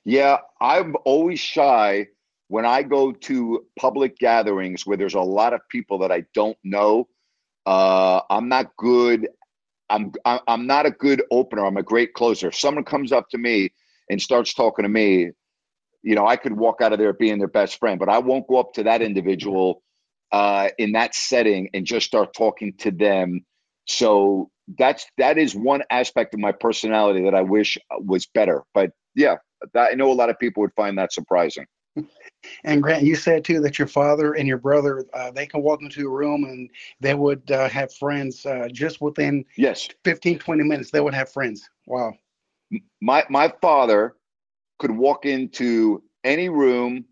Yeah, 0.03 0.37
I'm 0.61 0.95
always 1.05 1.39
shy 1.39 2.07
when 2.49 2.65
I 2.65 2.83
go 2.83 3.11
to 3.11 3.65
public 3.77 4.17
gatherings 4.17 4.85
where 4.85 4.97
there's 4.97 5.15
a 5.15 5.21
lot 5.21 5.53
of 5.53 5.67
people 5.69 5.97
that 5.99 6.11
I 6.11 6.25
don't 6.33 6.57
know. 6.63 7.07
Uh, 7.65 8.21
I'm 8.29 8.47
not 8.47 8.75
good. 8.77 9.27
I'm 9.89 10.11
I'm 10.25 10.67
not 10.67 10.85
a 10.85 10.91
good 10.91 11.23
opener. 11.31 11.65
I'm 11.65 11.77
a 11.77 11.83
great 11.83 12.13
closer. 12.13 12.49
If 12.49 12.55
someone 12.55 12.83
comes 12.83 13.11
up 13.11 13.29
to 13.29 13.37
me 13.37 13.71
and 14.09 14.21
starts 14.21 14.53
talking 14.53 14.83
to 14.83 14.89
me, 14.89 15.31
you 16.03 16.15
know, 16.15 16.27
I 16.27 16.35
could 16.35 16.53
walk 16.53 16.81
out 16.81 16.93
of 16.93 16.99
there 16.99 17.13
being 17.13 17.39
their 17.39 17.47
best 17.47 17.79
friend, 17.79 17.99
but 17.99 18.09
I 18.09 18.19
won't 18.19 18.47
go 18.47 18.57
up 18.57 18.73
to 18.73 18.83
that 18.83 19.01
individual 19.01 19.81
uh, 20.31 20.69
in 20.77 20.93
that 20.93 21.15
setting 21.15 21.69
and 21.73 21.85
just 21.85 22.05
start 22.05 22.33
talking 22.33 22.73
to 22.79 22.91
them. 22.91 23.45
So 23.87 24.49
that's 24.77 25.05
that 25.17 25.37
is 25.37 25.55
one 25.55 25.83
aspect 25.89 26.33
of 26.33 26.39
my 26.39 26.51
personality 26.51 27.23
that 27.23 27.35
I 27.35 27.41
wish 27.41 27.77
was 27.99 28.25
better. 28.25 28.63
But 28.73 28.91
yeah, 29.15 29.37
that, 29.73 29.89
I 29.91 29.95
know 29.95 30.11
a 30.11 30.13
lot 30.13 30.29
of 30.29 30.37
people 30.39 30.61
would 30.61 30.73
find 30.75 30.97
that 30.97 31.13
surprising. 31.13 31.65
And 32.63 32.83
Grant, 32.83 33.03
you 33.03 33.15
said 33.15 33.43
too 33.43 33.59
that 33.61 33.79
your 33.79 33.87
father 33.87 34.33
and 34.33 34.47
your 34.47 34.57
brother 34.57 35.05
uh, 35.13 35.31
they 35.31 35.45
can 35.45 35.61
walk 35.61 35.81
into 35.81 36.07
a 36.07 36.09
room 36.09 36.43
and 36.43 36.69
they 36.99 37.13
would 37.13 37.49
uh, 37.51 37.67
have 37.69 37.93
friends 37.93 38.45
uh, 38.45 38.67
just 38.71 39.01
within 39.01 39.45
yes 39.57 39.87
15 40.03 40.39
20 40.39 40.63
minutes 40.63 40.91
they 40.91 41.01
would 41.01 41.13
have 41.13 41.31
friends. 41.31 41.69
Wow. 41.85 42.13
My 43.01 43.25
my 43.29 43.53
father 43.61 44.15
could 44.79 44.91
walk 44.91 45.25
into 45.25 46.03
any 46.23 46.49
room 46.49 47.05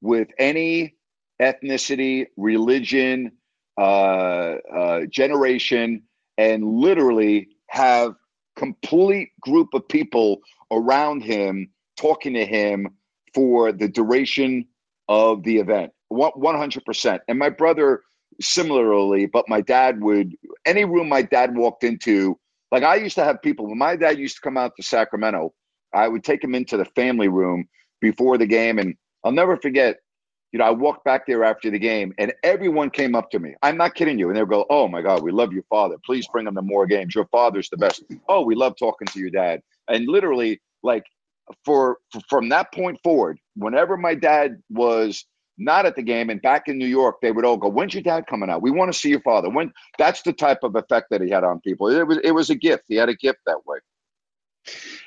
with 0.00 0.28
any 0.38 0.94
ethnicity, 1.40 2.26
religion, 2.36 3.32
uh, 3.78 4.56
uh, 4.74 5.00
generation, 5.06 6.02
and 6.38 6.64
literally 6.64 7.48
have 7.68 8.14
complete 8.56 9.30
group 9.40 9.74
of 9.74 9.86
people 9.88 10.40
around 10.70 11.22
him 11.22 11.70
talking 11.96 12.34
to 12.34 12.44
him 12.44 12.88
for 13.34 13.72
the 13.72 13.88
duration 13.88 14.66
of 15.08 15.42
the 15.44 15.58
event 15.58 15.92
100% 16.12 17.20
and 17.28 17.38
my 17.38 17.50
brother 17.50 18.02
similarly 18.40 19.26
but 19.26 19.48
my 19.48 19.60
dad 19.60 20.02
would 20.02 20.34
any 20.66 20.84
room 20.84 21.08
my 21.08 21.22
dad 21.22 21.56
walked 21.56 21.84
into 21.84 22.38
like 22.72 22.82
i 22.82 22.96
used 22.96 23.16
to 23.16 23.24
have 23.24 23.42
people 23.42 23.66
when 23.68 23.78
my 23.78 23.96
dad 23.96 24.18
used 24.18 24.36
to 24.36 24.42
come 24.42 24.56
out 24.56 24.72
to 24.76 24.82
sacramento 24.82 25.52
i 25.94 26.08
would 26.08 26.24
take 26.24 26.42
him 26.44 26.54
into 26.54 26.76
the 26.76 26.84
family 26.96 27.28
room 27.28 27.66
before 28.00 28.38
the 28.38 28.46
game 28.46 28.78
and 28.78 28.96
i'll 29.24 29.32
never 29.32 29.56
forget 29.56 29.96
you 30.52 30.58
know, 30.58 30.64
I 30.64 30.70
walked 30.70 31.04
back 31.04 31.26
there 31.26 31.44
after 31.44 31.70
the 31.70 31.78
game 31.78 32.14
and 32.18 32.32
everyone 32.42 32.90
came 32.90 33.14
up 33.14 33.30
to 33.30 33.38
me. 33.38 33.54
I'm 33.62 33.76
not 33.76 33.94
kidding 33.94 34.18
you. 34.18 34.28
And 34.28 34.36
they'll 34.36 34.46
go, 34.46 34.64
Oh 34.70 34.88
my 34.88 35.02
God, 35.02 35.22
we 35.22 35.30
love 35.30 35.52
your 35.52 35.64
father. 35.68 35.96
Please 36.04 36.26
bring 36.28 36.46
him 36.46 36.54
to 36.54 36.62
more 36.62 36.86
games. 36.86 37.14
Your 37.14 37.26
father's 37.26 37.68
the 37.68 37.76
best. 37.76 38.02
Oh, 38.28 38.42
we 38.44 38.54
love 38.54 38.74
talking 38.78 39.06
to 39.08 39.18
your 39.20 39.30
dad. 39.30 39.60
And 39.88 40.06
literally, 40.08 40.60
like 40.82 41.04
for 41.64 41.98
from 42.28 42.48
that 42.50 42.72
point 42.72 42.98
forward, 43.02 43.38
whenever 43.56 43.96
my 43.96 44.14
dad 44.14 44.62
was 44.70 45.24
not 45.56 45.86
at 45.86 45.96
the 45.96 46.02
game 46.02 46.30
and 46.30 46.42
back 46.42 46.68
in 46.68 46.78
New 46.78 46.86
York, 46.86 47.16
they 47.22 47.30
would 47.30 47.44
all 47.44 47.56
go, 47.56 47.68
When's 47.68 47.94
your 47.94 48.02
dad 48.02 48.26
coming 48.26 48.50
out? 48.50 48.62
We 48.62 48.70
want 48.70 48.92
to 48.92 48.98
see 48.98 49.10
your 49.10 49.20
father. 49.20 49.50
When 49.50 49.72
that's 49.98 50.22
the 50.22 50.32
type 50.32 50.58
of 50.62 50.74
effect 50.74 51.08
that 51.10 51.20
he 51.20 51.30
had 51.30 51.44
on 51.44 51.60
people. 51.60 51.88
It 51.88 52.06
was 52.06 52.18
it 52.24 52.32
was 52.32 52.50
a 52.50 52.54
gift. 52.54 52.84
He 52.88 52.96
had 52.96 53.08
a 53.08 53.14
gift 53.14 53.38
that 53.46 53.58
way. 53.66 53.78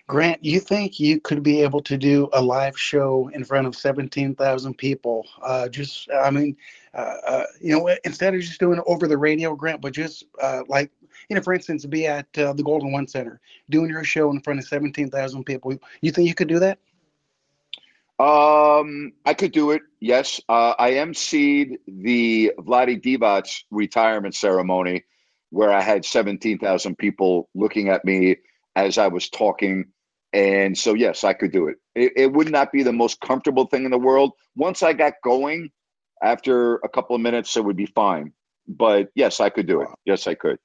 Grant, 0.08 0.43
you 0.43 0.60
think 0.60 1.00
you 1.00 1.20
could 1.20 1.43
be 1.43 1.62
able 1.62 1.82
to 1.82 1.98
do 1.98 2.30
a 2.34 2.41
live 2.41 2.78
show 2.80 3.30
in 3.34 3.43
front 3.43 3.67
of 3.67 3.76
17,000 3.76 4.78
people? 4.78 5.26
Uh, 5.41 5.67
just, 5.67 6.10
I 6.12 6.30
mean, 6.32 6.56
uh, 6.93 7.15
uh, 7.26 7.43
you 7.60 7.78
know, 7.78 7.89
instead 8.04 8.34
of 8.34 8.41
just 8.41 8.60
doing 8.60 8.80
it 8.80 8.86
over 8.88 9.08
the 9.08 9.17
radio, 9.17 9.56
Grant, 9.56 9.82
but 9.82 9.93
just 9.93 10.24
uh, 10.41 10.63
like, 10.67 10.91
you 11.30 11.36
know, 11.36 11.41
for 11.41 11.54
instance, 11.54 11.86
be 11.86 12.08
at 12.08 12.26
uh, 12.38 12.54
the 12.54 12.63
Golden 12.63 12.91
One 12.91 13.08
Center 13.08 13.41
doing 13.70 13.89
your 13.89 14.04
show 14.04 14.32
in 14.32 14.39
front 14.39 14.60
of 14.60 14.65
17,000 14.65 15.43
people. 15.43 15.74
You 16.02 16.12
think 16.12 16.28
you 16.28 16.36
could 16.36 16.48
do 16.48 16.60
that? 16.60 16.80
Um, 18.20 19.13
I 19.26 19.36
could 19.36 19.52
do 19.52 19.72
it. 19.72 19.84
Yes, 20.00 20.41
uh, 20.50 20.74
I 20.80 20.93
emceed 20.93 21.78
the 21.88 22.54
Vlade 22.58 23.04
Divac 23.04 23.63
retirement 23.70 24.34
ceremony, 24.34 25.04
where 25.52 25.72
I 25.72 25.82
had 25.82 26.04
seventeen 26.04 26.58
thousand 26.58 26.98
people 26.98 27.48
looking 27.54 27.89
at 27.89 28.04
me 28.04 28.38
as 28.78 28.98
I 28.98 29.08
was 29.08 29.30
talking. 29.30 29.86
And 30.34 30.78
so, 30.78 30.94
yes, 30.94 31.24
I 31.24 31.34
could 31.34 31.52
do 31.52 31.68
it. 31.68 31.78
it. 31.96 32.13
It 32.16 32.32
would 32.32 32.52
not 32.52 32.72
be 32.72 32.84
the 32.84 32.94
most 32.94 33.20
comfortable 33.20 33.66
thing 33.66 33.86
in 33.86 33.92
the 33.92 33.98
world. 33.98 34.34
Once 34.56 34.84
I 34.84 34.94
got 34.94 35.13
going, 35.24 35.72
after 36.22 36.76
a 36.76 36.90
couple 36.90 37.16
of 37.16 37.22
minutes, 37.22 37.58
it 37.58 37.66
would 37.66 37.76
be 37.76 37.88
fine. 37.88 38.34
But 38.68 39.10
yes, 39.16 39.40
I 39.40 39.50
could 39.50 39.68
do 39.68 39.82
it. 39.82 39.88
Yes, 40.06 40.28
I 40.28 40.36
could. 40.36 40.60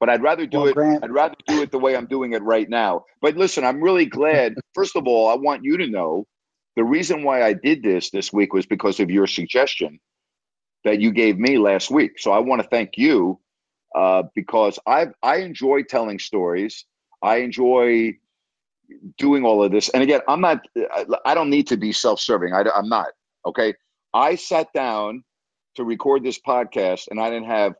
But 0.00 0.08
I'd 0.08 0.22
rather 0.22 0.46
do 0.46 0.58
well, 0.58 0.68
it. 0.68 0.74
Grant, 0.74 1.04
I'd 1.04 1.10
rather 1.10 1.34
do 1.46 1.60
it 1.60 1.70
the 1.70 1.78
way 1.78 1.96
I'm 1.96 2.06
doing 2.06 2.32
it 2.32 2.42
right 2.42 2.68
now. 2.68 3.04
But 3.20 3.36
listen, 3.36 3.64
I'm 3.64 3.82
really 3.82 4.06
glad. 4.06 4.54
First 4.74 4.96
of 4.96 5.06
all, 5.06 5.28
I 5.28 5.34
want 5.34 5.64
you 5.64 5.76
to 5.78 5.88
know 5.88 6.26
the 6.76 6.84
reason 6.84 7.24
why 7.24 7.42
I 7.42 7.52
did 7.52 7.82
this 7.82 8.10
this 8.10 8.32
week 8.32 8.54
was 8.54 8.64
because 8.64 9.00
of 9.00 9.10
your 9.10 9.26
suggestion 9.26 9.98
that 10.84 11.00
you 11.00 11.10
gave 11.10 11.36
me 11.38 11.58
last 11.58 11.90
week. 11.90 12.18
So 12.18 12.30
I 12.30 12.38
want 12.38 12.62
to 12.62 12.68
thank 12.68 12.96
you 12.96 13.40
uh, 13.94 14.22
because 14.34 14.78
I 14.86 15.08
I 15.22 15.38
enjoy 15.38 15.82
telling 15.82 16.18
stories. 16.18 16.86
I 17.22 17.36
enjoy 17.36 18.18
doing 19.16 19.44
all 19.44 19.62
of 19.62 19.72
this. 19.72 19.88
And 19.90 20.02
again, 20.02 20.20
I'm 20.28 20.40
not, 20.40 20.64
I 21.24 21.34
don't 21.34 21.50
need 21.50 21.68
to 21.68 21.76
be 21.76 21.92
self 21.92 22.20
serving. 22.20 22.52
I'm 22.54 22.88
not. 22.88 23.08
Okay. 23.46 23.74
I 24.14 24.36
sat 24.36 24.72
down 24.72 25.24
to 25.76 25.84
record 25.84 26.24
this 26.24 26.38
podcast 26.38 27.08
and 27.10 27.20
I 27.20 27.30
didn't 27.30 27.46
have, 27.46 27.74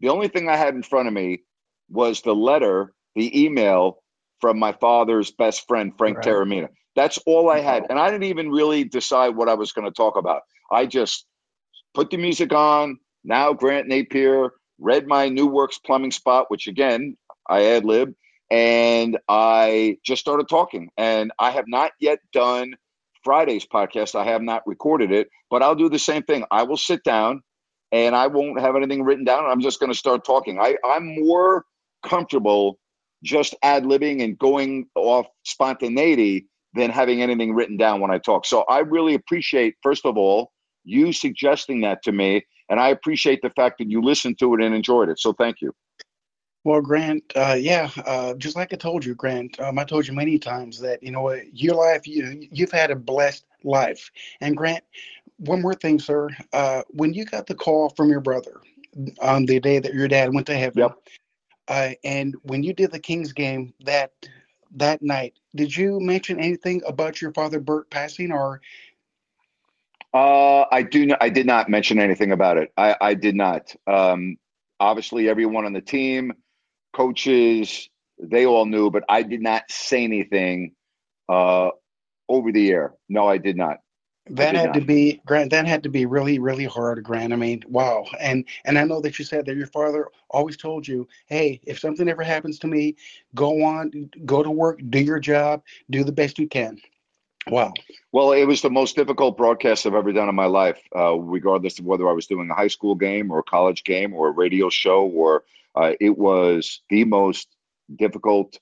the 0.00 0.08
only 0.08 0.28
thing 0.28 0.48
I 0.48 0.56
had 0.56 0.74
in 0.74 0.82
front 0.82 1.08
of 1.08 1.14
me 1.14 1.42
was 1.88 2.22
the 2.22 2.34
letter, 2.34 2.92
the 3.14 3.44
email 3.44 4.02
from 4.40 4.58
my 4.58 4.72
father's 4.72 5.30
best 5.30 5.66
friend, 5.66 5.92
Frank 5.96 6.18
right. 6.18 6.26
Terramina. 6.26 6.68
That's 6.94 7.18
all 7.26 7.50
I 7.50 7.60
had. 7.60 7.84
And 7.88 7.98
I 7.98 8.10
didn't 8.10 8.24
even 8.24 8.50
really 8.50 8.84
decide 8.84 9.36
what 9.36 9.48
I 9.48 9.54
was 9.54 9.72
going 9.72 9.86
to 9.86 9.94
talk 9.94 10.16
about. 10.16 10.42
I 10.70 10.86
just 10.86 11.26
put 11.94 12.10
the 12.10 12.16
music 12.16 12.52
on. 12.52 12.98
Now 13.24 13.52
Grant 13.52 13.88
Napier 13.88 14.52
read 14.78 15.06
my 15.06 15.28
New 15.28 15.46
Works 15.46 15.78
plumbing 15.78 16.10
spot, 16.10 16.46
which 16.48 16.66
again, 16.66 17.16
I 17.48 17.64
ad 17.64 17.84
lib 17.84 18.14
and 18.50 19.18
I 19.28 19.98
just 20.04 20.20
started 20.20 20.48
talking. 20.48 20.90
And 20.96 21.32
I 21.38 21.50
have 21.50 21.66
not 21.66 21.92
yet 22.00 22.18
done 22.32 22.74
Friday's 23.24 23.66
podcast. 23.66 24.14
I 24.14 24.24
have 24.24 24.42
not 24.42 24.62
recorded 24.66 25.10
it, 25.12 25.28
but 25.50 25.62
I'll 25.62 25.74
do 25.74 25.88
the 25.88 25.98
same 25.98 26.22
thing. 26.22 26.44
I 26.50 26.62
will 26.62 26.76
sit 26.76 27.02
down 27.04 27.42
and 27.92 28.14
I 28.14 28.26
won't 28.28 28.60
have 28.60 28.76
anything 28.76 29.02
written 29.02 29.24
down. 29.24 29.46
I'm 29.46 29.60
just 29.60 29.80
going 29.80 29.92
to 29.92 29.98
start 29.98 30.24
talking. 30.24 30.60
I, 30.60 30.76
I'm 30.84 31.06
more 31.20 31.64
comfortable 32.04 32.78
just 33.22 33.54
ad 33.62 33.84
libbing 33.84 34.22
and 34.22 34.38
going 34.38 34.86
off 34.94 35.26
spontaneity 35.44 36.46
than 36.74 36.90
having 36.90 37.22
anything 37.22 37.54
written 37.54 37.76
down 37.76 38.00
when 38.00 38.10
I 38.10 38.18
talk. 38.18 38.46
So 38.46 38.62
I 38.68 38.80
really 38.80 39.14
appreciate, 39.14 39.74
first 39.82 40.04
of 40.04 40.16
all, 40.16 40.52
you 40.84 41.12
suggesting 41.12 41.80
that 41.80 42.02
to 42.04 42.12
me. 42.12 42.44
And 42.68 42.78
I 42.78 42.88
appreciate 42.88 43.40
the 43.42 43.50
fact 43.50 43.78
that 43.78 43.90
you 43.90 44.02
listened 44.02 44.38
to 44.40 44.54
it 44.54 44.62
and 44.62 44.74
enjoyed 44.74 45.08
it. 45.08 45.18
So 45.18 45.32
thank 45.32 45.60
you. 45.60 45.72
Well, 46.66 46.80
Grant, 46.80 47.22
uh, 47.36 47.54
yeah, 47.56 47.90
uh, 48.06 48.34
just 48.34 48.56
like 48.56 48.72
I 48.72 48.76
told 48.76 49.04
you, 49.04 49.14
Grant, 49.14 49.60
um, 49.60 49.78
I 49.78 49.84
told 49.84 50.08
you 50.08 50.12
many 50.12 50.36
times 50.36 50.80
that 50.80 51.00
you 51.00 51.12
know 51.12 51.30
your 51.52 51.76
life, 51.76 52.08
you 52.08 52.48
you've 52.50 52.72
had 52.72 52.90
a 52.90 52.96
blessed 52.96 53.44
life. 53.62 54.10
And 54.40 54.56
Grant, 54.56 54.82
one 55.36 55.62
more 55.62 55.74
thing, 55.74 56.00
sir, 56.00 56.28
uh, 56.52 56.82
when 56.88 57.14
you 57.14 57.24
got 57.24 57.46
the 57.46 57.54
call 57.54 57.90
from 57.90 58.10
your 58.10 58.18
brother 58.18 58.62
on 59.22 59.46
the 59.46 59.60
day 59.60 59.78
that 59.78 59.94
your 59.94 60.08
dad 60.08 60.34
went 60.34 60.48
to 60.48 60.56
heaven, 60.56 60.82
yep. 60.82 60.98
Uh, 61.68 61.90
and 62.02 62.34
when 62.42 62.64
you 62.64 62.72
did 62.72 62.90
the 62.90 62.98
Kings 62.98 63.32
game 63.32 63.72
that 63.84 64.10
that 64.72 65.00
night, 65.02 65.34
did 65.54 65.76
you 65.76 66.00
mention 66.00 66.40
anything 66.40 66.82
about 66.84 67.22
your 67.22 67.32
father 67.32 67.60
Bert 67.60 67.88
passing, 67.90 68.32
or? 68.32 68.60
Uh, 70.12 70.64
I 70.72 70.82
do. 70.82 71.14
I 71.20 71.28
did 71.28 71.46
not 71.46 71.68
mention 71.68 72.00
anything 72.00 72.32
about 72.32 72.56
it. 72.56 72.72
I, 72.76 72.96
I 73.00 73.14
did 73.14 73.36
not. 73.36 73.72
Um, 73.86 74.36
obviously, 74.80 75.28
everyone 75.28 75.64
on 75.64 75.72
the 75.72 75.80
team 75.80 76.32
coaches, 76.96 77.90
they 78.18 78.46
all 78.46 78.64
knew, 78.64 78.90
but 78.90 79.04
I 79.08 79.22
did 79.22 79.42
not 79.42 79.70
say 79.70 80.04
anything 80.04 80.72
uh, 81.28 81.70
over 82.28 82.52
the 82.52 82.70
air. 82.70 82.94
No, 83.08 83.28
I 83.28 83.38
did 83.38 83.56
not. 83.56 83.78
That 84.30 84.56
had 84.56 84.66
not. 84.66 84.74
to 84.74 84.80
be 84.80 85.20
Grant. 85.24 85.50
That 85.50 85.68
had 85.68 85.84
to 85.84 85.88
be 85.88 86.04
really, 86.04 86.40
really 86.40 86.64
hard, 86.64 87.04
Grant. 87.04 87.32
I 87.32 87.36
mean, 87.36 87.62
wow. 87.68 88.06
And 88.18 88.44
and 88.64 88.76
I 88.76 88.82
know 88.82 89.00
that 89.02 89.18
you 89.20 89.24
said 89.24 89.46
that 89.46 89.56
your 89.56 89.68
father 89.68 90.08
always 90.30 90.56
told 90.56 90.88
you, 90.88 91.06
"Hey, 91.26 91.60
if 91.64 91.78
something 91.78 92.08
ever 92.08 92.24
happens 92.24 92.58
to 92.60 92.66
me, 92.66 92.96
go 93.36 93.62
on, 93.62 94.10
go 94.24 94.42
to 94.42 94.50
work, 94.50 94.80
do 94.90 94.98
your 94.98 95.20
job, 95.20 95.62
do 95.90 96.02
the 96.02 96.10
best 96.10 96.40
you 96.40 96.48
can." 96.48 96.80
Wow. 97.48 97.72
Well, 98.10 98.32
it 98.32 98.44
was 98.44 98.62
the 98.62 98.70
most 98.70 98.96
difficult 98.96 99.36
broadcast 99.36 99.86
I've 99.86 99.94
ever 99.94 100.12
done 100.12 100.28
in 100.28 100.34
my 100.34 100.46
life, 100.46 100.80
uh, 100.96 101.14
regardless 101.16 101.78
of 101.78 101.84
whether 101.84 102.08
I 102.08 102.12
was 102.12 102.26
doing 102.26 102.50
a 102.50 102.54
high 102.54 102.66
school 102.66 102.96
game 102.96 103.30
or 103.30 103.38
a 103.38 103.44
college 103.44 103.84
game 103.84 104.12
or 104.12 104.26
a 104.28 104.32
radio 104.32 104.68
show, 104.68 105.04
or 105.04 105.44
uh, 105.76 105.92
it 106.00 106.16
was 106.16 106.80
the 106.90 107.04
most 107.04 107.48
difficult 107.94 108.58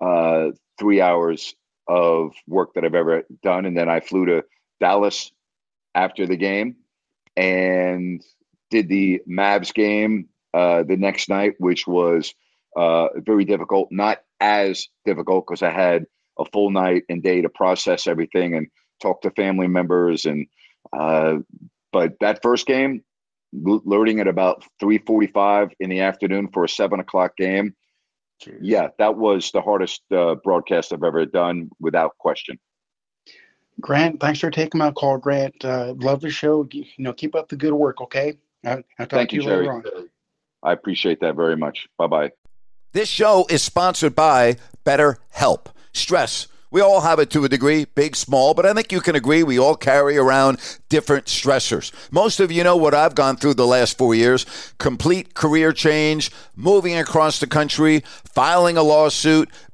uh, 0.00 0.48
three 0.78 1.00
hours 1.00 1.54
of 1.86 2.34
work 2.46 2.74
that 2.74 2.84
I've 2.84 2.94
ever 2.94 3.22
done. 3.42 3.64
And 3.64 3.76
then 3.76 3.88
I 3.88 4.00
flew 4.00 4.26
to 4.26 4.44
Dallas 4.80 5.32
after 5.94 6.26
the 6.26 6.36
game 6.36 6.76
and 7.36 8.22
did 8.70 8.88
the 8.88 9.22
Mavs 9.28 9.72
game 9.72 10.28
uh, 10.52 10.82
the 10.82 10.96
next 10.96 11.28
night, 11.28 11.54
which 11.58 11.86
was 11.86 12.34
uh, 12.76 13.08
very 13.16 13.44
difficult. 13.44 13.88
Not 13.90 14.18
as 14.40 14.88
difficult 15.04 15.46
because 15.46 15.62
I 15.62 15.70
had 15.70 16.06
a 16.38 16.44
full 16.52 16.70
night 16.70 17.04
and 17.08 17.22
day 17.22 17.42
to 17.42 17.48
process 17.48 18.06
everything 18.06 18.54
and 18.54 18.68
talk 19.00 19.22
to 19.22 19.30
family 19.30 19.66
members. 19.66 20.26
And 20.26 20.46
uh, 20.96 21.38
but 21.92 22.14
that 22.20 22.42
first 22.42 22.66
game, 22.66 23.02
loading 23.52 24.20
at 24.20 24.28
about 24.28 24.64
three 24.80 24.98
forty-five 24.98 25.72
in 25.80 25.90
the 25.90 26.00
afternoon 26.00 26.48
for 26.52 26.64
a 26.64 26.68
seven 26.68 27.00
o'clock 27.00 27.36
game. 27.36 27.74
Jeez. 28.42 28.58
Yeah, 28.60 28.88
that 28.98 29.16
was 29.16 29.50
the 29.50 29.60
hardest 29.60 30.02
uh, 30.12 30.36
broadcast 30.36 30.92
I've 30.92 31.02
ever 31.02 31.26
done, 31.26 31.70
without 31.80 32.16
question. 32.18 32.58
Grant, 33.80 34.20
thanks 34.20 34.40
for 34.40 34.50
taking 34.50 34.78
my 34.78 34.90
call, 34.92 35.18
Grant. 35.18 35.64
Uh, 35.64 35.94
love 35.98 36.20
the 36.20 36.30
show. 36.30 36.66
You 36.70 36.84
know, 36.98 37.12
keep 37.12 37.34
up 37.34 37.48
the 37.48 37.56
good 37.56 37.72
work, 37.72 38.00
okay? 38.00 38.38
I'll, 38.64 38.82
I'll 38.98 39.06
talk 39.06 39.10
Thank 39.10 39.30
to 39.30 39.36
you, 39.36 39.42
you 39.42 39.48
Jerry. 39.48 39.66
later 39.66 39.72
on. 39.72 40.08
I 40.62 40.72
appreciate 40.72 41.20
that 41.20 41.36
very 41.36 41.56
much. 41.56 41.86
Bye 41.96 42.08
bye. 42.08 42.30
This 42.92 43.08
show 43.08 43.46
is 43.48 43.62
sponsored 43.62 44.14
by 44.14 44.56
better 44.82 45.18
help 45.30 45.68
Stress. 45.92 46.48
We 46.70 46.82
all 46.82 47.00
have 47.00 47.18
it 47.18 47.30
to 47.30 47.44
a 47.44 47.48
degree, 47.48 47.86
big, 47.86 48.14
small, 48.14 48.52
but 48.52 48.66
I 48.66 48.74
think 48.74 48.92
you 48.92 49.00
can 49.00 49.16
agree 49.16 49.42
we 49.42 49.58
all 49.58 49.74
carry 49.74 50.18
around 50.18 50.58
different 50.90 51.24
stressors. 51.24 51.92
Most 52.12 52.40
of 52.40 52.52
you 52.52 52.62
know 52.62 52.76
what 52.76 52.92
I've 52.92 53.14
gone 53.14 53.36
through 53.36 53.54
the 53.54 53.66
last 53.66 53.96
four 53.96 54.14
years 54.14 54.44
complete 54.76 55.32
career 55.32 55.72
change, 55.72 56.30
moving 56.56 56.96
across 56.96 57.40
the 57.40 57.46
country, 57.46 58.02
filing 58.34 58.76
a 58.76 58.82
lawsuit, 58.82 59.48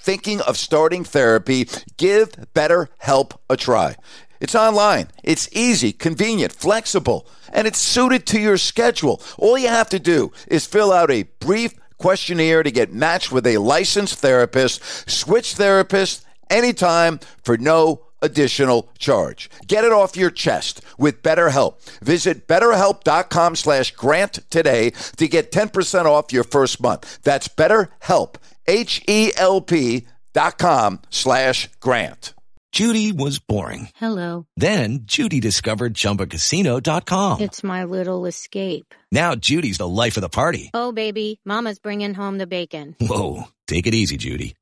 thinking 0.00 0.40
of 0.40 0.56
starting 0.56 1.04
therapy, 1.04 1.68
give 1.96 2.32
BetterHelp 2.54 3.38
a 3.48 3.56
try. 3.56 3.96
It's 4.40 4.54
online. 4.54 5.08
It's 5.22 5.48
easy, 5.52 5.92
convenient, 5.92 6.52
flexible, 6.52 7.26
and 7.52 7.66
it's 7.66 7.78
suited 7.78 8.26
to 8.28 8.40
your 8.40 8.56
schedule. 8.56 9.20
All 9.38 9.58
you 9.58 9.68
have 9.68 9.90
to 9.90 9.98
do 9.98 10.32
is 10.48 10.66
fill 10.66 10.92
out 10.92 11.10
a 11.10 11.24
brief 11.40 11.74
questionnaire 11.98 12.62
to 12.62 12.70
get 12.70 12.92
matched 12.92 13.30
with 13.30 13.46
a 13.46 13.58
licensed 13.58 14.18
therapist, 14.18 14.82
switch 15.08 15.54
therapists 15.56 16.24
anytime 16.48 17.20
for 17.44 17.58
no 17.58 18.06
additional 18.22 18.90
charge. 18.98 19.50
Get 19.66 19.84
it 19.84 19.92
off 19.92 20.16
your 20.16 20.30
chest 20.30 20.80
with 20.98 21.22
BetterHelp. 21.22 21.80
Visit 22.00 22.46
betterhelp.com 22.46 23.56
slash 23.56 23.92
grant 23.92 24.40
today 24.50 24.90
to 25.16 25.28
get 25.28 25.52
10% 25.52 26.04
off 26.06 26.32
your 26.32 26.44
first 26.44 26.80
month. 26.80 27.20
That's 27.22 27.48
BetterHelp, 27.48 28.36
H-E-L-P 28.66 30.06
dot 30.32 30.58
com 30.58 31.00
slash 31.10 31.68
grant. 31.80 32.34
Judy 32.72 33.10
was 33.10 33.40
boring. 33.40 33.88
Hello. 33.96 34.46
Then 34.56 35.00
Judy 35.02 35.40
discovered 35.40 35.94
ChumbaCasino.com. 35.94 37.40
It's 37.40 37.64
my 37.64 37.82
little 37.82 38.26
escape. 38.26 38.94
Now 39.10 39.34
Judy's 39.34 39.78
the 39.78 39.88
life 39.88 40.16
of 40.16 40.20
the 40.20 40.28
party. 40.28 40.70
Oh, 40.72 40.92
baby, 40.92 41.40
mama's 41.44 41.80
bringing 41.80 42.14
home 42.14 42.38
the 42.38 42.46
bacon. 42.46 42.94
Whoa, 43.00 43.48
take 43.66 43.88
it 43.88 43.94
easy, 43.94 44.16
Judy. 44.16 44.54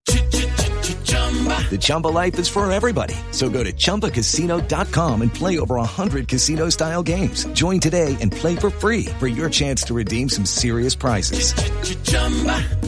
The 1.28 1.78
Chumba 1.78 2.08
life 2.08 2.38
is 2.38 2.48
for 2.48 2.70
everybody. 2.70 3.14
So 3.32 3.50
go 3.50 3.62
to 3.62 3.72
ChumbaCasino.com 3.72 5.22
and 5.22 5.32
play 5.32 5.58
over 5.58 5.74
100 5.74 6.26
casino 6.26 6.70
style 6.70 7.02
games. 7.02 7.44
Join 7.52 7.80
today 7.80 8.16
and 8.22 8.32
play 8.32 8.56
for 8.56 8.70
free 8.70 9.04
for 9.18 9.26
your 9.28 9.50
chance 9.50 9.82
to 9.82 9.94
redeem 9.94 10.30
some 10.30 10.46
serious 10.46 10.94
prizes. 10.94 11.52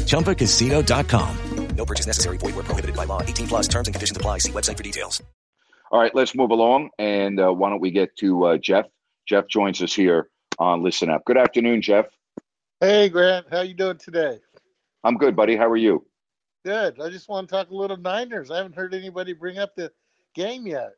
ChumbaCasino.com. 0.07 1.37
No 1.77 1.85
purchase 1.87 2.07
necessary. 2.07 2.37
Void 2.39 2.55
where 2.57 2.65
prohibited 2.65 2.97
by 2.97 3.05
law. 3.05 3.23
18 3.23 3.47
plus 3.49 3.69
terms 3.69 3.89
and 3.89 3.95
conditions 3.95 4.17
apply. 4.17 4.39
See 4.39 4.53
website 4.53 4.77
for 4.77 4.83
details. 4.83 5.23
All 5.91 6.01
right, 6.01 6.15
let's 6.15 6.35
move 6.35 6.51
along. 6.51 6.91
And 6.99 7.41
uh, 7.41 7.53
why 7.53 7.71
don't 7.71 7.81
we 7.81 7.91
get 7.91 8.17
to 8.19 8.45
uh, 8.45 8.57
Jeff? 8.59 8.87
Jeff 9.27 9.49
joins 9.49 9.83
us 9.83 9.95
here 9.95 10.29
on 10.59 10.83
Listen 10.83 11.11
Up. 11.11 11.25
Good 11.25 11.37
afternoon, 11.37 11.83
Jeff. 11.83 12.07
Hey, 12.81 13.09
Grant. 13.09 13.47
How 13.51 13.63
you 13.63 13.75
doing 13.75 13.99
today? 13.99 14.39
I'm 15.03 15.17
good, 15.17 15.35
buddy. 15.35 15.57
How 15.57 15.69
are 15.69 15.77
you? 15.77 16.07
Good. 16.65 17.01
I 17.01 17.09
just 17.09 17.29
want 17.29 17.49
to 17.49 17.55
talk 17.55 17.71
a 17.71 17.75
little 17.75 17.97
Niners. 17.97 18.51
I 18.51 18.59
haven't 18.59 18.75
heard 18.75 18.95
anybody 18.95 19.33
bring 19.33 19.59
up 19.59 19.75
the 19.75 19.91
game 20.35 20.67
yet. 20.67 20.93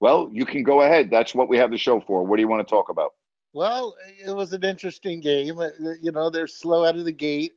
Well, 0.00 0.28
you 0.32 0.44
can 0.44 0.62
go 0.62 0.82
ahead. 0.82 1.10
That's 1.10 1.34
what 1.34 1.48
we 1.48 1.56
have 1.58 1.70
the 1.70 1.78
show 1.78 2.00
for. 2.00 2.24
What 2.24 2.36
do 2.36 2.42
you 2.42 2.48
want 2.48 2.66
to 2.66 2.70
talk 2.70 2.88
about? 2.88 3.14
Well, 3.52 3.94
it 4.24 4.34
was 4.34 4.52
an 4.52 4.64
interesting 4.64 5.20
game. 5.20 5.58
Uh, 5.58 5.70
You 6.00 6.12
know, 6.12 6.30
they're 6.30 6.46
slow 6.46 6.84
out 6.84 6.96
of 6.96 7.04
the 7.04 7.12
gate 7.12 7.52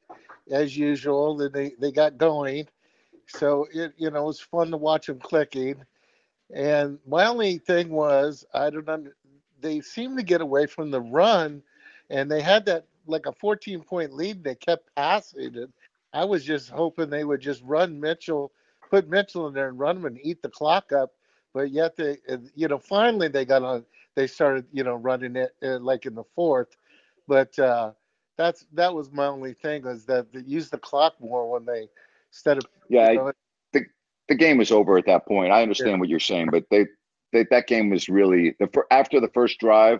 as 0.51 0.77
usual, 0.77 1.37
they, 1.49 1.71
they 1.79 1.91
got 1.91 2.17
going. 2.17 2.67
So 3.27 3.67
it 3.73 3.93
you 3.97 4.09
know 4.09 4.23
it 4.23 4.27
was 4.27 4.39
fun 4.39 4.71
to 4.71 4.77
watch 4.77 5.07
them 5.07 5.19
clicking. 5.19 5.83
And 6.53 6.99
my 7.05 7.25
only 7.27 7.57
thing 7.57 7.89
was 7.89 8.45
I 8.53 8.69
don't 8.69 8.87
know. 8.87 9.03
they 9.59 9.81
seemed 9.81 10.17
to 10.17 10.23
get 10.23 10.41
away 10.41 10.65
from 10.65 10.91
the 10.91 11.01
run, 11.01 11.61
and 12.09 12.31
they 12.31 12.41
had 12.41 12.65
that 12.67 12.85
like 13.05 13.25
a 13.25 13.33
14 13.33 13.81
point 13.81 14.13
lead. 14.13 14.43
They 14.43 14.55
kept 14.55 14.93
passing 14.95 15.55
it. 15.55 15.69
I 16.17 16.25
was 16.25 16.43
just 16.43 16.71
hoping 16.71 17.11
they 17.11 17.23
would 17.23 17.41
just 17.41 17.61
run 17.63 17.99
Mitchell, 17.99 18.51
put 18.89 19.07
Mitchell 19.07 19.47
in 19.47 19.53
there 19.53 19.69
and 19.69 19.77
run 19.77 19.97
him 19.97 20.05
and 20.05 20.19
eat 20.23 20.41
the 20.41 20.49
clock 20.49 20.91
up. 20.91 21.13
But 21.53 21.69
yet 21.71 21.95
they, 21.95 22.17
you 22.55 22.67
know, 22.67 22.79
finally 22.79 23.27
they 23.27 23.45
got 23.45 23.63
on. 23.63 23.85
They 24.15 24.25
started, 24.25 24.65
you 24.71 24.83
know, 24.83 24.95
running 24.95 25.35
it 25.35 25.55
uh, 25.61 25.77
like 25.79 26.07
in 26.07 26.15
the 26.15 26.23
fourth. 26.35 26.75
But 27.27 27.57
uh, 27.59 27.91
that's 28.35 28.65
that 28.73 28.93
was 28.93 29.11
my 29.11 29.27
only 29.27 29.53
thing 29.53 29.83
was 29.83 30.05
that 30.05 30.33
they 30.33 30.41
used 30.41 30.71
the 30.71 30.79
clock 30.79 31.13
more 31.19 31.51
when 31.51 31.65
they 31.65 31.87
instead 32.31 32.57
of 32.57 32.65
Yeah, 32.89 33.11
you 33.11 33.17
know, 33.17 33.31
the 33.73 33.85
the 34.27 34.35
game 34.35 34.57
was 34.57 34.71
over 34.71 34.97
at 34.97 35.05
that 35.05 35.27
point. 35.27 35.51
I 35.51 35.61
understand 35.61 35.99
Yeah. 35.99 35.99
what 35.99 36.09
you're 36.09 36.19
saying, 36.19 36.49
but 36.51 36.65
they, 36.71 36.87
they 37.33 37.45
that 37.51 37.67
game 37.67 37.89
was 37.89 38.09
really 38.09 38.55
the 38.59 38.69
after 38.91 39.19
the 39.19 39.29
first 39.33 39.59
drive 39.59 39.99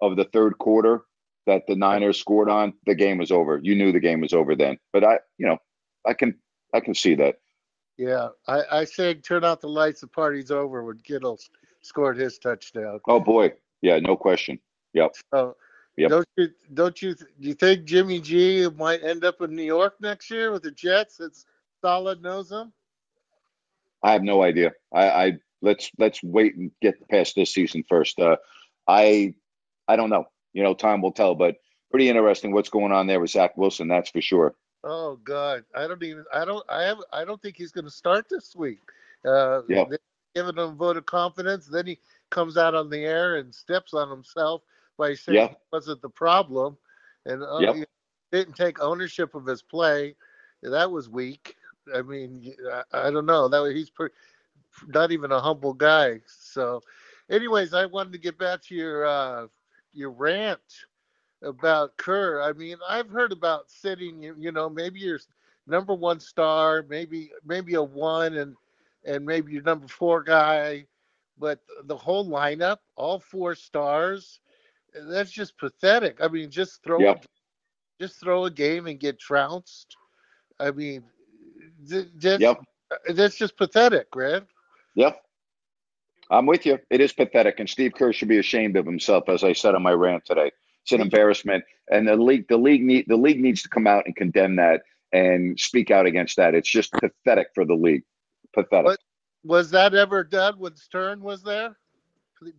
of 0.00 0.16
the 0.16 0.24
third 0.32 0.58
quarter 0.58 1.02
that 1.48 1.66
the 1.66 1.74
Niners 1.74 2.20
scored 2.20 2.48
on, 2.48 2.74
the 2.86 2.94
game 2.94 3.18
was 3.18 3.32
over. 3.32 3.58
You 3.62 3.74
knew 3.74 3.90
the 3.92 4.00
game 4.00 4.20
was 4.20 4.32
over 4.32 4.54
then. 4.54 4.78
But 4.92 5.02
I, 5.04 5.18
you 5.38 5.46
know, 5.48 5.58
I 6.06 6.14
can 6.14 6.38
I 6.72 6.80
can 6.80 6.94
see 6.94 7.16
that. 7.16 7.36
yeah. 7.96 8.28
I 8.46 8.62
I 8.80 8.84
said 8.84 9.24
turn 9.24 9.44
out 9.44 9.60
the 9.60 9.68
lights, 9.68 10.00
the 10.02 10.06
party's 10.06 10.50
over 10.52 10.84
when 10.84 10.98
Kittle 11.00 11.38
scored 11.82 12.16
his 12.16 12.38
touchdown. 12.38 13.00
Oh 13.08 13.20
boy, 13.20 13.52
yeah, 13.82 13.98
no 13.98 14.16
question. 14.16 14.60
Yep. 14.94 15.12
So 15.34 15.56
Yep. 15.96 16.10
don't 16.10 16.28
you 16.36 16.48
don't 16.74 17.02
you 17.02 17.14
do 17.16 17.26
you 17.48 17.54
think 17.54 17.84
Jimmy 17.84 18.20
G 18.20 18.68
might 18.76 19.02
end 19.02 19.24
up 19.24 19.40
in 19.42 19.56
New 19.56 19.64
York 19.64 19.94
next 20.00 20.30
year 20.30 20.52
with 20.52 20.62
the 20.62 20.70
Jets? 20.70 21.18
It's 21.18 21.44
solid 21.82 22.22
knows 22.22 22.52
him. 22.52 22.72
I 24.02 24.12
have 24.12 24.22
no 24.22 24.42
idea. 24.42 24.72
I, 24.92 25.08
I 25.10 25.32
let's 25.60 25.90
let's 25.98 26.22
wait 26.22 26.54
and 26.56 26.70
get 26.80 27.08
past 27.08 27.34
this 27.34 27.52
season 27.52 27.82
first. 27.88 28.20
Uh, 28.20 28.36
I 28.86 29.34
I 29.88 29.96
don't 29.96 30.10
know. 30.10 30.26
You 30.52 30.62
know, 30.62 30.74
time 30.74 31.02
will 31.02 31.12
tell. 31.12 31.34
But 31.34 31.56
pretty 31.90 32.08
interesting 32.08 32.52
what's 32.52 32.68
going 32.68 32.92
on 32.92 33.06
there 33.06 33.20
with 33.20 33.30
Zach 33.30 33.56
Wilson. 33.56 33.88
That's 33.88 34.10
for 34.10 34.20
sure. 34.20 34.54
Oh 34.84 35.16
God, 35.24 35.64
I 35.74 35.86
don't 35.86 36.02
even. 36.02 36.24
I 36.32 36.44
don't. 36.44 36.64
I 36.68 36.82
have. 36.82 36.98
I 37.12 37.24
don't 37.24 37.40
think 37.42 37.56
he's 37.56 37.72
going 37.72 37.84
to 37.84 37.90
start 37.90 38.28
this 38.28 38.54
week. 38.54 38.78
Uh, 39.26 39.62
Yeah. 39.68 39.84
giving 40.34 40.56
him 40.56 40.58
a 40.58 40.68
vote 40.72 40.96
of 40.96 41.06
confidence. 41.06 41.66
Then 41.66 41.86
he 41.86 41.98
comes 42.30 42.56
out 42.56 42.74
on 42.74 42.88
the 42.88 43.04
air 43.04 43.36
and 43.36 43.54
steps 43.54 43.94
on 43.94 44.08
himself 44.08 44.62
by 44.96 45.14
saying 45.14 45.36
Yeah. 45.36 45.48
he 45.48 45.56
wasn't 45.72 46.00
the 46.02 46.08
problem, 46.08 46.76
and 47.26 47.42
uh, 47.42 47.58
Yep. 47.60 47.74
he 47.74 47.84
didn't 48.30 48.54
take 48.54 48.80
ownership 48.80 49.34
of 49.34 49.46
his 49.46 49.62
play. 49.62 50.14
That 50.62 50.90
was 50.90 51.08
weak. 51.08 51.56
I 51.94 52.02
mean, 52.02 52.54
I, 52.70 52.82
I 53.08 53.10
don't 53.10 53.26
know. 53.26 53.48
That 53.48 53.60
was, 53.60 53.72
he's 53.72 53.90
pretty, 53.90 54.14
not 54.86 55.10
even 55.12 55.32
a 55.32 55.40
humble 55.40 55.72
guy. 55.72 56.20
So, 56.26 56.82
anyways, 57.30 57.74
I 57.74 57.86
wanted 57.86 58.12
to 58.12 58.18
get 58.18 58.38
back 58.38 58.62
to 58.64 58.74
your 58.74 59.06
uh, 59.06 59.46
your 59.92 60.10
rant 60.10 60.86
about 61.42 61.96
Kerr. 61.96 62.42
I 62.42 62.52
mean, 62.52 62.76
I've 62.88 63.10
heard 63.10 63.32
about 63.32 63.70
sitting, 63.70 64.22
you, 64.22 64.34
you 64.38 64.52
know, 64.52 64.68
maybe 64.68 65.00
you're 65.00 65.20
number 65.66 65.94
one 65.94 66.20
star, 66.20 66.84
maybe 66.88 67.30
maybe 67.44 67.74
a 67.74 67.82
one, 67.82 68.34
and 68.34 68.56
and 69.04 69.24
maybe 69.24 69.52
your 69.52 69.62
number 69.62 69.86
four 69.88 70.22
guy, 70.22 70.86
but 71.38 71.60
the 71.84 71.96
whole 71.96 72.26
lineup, 72.28 72.78
all 72.96 73.18
four 73.20 73.54
stars, 73.54 74.40
that's 74.94 75.30
just 75.30 75.56
pathetic. 75.58 76.18
I 76.20 76.28
mean, 76.28 76.50
just 76.50 76.82
throw 76.82 77.00
Yep. 77.00 77.24
just 78.00 78.20
throw 78.20 78.44
a 78.46 78.50
game 78.50 78.86
and 78.86 78.98
get 78.98 79.18
trounced. 79.18 79.96
I 80.60 80.70
mean, 80.70 81.04
th- 81.88 82.08
that's, 82.14 82.42
Yep. 82.42 82.60
Uh, 82.90 83.12
that's 83.12 83.36
just 83.36 83.56
pathetic, 83.56 84.10
Grant. 84.10 84.46
Yep. 84.94 85.22
I'm 86.30 86.46
with 86.46 86.66
you. 86.66 86.78
It 86.90 87.00
is 87.00 87.12
pathetic, 87.12 87.58
and 87.58 87.68
Steve 87.68 87.92
Kerr 87.94 88.12
should 88.12 88.28
be 88.28 88.38
ashamed 88.38 88.76
of 88.76 88.84
himself, 88.84 89.28
as 89.28 89.44
I 89.44 89.52
said 89.52 89.74
on 89.74 89.82
my 89.82 89.92
rant 89.92 90.24
today. 90.24 90.50
It's 90.82 90.92
an 90.92 91.00
embarrassment, 91.00 91.64
and 91.90 92.08
the 92.08 92.16
league, 92.16 92.48
the 92.48 92.56
league 92.56 92.82
need, 92.82 93.06
the 93.08 93.16
league 93.16 93.40
needs 93.40 93.62
to 93.62 93.68
come 93.68 93.86
out 93.86 94.04
and 94.06 94.16
condemn 94.16 94.56
that 94.56 94.82
and 95.12 95.58
speak 95.58 95.90
out 95.90 96.06
against 96.06 96.36
that. 96.36 96.54
It's 96.54 96.68
just 96.68 96.92
pathetic 96.92 97.48
for 97.54 97.64
the 97.64 97.74
league. 97.74 98.04
Pathetic. 98.54 98.86
But 98.86 99.00
was 99.44 99.70
that 99.70 99.94
ever 99.94 100.24
done 100.24 100.58
when 100.58 100.76
Stern 100.76 101.20
was 101.20 101.42
there? 101.42 101.76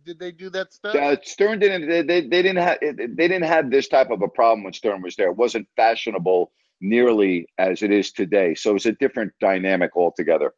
Did 0.04 0.18
they 0.18 0.30
do 0.30 0.50
that 0.50 0.72
stuff? 0.72 0.94
Uh, 0.94 1.16
Stern 1.22 1.58
didn't. 1.58 1.88
They, 1.88 2.02
they, 2.02 2.20
they 2.20 2.42
didn't 2.42 2.58
have. 2.58 2.78
They 2.80 3.28
didn't 3.28 3.42
have 3.42 3.70
this 3.70 3.88
type 3.88 4.10
of 4.10 4.22
a 4.22 4.28
problem 4.28 4.64
when 4.64 4.72
Stern 4.72 5.02
was 5.02 5.16
there. 5.16 5.30
It 5.30 5.36
wasn't 5.36 5.66
fashionable 5.76 6.52
nearly 6.80 7.46
as 7.58 7.82
it 7.82 7.90
is 7.90 8.12
today. 8.12 8.54
So 8.54 8.74
it's 8.74 8.86
a 8.86 8.92
different 8.92 9.32
dynamic 9.40 9.96
altogether. 9.96 10.54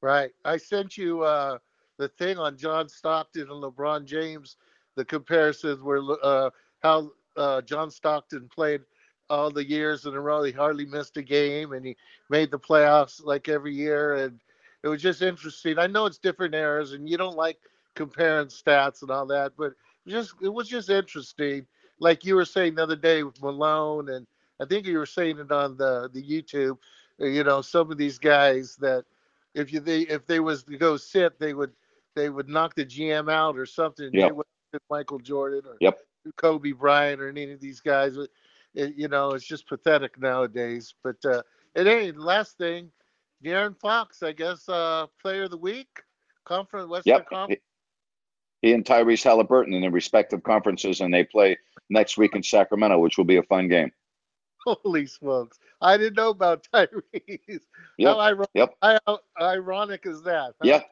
Right. 0.00 0.30
I 0.44 0.56
sent 0.56 0.96
you 0.96 1.22
uh, 1.22 1.58
the 1.98 2.08
thing 2.08 2.38
on 2.38 2.56
John 2.56 2.88
Stockton 2.88 3.50
and 3.50 3.62
LeBron 3.62 4.04
James. 4.04 4.56
The 4.96 5.04
comparisons 5.04 5.80
were 5.80 6.16
uh, 6.22 6.50
how 6.82 7.10
uh, 7.36 7.62
John 7.62 7.90
Stockton 7.90 8.48
played 8.54 8.82
all 9.30 9.50
the 9.50 9.68
years 9.68 10.04
in 10.06 10.14
a 10.14 10.20
row. 10.20 10.42
He 10.42 10.52
hardly 10.52 10.86
missed 10.86 11.16
a 11.16 11.22
game, 11.22 11.72
and 11.72 11.84
he 11.84 11.96
made 12.28 12.50
the 12.50 12.58
playoffs 12.58 13.24
like 13.24 13.48
every 13.48 13.74
year. 13.74 14.14
And 14.14 14.38
it 14.82 14.88
was 14.88 15.02
just 15.02 15.22
interesting. 15.22 15.78
I 15.78 15.86
know 15.86 16.06
it's 16.06 16.18
different 16.18 16.54
eras, 16.54 16.92
and 16.92 17.08
you 17.08 17.16
don't 17.16 17.36
like 17.36 17.58
comparing 17.94 18.48
stats 18.48 19.02
and 19.02 19.10
all 19.10 19.26
that, 19.26 19.52
but 19.56 19.72
just 20.06 20.34
it 20.42 20.48
was 20.48 20.68
just 20.68 20.90
interesting. 20.90 21.66
Like 22.00 22.24
you 22.24 22.34
were 22.34 22.44
saying 22.44 22.74
the 22.74 22.82
other 22.82 22.96
day 22.96 23.22
with 23.22 23.40
Malone, 23.42 24.10
and 24.10 24.26
I 24.60 24.64
think 24.66 24.86
you 24.86 24.98
were 24.98 25.06
saying 25.06 25.38
it 25.38 25.52
on 25.52 25.76
the 25.76 26.10
the 26.12 26.22
YouTube. 26.22 26.78
You 27.18 27.44
know, 27.44 27.62
some 27.62 27.90
of 27.90 27.96
these 27.98 28.18
guys 28.18 28.76
that 28.76 29.04
if 29.54 29.72
you 29.72 29.80
they 29.80 30.00
if 30.02 30.26
they 30.26 30.40
was 30.40 30.64
to 30.64 30.76
go 30.76 30.96
sit, 30.96 31.38
they 31.38 31.54
would 31.54 31.72
they 32.14 32.30
would 32.30 32.48
knock 32.48 32.74
the 32.74 32.84
GM 32.86 33.30
out 33.30 33.56
or 33.58 33.66
something. 33.66 34.10
Yep. 34.12 34.32
They 34.72 34.78
Michael 34.90 35.18
Jordan 35.20 35.62
or 35.66 35.76
Yep. 35.80 35.98
Kobe 36.36 36.72
Bryant 36.72 37.20
or 37.20 37.28
any 37.28 37.50
of 37.52 37.60
these 37.60 37.80
guys. 37.80 38.16
It- 38.16 38.30
you 38.96 39.06
know, 39.06 39.30
it's 39.34 39.44
just 39.46 39.68
pathetic 39.68 40.18
nowadays. 40.20 40.94
But 41.04 41.24
uh, 41.24 41.42
it 41.76 41.86
ain't. 41.86 42.18
Last 42.18 42.58
thing, 42.58 42.90
De'Aaron 43.44 43.78
Fox, 43.78 44.20
I 44.24 44.32
guess, 44.32 44.68
uh, 44.68 45.06
Player 45.22 45.44
of 45.44 45.52
the 45.52 45.56
Week, 45.56 46.02
Conference 46.44 46.88
Western 46.90 47.12
Yep. 47.12 47.28
Conference. 47.28 47.60
He 48.62 48.72
and 48.72 48.84
Tyrese 48.84 49.22
Halliburton 49.22 49.74
in 49.74 49.82
their 49.82 49.92
respective 49.92 50.42
conferences, 50.42 51.02
and 51.02 51.14
they 51.14 51.22
play 51.22 51.56
next 51.88 52.16
week 52.18 52.34
in 52.34 52.42
Sacramento, 52.42 52.98
which 52.98 53.16
will 53.16 53.24
be 53.26 53.36
a 53.36 53.42
fun 53.44 53.68
game. 53.68 53.92
Holy 54.66 55.06
smokes! 55.06 55.58
I 55.80 55.96
didn't 55.96 56.16
know 56.16 56.30
about 56.30 56.66
Tyrese. 56.74 57.60
Yep. 57.98 58.16
How, 58.16 58.20
iro- 58.28 58.46
Yep. 58.54 58.74
how 58.82 59.18
ironic 59.40 60.04
is 60.06 60.22
that? 60.22 60.54
huh? 60.60 60.64
Yep. 60.64 60.90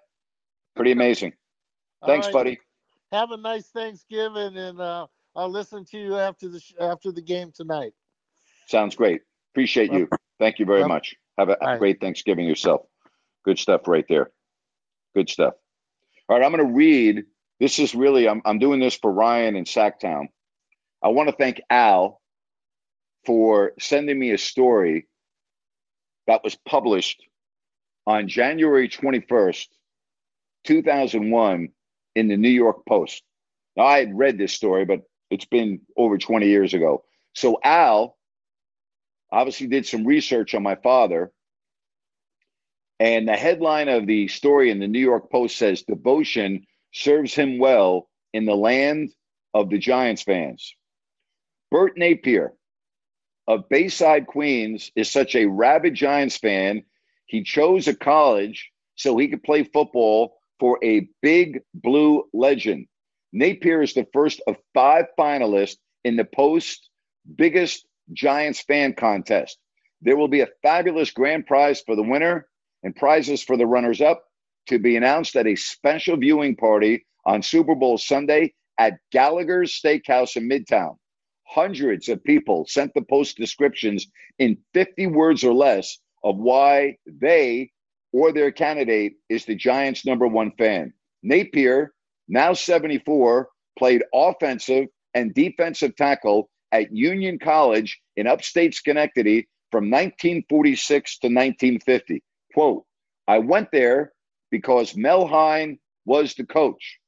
Pretty 0.74 0.92
amazing. 0.92 1.32
Thanks, 2.06 2.26
right. 2.26 2.32
buddy. 2.32 2.58
Have 3.12 3.30
a 3.30 3.36
nice 3.36 3.66
Thanksgiving, 3.68 4.56
and 4.56 4.80
uh, 4.80 5.06
I'll 5.36 5.50
listen 5.50 5.84
to 5.86 5.98
you 5.98 6.16
after 6.16 6.48
the 6.48 6.60
sh- 6.60 6.74
after 6.80 7.12
the 7.12 7.20
game 7.22 7.52
tonight. 7.54 7.92
Sounds 8.66 8.96
great. 8.96 9.20
Appreciate 9.52 9.92
you. 9.92 10.08
Thank 10.38 10.58
you 10.58 10.64
very 10.66 10.80
Yep. 10.80 10.88
much. 10.88 11.14
Have 11.38 11.50
a, 11.50 11.56
a 11.60 11.78
great 11.78 12.00
Thanksgiving 12.00 12.46
yourself. 12.46 12.82
Good 13.44 13.58
stuff 13.58 13.86
right 13.86 14.04
there. 14.08 14.30
Good 15.14 15.28
stuff. 15.28 15.54
All 16.28 16.38
right, 16.38 16.44
I'm 16.44 16.52
going 16.52 16.66
to 16.66 16.72
read. 16.74 17.24
This 17.60 17.78
is 17.78 17.94
really, 17.94 18.28
I'm, 18.28 18.40
I'm 18.44 18.58
doing 18.58 18.80
this 18.80 18.96
for 18.96 19.12
Ryan 19.12 19.56
in 19.56 19.64
Sacktown. 19.64 20.28
I 21.02 21.08
want 21.08 21.28
to 21.28 21.34
thank 21.36 21.60
Al 21.68 22.20
for 23.26 23.72
sending 23.78 24.18
me 24.18 24.30
a 24.30 24.38
story 24.38 25.06
that 26.26 26.42
was 26.42 26.56
published 26.66 27.22
on 28.06 28.28
January 28.28 28.88
21st, 28.88 29.66
2001, 30.64 31.68
in 32.14 32.28
the 32.28 32.36
New 32.36 32.48
York 32.48 32.84
Post. 32.86 33.22
Now, 33.76 33.84
I 33.84 33.98
had 33.98 34.16
read 34.16 34.38
this 34.38 34.52
story, 34.52 34.84
but 34.84 35.00
it's 35.30 35.44
been 35.44 35.80
over 35.96 36.18
20 36.18 36.46
years 36.46 36.74
ago. 36.74 37.04
So, 37.34 37.58
Al 37.64 38.16
obviously 39.30 39.66
did 39.66 39.86
some 39.86 40.06
research 40.06 40.54
on 40.54 40.62
my 40.62 40.74
father. 40.76 41.32
And 43.00 43.26
the 43.26 43.36
headline 43.36 43.88
of 43.88 44.06
the 44.06 44.28
story 44.28 44.70
in 44.70 44.78
the 44.78 44.86
New 44.86 45.00
York 45.00 45.30
Post 45.30 45.56
says 45.56 45.82
Devotion 45.82 46.66
serves 46.92 47.34
him 47.34 47.58
well 47.58 48.08
in 48.32 48.44
the 48.44 48.54
land 48.54 49.10
of 49.54 49.70
the 49.70 49.78
Giants 49.78 50.22
fans. 50.22 50.74
Bert 51.70 51.96
Napear 51.96 52.50
of 53.48 53.68
Bayside, 53.70 54.26
Queens, 54.26 54.92
is 54.94 55.10
such 55.10 55.34
a 55.34 55.46
rabid 55.46 55.94
Giants 55.94 56.36
fan. 56.36 56.84
He 57.26 57.42
chose 57.42 57.88
a 57.88 57.94
college 57.94 58.70
so 58.94 59.16
he 59.16 59.28
could 59.28 59.42
play 59.42 59.64
football 59.64 60.36
for 60.62 60.78
a 60.84 61.08
big 61.22 61.60
blue 61.74 62.22
legend. 62.32 62.86
Napear 63.34 63.82
is 63.82 63.94
the 63.94 64.06
first 64.12 64.40
of 64.46 64.54
five 64.72 65.06
finalists 65.18 65.78
in 66.04 66.14
the 66.14 66.24
Post 66.24 66.88
biggest 67.34 67.84
Giants 68.12 68.62
fan 68.62 68.94
contest. 68.94 69.58
There 70.02 70.16
will 70.16 70.28
be 70.28 70.42
a 70.42 70.48
fabulous 70.62 71.10
grand 71.10 71.48
prize 71.48 71.80
for 71.80 71.96
the 71.96 72.04
winner 72.04 72.46
and 72.84 72.94
prizes 72.94 73.42
for 73.42 73.56
the 73.56 73.66
runners 73.66 74.00
up 74.00 74.22
to 74.68 74.78
be 74.78 74.94
announced 74.94 75.34
at 75.34 75.48
a 75.48 75.56
special 75.56 76.16
viewing 76.16 76.54
party 76.54 77.06
on 77.26 77.42
Super 77.42 77.74
Bowl 77.74 77.98
Sunday 77.98 78.54
at 78.78 79.00
Gallagher's 79.10 79.76
Steakhouse 79.76 80.36
in 80.36 80.48
Midtown. 80.48 80.94
Hundreds 81.44 82.08
of 82.08 82.22
people 82.22 82.66
sent 82.68 82.94
the 82.94 83.02
post 83.02 83.36
descriptions 83.36 84.06
in 84.38 84.56
50 84.74 85.08
words 85.08 85.42
or 85.42 85.54
less 85.54 85.98
of 86.22 86.36
why 86.36 86.98
they 87.04 87.72
or 88.12 88.32
their 88.32 88.52
candidate 88.52 89.14
is 89.28 89.44
the 89.44 89.54
Giants' 89.54 90.04
number 90.06 90.26
one 90.26 90.52
fan. 90.58 90.92
Napear, 91.24 91.88
now 92.28 92.52
74, 92.52 93.48
played 93.78 94.02
offensive 94.14 94.86
and 95.14 95.34
defensive 95.34 95.96
tackle 95.96 96.50
at 96.72 96.94
Union 96.94 97.38
College 97.38 98.00
in 98.16 98.26
upstate 98.26 98.74
Schenectady 98.74 99.48
from 99.70 99.84
1946 99.84 101.18
to 101.18 101.26
1950. 101.26 102.22
Quote, 102.54 102.84
I 103.26 103.38
went 103.38 103.68
there 103.72 104.12
because 104.50 104.96
Mel 104.96 105.26
Hein 105.26 105.78
was 106.04 106.34
the 106.34 106.44
coach, 106.44 106.98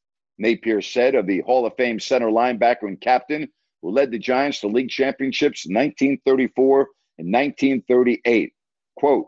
Napear 0.43 0.83
said 0.83 1.14
of 1.14 1.27
the 1.27 1.40
Hall 1.40 1.67
of 1.67 1.75
Fame 1.77 2.01
center 2.01 2.29
linebacker 2.29 2.88
and 2.88 3.01
captain 3.01 3.49
who 3.83 3.90
led 3.90 4.11
the 4.11 4.19
Giants 4.19 4.61
to 4.61 4.69
league 4.69 4.88
championships 4.88 5.67
in 5.67 5.75
1934 5.75 6.88
and 7.19 7.33
1938. 7.33 8.53
Quote, 8.97 9.27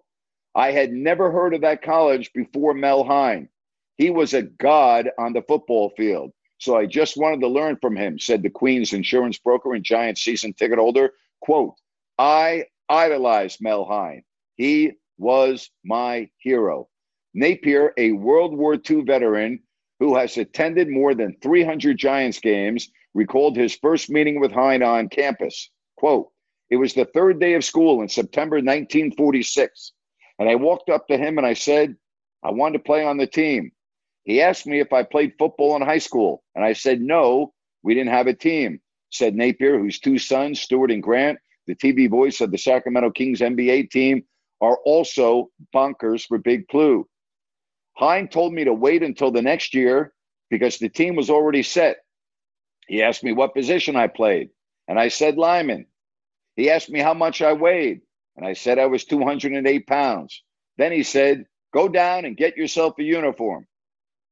I 0.56 0.72
had 0.72 0.90
never 0.90 1.30
heard 1.30 1.52
of 1.52 1.60
that 1.60 1.82
college 1.82 2.32
before 2.32 2.72
Mel 2.72 3.04
Hein. 3.04 3.50
He 3.98 4.08
was 4.08 4.32
a 4.32 4.40
god 4.40 5.10
on 5.18 5.34
the 5.34 5.42
football 5.42 5.92
field. 5.98 6.32
So 6.56 6.78
I 6.78 6.86
just 6.86 7.18
wanted 7.18 7.40
to 7.42 7.48
learn 7.48 7.76
from 7.76 7.94
him, 7.94 8.18
said 8.18 8.42
the 8.42 8.48
Queen's 8.48 8.94
insurance 8.94 9.36
broker 9.36 9.74
and 9.74 9.84
Giants 9.84 10.22
season 10.22 10.54
ticket 10.54 10.78
holder. 10.78 11.12
Quote, 11.42 11.74
I 12.16 12.64
idolized 12.88 13.60
Mel 13.60 13.84
Hein. 13.84 14.22
He 14.54 14.92
was 15.18 15.70
my 15.84 16.30
hero. 16.38 16.88
Napear, 17.36 17.90
a 17.98 18.12
World 18.12 18.56
War 18.56 18.78
II 18.88 19.02
veteran 19.02 19.60
who 20.00 20.16
has 20.16 20.38
attended 20.38 20.88
more 20.88 21.14
than 21.14 21.36
300 21.42 21.98
Giants 21.98 22.38
games, 22.38 22.90
recalled 23.12 23.56
his 23.56 23.76
first 23.76 24.08
meeting 24.08 24.40
with 24.40 24.52
Hein 24.52 24.82
on 24.82 25.10
campus. 25.10 25.70
Quote, 25.98 26.30
it 26.70 26.76
was 26.76 26.94
the 26.94 27.04
third 27.04 27.40
day 27.40 27.54
of 27.54 27.64
school 27.64 28.00
in 28.00 28.08
September 28.08 28.56
1946. 28.56 29.92
And 30.38 30.48
I 30.48 30.54
walked 30.54 30.90
up 30.90 31.08
to 31.08 31.16
him 31.16 31.38
and 31.38 31.46
I 31.46 31.54
said, 31.54 31.96
I 32.42 32.50
wanted 32.50 32.78
to 32.78 32.84
play 32.84 33.04
on 33.04 33.16
the 33.16 33.26
team. 33.26 33.72
He 34.24 34.42
asked 34.42 34.66
me 34.66 34.80
if 34.80 34.92
I 34.92 35.02
played 35.02 35.34
football 35.38 35.76
in 35.76 35.82
high 35.82 35.98
school. 35.98 36.42
And 36.54 36.64
I 36.64 36.72
said, 36.72 37.00
no, 37.00 37.52
we 37.82 37.94
didn't 37.94 38.12
have 38.12 38.26
a 38.26 38.34
team, 38.34 38.80
said 39.10 39.34
Napear, 39.34 39.78
whose 39.78 40.00
two 40.00 40.18
sons, 40.18 40.60
Stuart 40.60 40.90
and 40.90 41.02
Grant, 41.02 41.38
the 41.66 41.74
TV 41.74 42.10
voice 42.10 42.40
of 42.40 42.50
the 42.50 42.58
Sacramento 42.58 43.10
Kings 43.10 43.40
NBA 43.40 43.90
team, 43.90 44.24
are 44.60 44.78
also 44.84 45.50
bonkers 45.74 46.26
for 46.26 46.38
Big 46.38 46.66
Blue. 46.68 47.06
Hein 47.94 48.28
told 48.28 48.52
me 48.52 48.64
to 48.64 48.72
wait 48.72 49.02
until 49.02 49.30
the 49.30 49.42
next 49.42 49.74
year 49.74 50.12
because 50.50 50.78
the 50.78 50.88
team 50.88 51.16
was 51.16 51.30
already 51.30 51.62
set. 51.62 51.98
He 52.88 53.02
asked 53.02 53.24
me 53.24 53.32
what 53.32 53.54
position 53.54 53.96
I 53.96 54.06
played, 54.06 54.50
and 54.86 54.98
I 54.98 55.08
said 55.08 55.36
lineman. 55.36 55.86
He 56.56 56.70
asked 56.70 56.90
me 56.90 57.00
how 57.00 57.14
much 57.14 57.42
I 57.42 57.52
weighed, 57.52 58.00
and 58.36 58.46
I 58.46 58.52
said 58.52 58.78
I 58.78 58.86
was 58.86 59.04
208 59.04 59.86
pounds. 59.86 60.42
Then 60.76 60.92
he 60.92 61.02
said, 61.02 61.46
Go 61.72 61.88
down 61.88 62.24
and 62.24 62.36
get 62.36 62.56
yourself 62.56 62.94
a 62.98 63.02
uniform. 63.02 63.66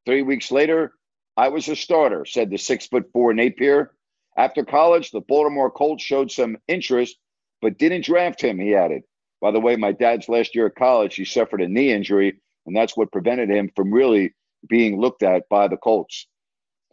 Three 0.07 0.23
weeks 0.23 0.51
later, 0.51 0.93
I 1.37 1.49
was 1.49 1.69
a 1.69 1.77
starter, 1.77 2.25
said 2.25 2.51
the 2.51 2.59
six 2.59 2.87
foot 2.87 3.11
four 3.13 3.33
Napear. 3.33 3.89
After 4.37 4.65
college, 4.65 5.11
the 5.11 5.21
Baltimore 5.21 5.71
Colts 5.71 6.03
showed 6.03 6.31
some 6.31 6.57
interest, 6.69 7.17
but 7.61 7.79
didn't 7.79 8.05
draft 8.05 8.41
him, 8.41 8.59
he 8.59 8.75
added. 8.75 9.03
By 9.41 9.51
the 9.51 9.61
way, 9.61 9.77
my 9.77 9.93
dad's 9.93 10.29
last 10.29 10.55
year 10.55 10.67
at 10.67 10.75
college, 10.75 11.17
he 11.17 11.25
suffered 11.25 11.61
a 11.61 11.69
knee 11.69 11.93
injury, 11.93 12.41
and 12.67 12.77
that's 12.77 12.97
what 12.97 13.13
prevented 13.13 13.51
him 13.51 13.71
from 13.75 13.93
really 13.93 14.35
being 14.69 15.01
looked 15.01 15.23
at 15.23 15.49
by 15.49 15.69
the 15.69 15.77
Colts. 15.77 16.27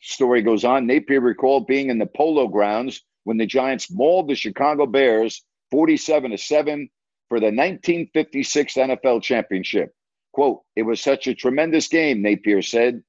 Story 0.01 0.41
goes 0.41 0.65
on. 0.65 0.87
Napear 0.87 1.21
recalled 1.21 1.67
being 1.67 1.89
in 1.89 1.99
the 1.99 2.05
Polo 2.05 2.47
Grounds 2.47 3.01
when 3.23 3.37
the 3.37 3.45
Giants 3.45 3.91
mauled 3.91 4.27
the 4.27 4.35
Chicago 4.35 4.85
Bears 4.85 5.43
47 5.71 6.31
to 6.31 6.37
7 6.37 6.89
for 7.31 7.39
the 7.39 7.45
1956 7.45 8.73
NFL 8.73 9.23
championship. 9.23 9.95
Quote, 10.33 10.63
it 10.75 10.81
was 10.81 10.99
such 10.99 11.27
a 11.27 11.33
tremendous 11.33 11.87
game, 11.87 12.21
Napear 12.21 12.61
said. 12.61 13.01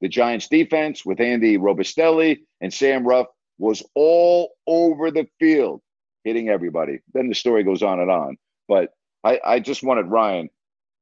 The 0.00 0.08
Giants 0.08 0.48
defense 0.48 1.04
with 1.04 1.20
Andy 1.20 1.58
Robustelli 1.58 2.38
and 2.62 2.72
Sam 2.72 3.04
Huff 3.04 3.26
was 3.58 3.82
all 3.94 4.52
over 4.66 5.10
the 5.10 5.26
field, 5.38 5.82
hitting 6.24 6.48
everybody. 6.48 7.00
Then 7.12 7.28
the 7.28 7.34
story 7.34 7.64
goes 7.64 7.82
on 7.82 8.00
and 8.00 8.10
on. 8.10 8.38
But 8.66 8.94
I, 9.22 9.40
I 9.44 9.60
just 9.60 9.82
wanted 9.82 10.06
Ryan 10.06 10.48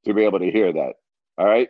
to 0.06 0.12
be 0.12 0.24
able 0.24 0.40
to 0.40 0.50
hear 0.50 0.72
that. 0.72 0.94
All 1.38 1.46
right. 1.46 1.68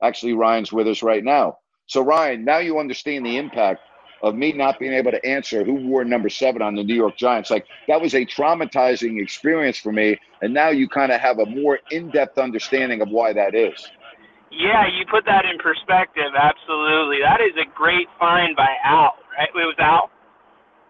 Actually, 0.00 0.34
Ryan's 0.34 0.72
with 0.72 0.86
us 0.86 1.02
right 1.02 1.24
now. 1.24 1.58
So, 1.86 2.02
Ryan, 2.02 2.44
now 2.44 2.58
you 2.58 2.78
understand 2.78 3.26
the 3.26 3.36
impact 3.36 3.80
of 4.22 4.34
me 4.34 4.52
not 4.52 4.78
being 4.78 4.92
able 4.92 5.10
to 5.10 5.24
answer 5.24 5.64
who 5.64 5.74
wore 5.74 6.04
number 6.04 6.28
seven 6.28 6.62
on 6.62 6.74
the 6.74 6.82
New 6.82 6.94
York 6.94 7.16
Giants. 7.16 7.50
Like, 7.50 7.66
that 7.86 8.00
was 8.00 8.14
a 8.14 8.24
traumatizing 8.24 9.22
experience 9.22 9.78
for 9.78 9.92
me. 9.92 10.18
And 10.42 10.52
now 10.52 10.70
you 10.70 10.88
kind 10.88 11.12
of 11.12 11.20
have 11.20 11.38
a 11.38 11.46
more 11.46 11.78
in 11.90 12.10
depth 12.10 12.38
understanding 12.38 13.00
of 13.00 13.08
why 13.10 13.32
that 13.32 13.54
is. 13.54 13.88
Yeah, 14.50 14.86
you 14.86 15.04
put 15.10 15.24
that 15.26 15.44
in 15.44 15.58
perspective. 15.58 16.32
Absolutely. 16.36 17.18
That 17.22 17.40
is 17.40 17.54
a 17.60 17.68
great 17.76 18.08
find 18.18 18.56
by 18.56 18.68
Al, 18.84 19.14
right? 19.36 19.48
It 19.48 19.54
was 19.54 19.76
Al? 19.78 20.10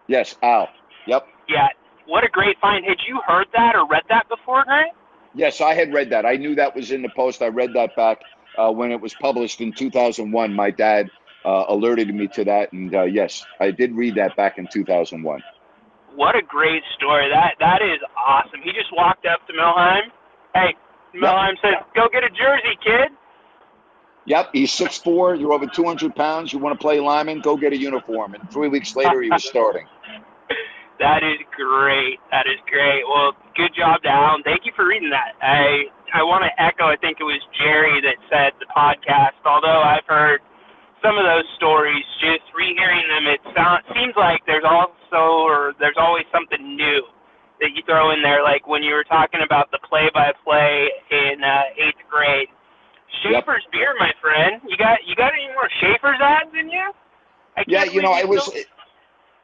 Yes, 0.07 0.35
Al. 0.41 0.69
Yep. 1.07 1.27
Yeah. 1.47 1.67
What 2.07 2.23
a 2.23 2.29
great 2.29 2.57
find. 2.59 2.83
Had 2.85 2.97
you 3.07 3.21
heard 3.27 3.47
that 3.53 3.75
or 3.75 3.87
read 3.87 4.03
that 4.09 4.27
before, 4.29 4.63
Grant? 4.63 4.91
Yes, 5.35 5.61
I 5.61 5.75
had 5.75 5.93
read 5.93 6.09
that. 6.09 6.25
I 6.25 6.35
knew 6.35 6.55
that 6.55 6.75
was 6.75 6.91
in 6.91 7.03
the 7.03 7.09
post. 7.15 7.43
I 7.43 7.47
read 7.47 7.71
that 7.75 7.95
back 7.95 8.21
uh, 8.57 8.71
when 8.71 8.91
it 8.91 8.99
was 8.99 9.13
published 9.13 9.61
in 9.61 9.71
2001. 9.71 10.53
My 10.53 10.71
dad 10.71 11.09
uh, 11.45 11.65
alerted 11.69 12.13
me 12.13 12.27
to 12.27 12.43
that, 12.45 12.71
and 12.73 12.93
uh, 12.93 13.03
yes, 13.03 13.45
I 13.59 13.71
did 13.71 13.93
read 13.95 14.15
that 14.15 14.35
back 14.35 14.57
in 14.57 14.67
2001. 14.71 15.41
What 16.15 16.35
a 16.35 16.41
great 16.41 16.83
story! 16.95 17.29
That 17.29 17.53
that 17.59 17.81
is 17.81 17.99
awesome. 18.17 18.61
He 18.63 18.71
just 18.71 18.91
walked 18.93 19.25
up 19.25 19.45
to 19.47 19.53
Mel 19.53 19.73
Hein. 19.75 20.11
Hey, 20.53 20.75
Mel 21.13 21.35
Hein 21.35 21.55
said, 21.61 21.73
"Go 21.95 22.07
get 22.11 22.23
a 22.23 22.29
jersey, 22.29 22.77
kid." 22.83 23.11
Yep, 24.25 24.49
he's 24.53 24.71
6'4", 24.71 25.39
You're 25.39 25.53
over 25.53 25.65
200 25.65 26.15
pounds. 26.15 26.53
You 26.53 26.59
want 26.59 26.77
to 26.77 26.81
play 26.81 26.99
lineman? 26.99 27.41
Go 27.41 27.57
get 27.57 27.73
a 27.73 27.77
uniform. 27.77 28.35
And 28.35 28.51
three 28.51 28.67
weeks 28.67 28.95
later, 28.95 29.23
he 29.23 29.29
was 29.29 29.43
starting. 29.43 29.87
That 30.99 31.23
is 31.23 31.39
great. 31.55 32.19
That 32.29 32.43
is 32.43 32.59
great. 32.67 33.07
Well, 33.07 33.31
good 33.55 33.71
job 33.71 34.03
to 34.03 34.09
Alan. 34.11 34.43
Thank 34.43 34.67
you 34.67 34.73
for 34.75 34.85
reading 34.85 35.09
that. 35.11 35.31
I 35.41 35.87
I 36.11 36.23
want 36.23 36.43
to 36.43 36.51
echo. 36.61 36.91
I 36.91 36.97
think 36.99 37.19
it 37.21 37.23
was 37.23 37.39
Jerry 37.55 38.03
that 38.03 38.19
said 38.27 38.51
the 38.59 38.67
podcast. 38.67 39.39
Although 39.47 39.79
I've 39.79 40.03
heard 40.05 40.41
some 41.03 41.17
of 41.17 41.25
those 41.25 41.47
stories, 41.55 42.03
just 42.19 42.45
rehearing 42.55 43.07
them, 43.07 43.27
it 43.27 43.41
sounds 43.55 43.83
seems 43.95 44.13
like 44.15 44.41
there's 44.45 44.67
also 44.67 45.45
or 45.47 45.73
there's 45.79 45.97
always 45.97 46.25
something 46.31 46.75
new 46.75 47.01
that 47.59 47.71
you 47.75 47.83
throw 47.85 48.11
in 48.11 48.21
there. 48.21 48.43
Like 48.43 48.67
when 48.67 48.83
you 48.83 48.93
were 48.93 49.07
talking 49.07 49.41
about 49.43 49.71
the 49.71 49.79
play-by-play 49.87 50.89
in 51.11 51.43
uh, 51.43 51.81
eighth 51.81 52.03
grade. 52.09 52.47
Schaefer's 53.23 53.65
yep. 53.65 53.73
beer, 53.73 53.93
my 53.97 54.13
friend. 54.21 54.61
You 54.69 54.77
got 54.77 54.99
you 55.05 55.15
got 55.15 55.33
any 55.33 55.49
more 55.57 55.67
Schaefer's 55.81 56.21
ads 56.21 56.53
in 56.53 56.69
you? 56.69 56.91
yeah, 57.67 57.83
you 57.83 58.01
know, 58.01 58.11
I 58.11 58.23
was. 58.23 58.45
Still- 58.45 58.63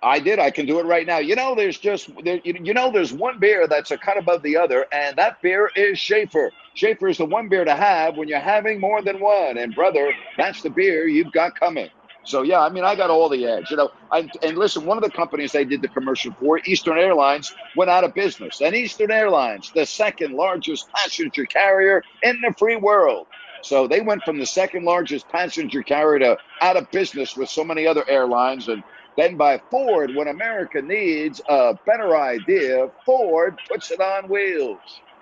I 0.03 0.19
did. 0.19 0.39
I 0.39 0.51
can 0.51 0.65
do 0.65 0.79
it 0.79 0.85
right 0.85 1.05
now. 1.07 1.17
You 1.17 1.35
know, 1.35 1.55
there's 1.55 1.79
just 1.79 2.09
there, 2.23 2.39
you 2.43 2.73
know, 2.73 2.91
there's 2.91 3.13
one 3.13 3.39
beer 3.39 3.67
that's 3.67 3.91
a 3.91 3.97
cut 3.97 4.17
above 4.17 4.43
the 4.43 4.57
other, 4.57 4.85
and 4.91 5.15
that 5.17 5.41
beer 5.41 5.71
is 5.75 5.97
Schaefer. 5.99 6.51
Schaefer 6.75 7.07
is 7.07 7.17
the 7.17 7.25
one 7.25 7.49
beer 7.49 7.65
to 7.65 7.75
have 7.75 8.17
when 8.17 8.27
you're 8.27 8.39
having 8.39 8.79
more 8.79 9.01
than 9.01 9.19
one. 9.19 9.57
And 9.57 9.73
brother, 9.73 10.13
that's 10.37 10.61
the 10.61 10.69
beer 10.69 11.07
you've 11.07 11.31
got 11.31 11.59
coming. 11.59 11.89
So 12.25 12.41
yeah, 12.41 12.61
I 12.61 12.69
mean, 12.69 12.83
I 12.83 12.95
got 12.95 13.09
all 13.09 13.29
the 13.29 13.47
ads. 13.47 13.71
You 13.71 13.77
know, 13.77 13.91
I, 14.11 14.29
and 14.41 14.57
listen, 14.57 14.85
one 14.85 14.97
of 14.97 15.03
the 15.03 15.11
companies 15.11 15.51
they 15.51 15.63
did 15.63 15.81
the 15.81 15.87
commercial 15.87 16.33
for, 16.39 16.59
Eastern 16.65 16.97
Airlines, 16.97 17.53
went 17.75 17.89
out 17.89 18.03
of 18.03 18.13
business. 18.13 18.61
And 18.61 18.75
Eastern 18.75 19.11
Airlines, 19.11 19.71
the 19.73 19.85
second 19.85 20.33
largest 20.33 20.87
passenger 20.91 21.45
carrier 21.45 22.03
in 22.23 22.41
the 22.41 22.53
free 22.57 22.75
world. 22.75 23.27
So 23.61 23.87
they 23.87 24.01
went 24.01 24.23
from 24.23 24.37
the 24.37 24.45
second 24.45 24.85
largest 24.85 25.27
passenger 25.29 25.81
carrier 25.81 26.19
to 26.19 26.37
out 26.61 26.77
of 26.77 26.89
business 26.91 27.35
with 27.35 27.49
so 27.49 27.63
many 27.63 27.87
other 27.87 28.07
airlines. 28.07 28.67
And 28.67 28.83
then 29.17 29.37
by 29.37 29.61
Ford, 29.71 30.13
when 30.15 30.27
America 30.27 30.81
needs 30.81 31.41
a 31.47 31.77
better 31.85 32.17
idea, 32.17 32.89
Ford 33.05 33.59
puts 33.69 33.91
it 33.91 34.01
on 34.01 34.29
wheels. 34.29 34.79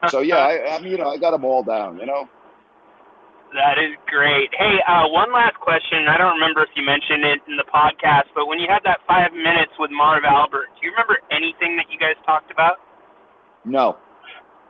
So 0.09 0.19
yeah, 0.19 0.67
I, 0.71 0.81
mean, 0.81 0.91
you 0.91 0.97
know, 0.97 1.09
I 1.09 1.17
got 1.17 1.31
them 1.31 1.45
all 1.45 1.63
down. 1.63 1.99
You 1.99 2.05
know. 2.05 2.27
That 3.53 3.77
is 3.77 3.95
great. 4.07 4.49
Hey, 4.57 4.79
uh, 4.87 5.07
one 5.09 5.31
last 5.31 5.55
question. 5.59 6.07
I 6.09 6.17
don't 6.17 6.33
remember 6.33 6.63
if 6.63 6.69
you 6.75 6.83
mentioned 6.83 7.23
it 7.23 7.39
in 7.47 7.55
the 7.55 7.65
podcast, 7.71 8.25
but 8.33 8.47
when 8.47 8.57
you 8.59 8.67
had 8.67 8.81
that 8.83 9.01
five 9.07 9.31
minutes 9.31 9.71
with 9.77 9.91
Marv 9.91 10.23
Albert, 10.23 10.69
do 10.73 10.87
you 10.87 10.91
remember 10.91 11.19
anything 11.31 11.77
that 11.77 11.85
you 11.91 11.99
guys 11.99 12.15
talked 12.25 12.49
about? 12.49 12.77
No, 13.63 13.97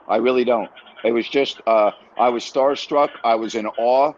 I 0.09 0.17
really 0.17 0.43
don't. 0.43 0.69
It 1.05 1.13
was 1.13 1.27
just 1.29 1.61
uh, 1.65 1.91
I 2.17 2.27
was 2.27 2.43
starstruck. 2.43 3.09
I 3.23 3.35
was 3.35 3.55
in 3.55 3.67
awe, 3.67 4.13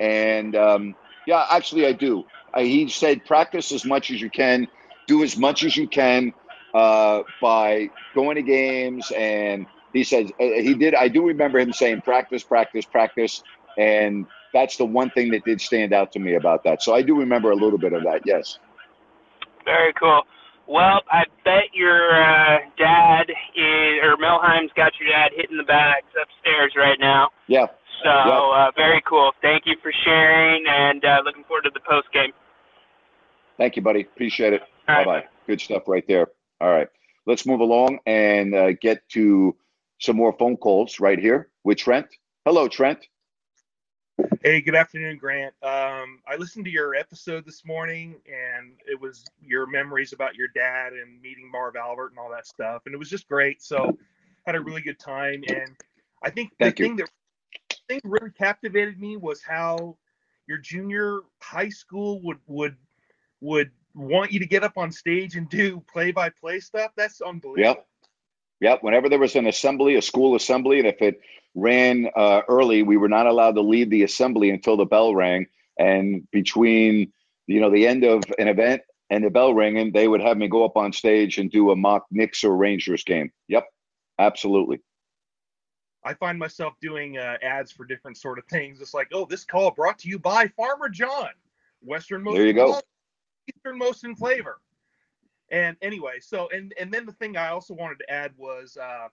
and 0.00 0.54
um, 0.54 0.94
yeah, 1.30 1.46
actually, 1.48 1.86
I 1.86 1.92
do. 1.92 2.24
Uh, 2.52 2.60
he 2.62 2.88
said 2.88 3.24
practice 3.24 3.70
as 3.70 3.84
much 3.84 4.10
as 4.10 4.20
you 4.20 4.28
can, 4.28 4.66
do 5.06 5.22
as 5.22 5.36
much 5.36 5.62
as 5.62 5.76
you 5.76 5.86
can 5.86 6.32
uh, 6.74 7.22
by 7.40 7.88
going 8.16 8.34
to 8.34 8.42
games. 8.42 9.12
And 9.16 9.66
he 9.92 10.02
said 10.02 10.26
uh, 10.40 10.44
he 10.44 10.74
did. 10.74 10.96
I 10.96 11.06
do 11.06 11.24
remember 11.24 11.60
him 11.60 11.72
saying 11.72 12.00
practice, 12.00 12.42
practice, 12.42 12.84
practice, 12.84 13.44
and 13.78 14.26
that's 14.52 14.76
the 14.76 14.84
one 14.84 15.10
thing 15.10 15.30
that 15.30 15.44
did 15.44 15.60
stand 15.60 15.92
out 15.92 16.10
to 16.14 16.18
me 16.18 16.34
about 16.34 16.64
that. 16.64 16.82
So 16.82 16.96
I 16.96 17.02
do 17.02 17.16
remember 17.16 17.52
a 17.52 17.56
little 17.56 17.78
bit 17.78 17.92
of 17.92 18.02
that. 18.02 18.22
Yes. 18.24 18.58
Very 19.64 19.92
cool. 19.92 20.22
Well, 20.66 21.02
I 21.12 21.22
bet 21.44 21.70
your 21.72 22.10
uh, 22.10 22.58
dad 22.76 23.30
is, 23.54 24.02
or 24.02 24.16
Mel 24.16 24.40
Hein's 24.42 24.72
got 24.74 24.92
your 24.98 25.10
dad 25.10 25.30
hitting 25.36 25.56
the 25.56 25.64
bags 25.64 26.10
upstairs 26.20 26.72
right 26.76 26.98
now. 26.98 27.28
Yeah. 27.46 27.66
So 28.02 28.10
uh, 28.10 28.70
very 28.76 29.02
cool. 29.06 29.32
Thank 29.42 29.64
you 29.66 29.76
for 29.82 29.92
sharing, 30.04 30.64
and 30.66 31.04
uh, 31.04 31.20
looking 31.24 31.44
forward 31.44 31.62
to 31.62 31.70
the 31.72 31.80
post 31.80 32.12
game. 32.12 32.32
Thank 33.58 33.76
you, 33.76 33.82
buddy. 33.82 34.02
Appreciate 34.02 34.54
it. 34.54 34.62
Bye 34.86 35.04
bye. 35.04 35.24
Good 35.46 35.60
stuff 35.60 35.82
right 35.86 36.06
there. 36.06 36.28
All 36.60 36.70
right, 36.70 36.88
let's 37.26 37.46
move 37.46 37.60
along 37.60 37.98
and 38.06 38.54
uh, 38.54 38.72
get 38.72 39.06
to 39.10 39.56
some 39.98 40.16
more 40.16 40.32
phone 40.38 40.56
calls 40.56 41.00
right 41.00 41.18
here 41.18 41.50
with 41.64 41.78
Trent. 41.78 42.06
Hello, 42.44 42.68
Trent. 42.68 43.06
Hey, 44.42 44.60
good 44.60 44.74
afternoon, 44.74 45.18
Grant. 45.18 45.54
Um, 45.62 46.20
I 46.26 46.36
listened 46.38 46.64
to 46.66 46.70
your 46.70 46.94
episode 46.94 47.44
this 47.44 47.64
morning, 47.64 48.16
and 48.26 48.72
it 48.86 49.00
was 49.00 49.24
your 49.40 49.66
memories 49.66 50.12
about 50.12 50.34
your 50.34 50.48
dad 50.54 50.92
and 50.92 51.20
meeting 51.22 51.50
Marv 51.50 51.76
Albert 51.76 52.08
and 52.08 52.18
all 52.18 52.30
that 52.30 52.46
stuff, 52.46 52.82
and 52.86 52.94
it 52.94 52.98
was 52.98 53.08
just 53.08 53.28
great. 53.28 53.62
So, 53.62 53.96
had 54.46 54.56
a 54.56 54.60
really 54.60 54.82
good 54.82 54.98
time, 54.98 55.42
and 55.48 55.70
I 56.22 56.30
think 56.30 56.52
Thank 56.58 56.76
the 56.76 56.82
you. 56.82 56.88
thing 56.88 56.96
that 56.96 57.10
thing 57.90 58.00
really 58.04 58.30
captivated 58.30 59.00
me 59.00 59.16
was 59.16 59.42
how 59.42 59.96
your 60.46 60.58
junior 60.58 61.20
high 61.40 61.68
school 61.68 62.20
would 62.22 62.38
would 62.46 62.76
would 63.40 63.70
want 63.94 64.30
you 64.30 64.38
to 64.38 64.46
get 64.46 64.62
up 64.62 64.76
on 64.76 64.92
stage 64.92 65.34
and 65.34 65.48
do 65.48 65.82
play 65.92 66.12
by 66.12 66.30
play 66.30 66.60
stuff. 66.60 66.92
That's 66.96 67.20
unbelievable. 67.20 67.62
Yep. 67.62 67.86
Yep. 68.60 68.82
Whenever 68.82 69.08
there 69.08 69.18
was 69.18 69.34
an 69.34 69.46
assembly, 69.46 69.96
a 69.96 70.02
school 70.02 70.36
assembly, 70.36 70.78
and 70.78 70.86
if 70.86 71.02
it 71.02 71.20
ran 71.54 72.08
uh, 72.14 72.42
early, 72.48 72.82
we 72.84 72.96
were 72.96 73.08
not 73.08 73.26
allowed 73.26 73.56
to 73.56 73.62
leave 73.62 73.90
the 73.90 74.04
assembly 74.04 74.50
until 74.50 74.76
the 74.76 74.84
bell 74.84 75.14
rang. 75.14 75.46
And 75.78 76.30
between 76.30 77.12
you 77.46 77.60
know 77.60 77.70
the 77.70 77.86
end 77.86 78.04
of 78.04 78.22
an 78.38 78.46
event 78.46 78.82
and 79.08 79.24
the 79.24 79.30
bell 79.30 79.52
ringing, 79.52 79.90
they 79.92 80.06
would 80.06 80.20
have 80.20 80.36
me 80.36 80.46
go 80.46 80.64
up 80.64 80.76
on 80.76 80.92
stage 80.92 81.38
and 81.38 81.50
do 81.50 81.72
a 81.72 81.76
mock 81.76 82.06
Knicks 82.12 82.44
or 82.44 82.56
Rangers 82.56 83.02
game. 83.02 83.32
Yep. 83.48 83.66
Absolutely. 84.18 84.80
I 86.04 86.14
find 86.14 86.38
myself 86.38 86.74
doing 86.80 87.18
uh, 87.18 87.36
ads 87.42 87.72
for 87.72 87.84
different 87.84 88.16
sort 88.16 88.38
of 88.38 88.46
things. 88.46 88.80
It's 88.80 88.94
like, 88.94 89.08
oh, 89.12 89.26
this 89.26 89.44
call 89.44 89.70
brought 89.70 89.98
to 90.00 90.08
you 90.08 90.18
by 90.18 90.48
Farmer 90.56 90.88
John, 90.88 91.30
Westernmost. 91.82 92.36
There 92.36 92.46
you 92.46 92.54
go. 92.54 92.80
Easternmost 93.54 94.04
in 94.04 94.16
flavor. 94.16 94.60
And 95.50 95.76
anyway, 95.82 96.20
so 96.20 96.48
and 96.50 96.72
and 96.78 96.92
then 96.92 97.06
the 97.06 97.12
thing 97.12 97.36
I 97.36 97.48
also 97.48 97.74
wanted 97.74 97.98
to 97.98 98.10
add 98.10 98.32
was 98.36 98.76
uh, 98.80 99.08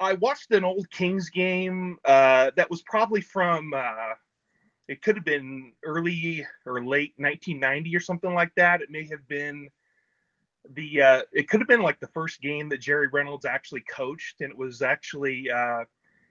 I 0.00 0.14
watched 0.14 0.52
an 0.52 0.64
old 0.64 0.90
Kings 0.90 1.28
game 1.28 1.98
uh, 2.04 2.50
that 2.56 2.70
was 2.70 2.82
probably 2.82 3.20
from 3.20 3.74
uh, 3.74 4.14
it 4.88 5.02
could 5.02 5.16
have 5.16 5.24
been 5.24 5.72
early 5.84 6.46
or 6.66 6.84
late 6.84 7.12
1990 7.16 7.94
or 7.94 8.00
something 8.00 8.34
like 8.34 8.54
that. 8.56 8.82
It 8.82 8.90
may 8.90 9.06
have 9.08 9.26
been 9.28 9.68
the 10.70 11.02
uh, 11.02 11.22
it 11.32 11.48
could 11.48 11.60
have 11.60 11.68
been 11.68 11.82
like 11.82 12.00
the 12.00 12.08
first 12.08 12.40
game 12.40 12.68
that 12.68 12.80
Jerry 12.80 13.08
Reynolds 13.08 13.44
actually 13.44 13.82
coached, 13.90 14.40
and 14.40 14.50
it 14.50 14.56
was 14.56 14.82
actually 14.82 15.50
uh, 15.50 15.84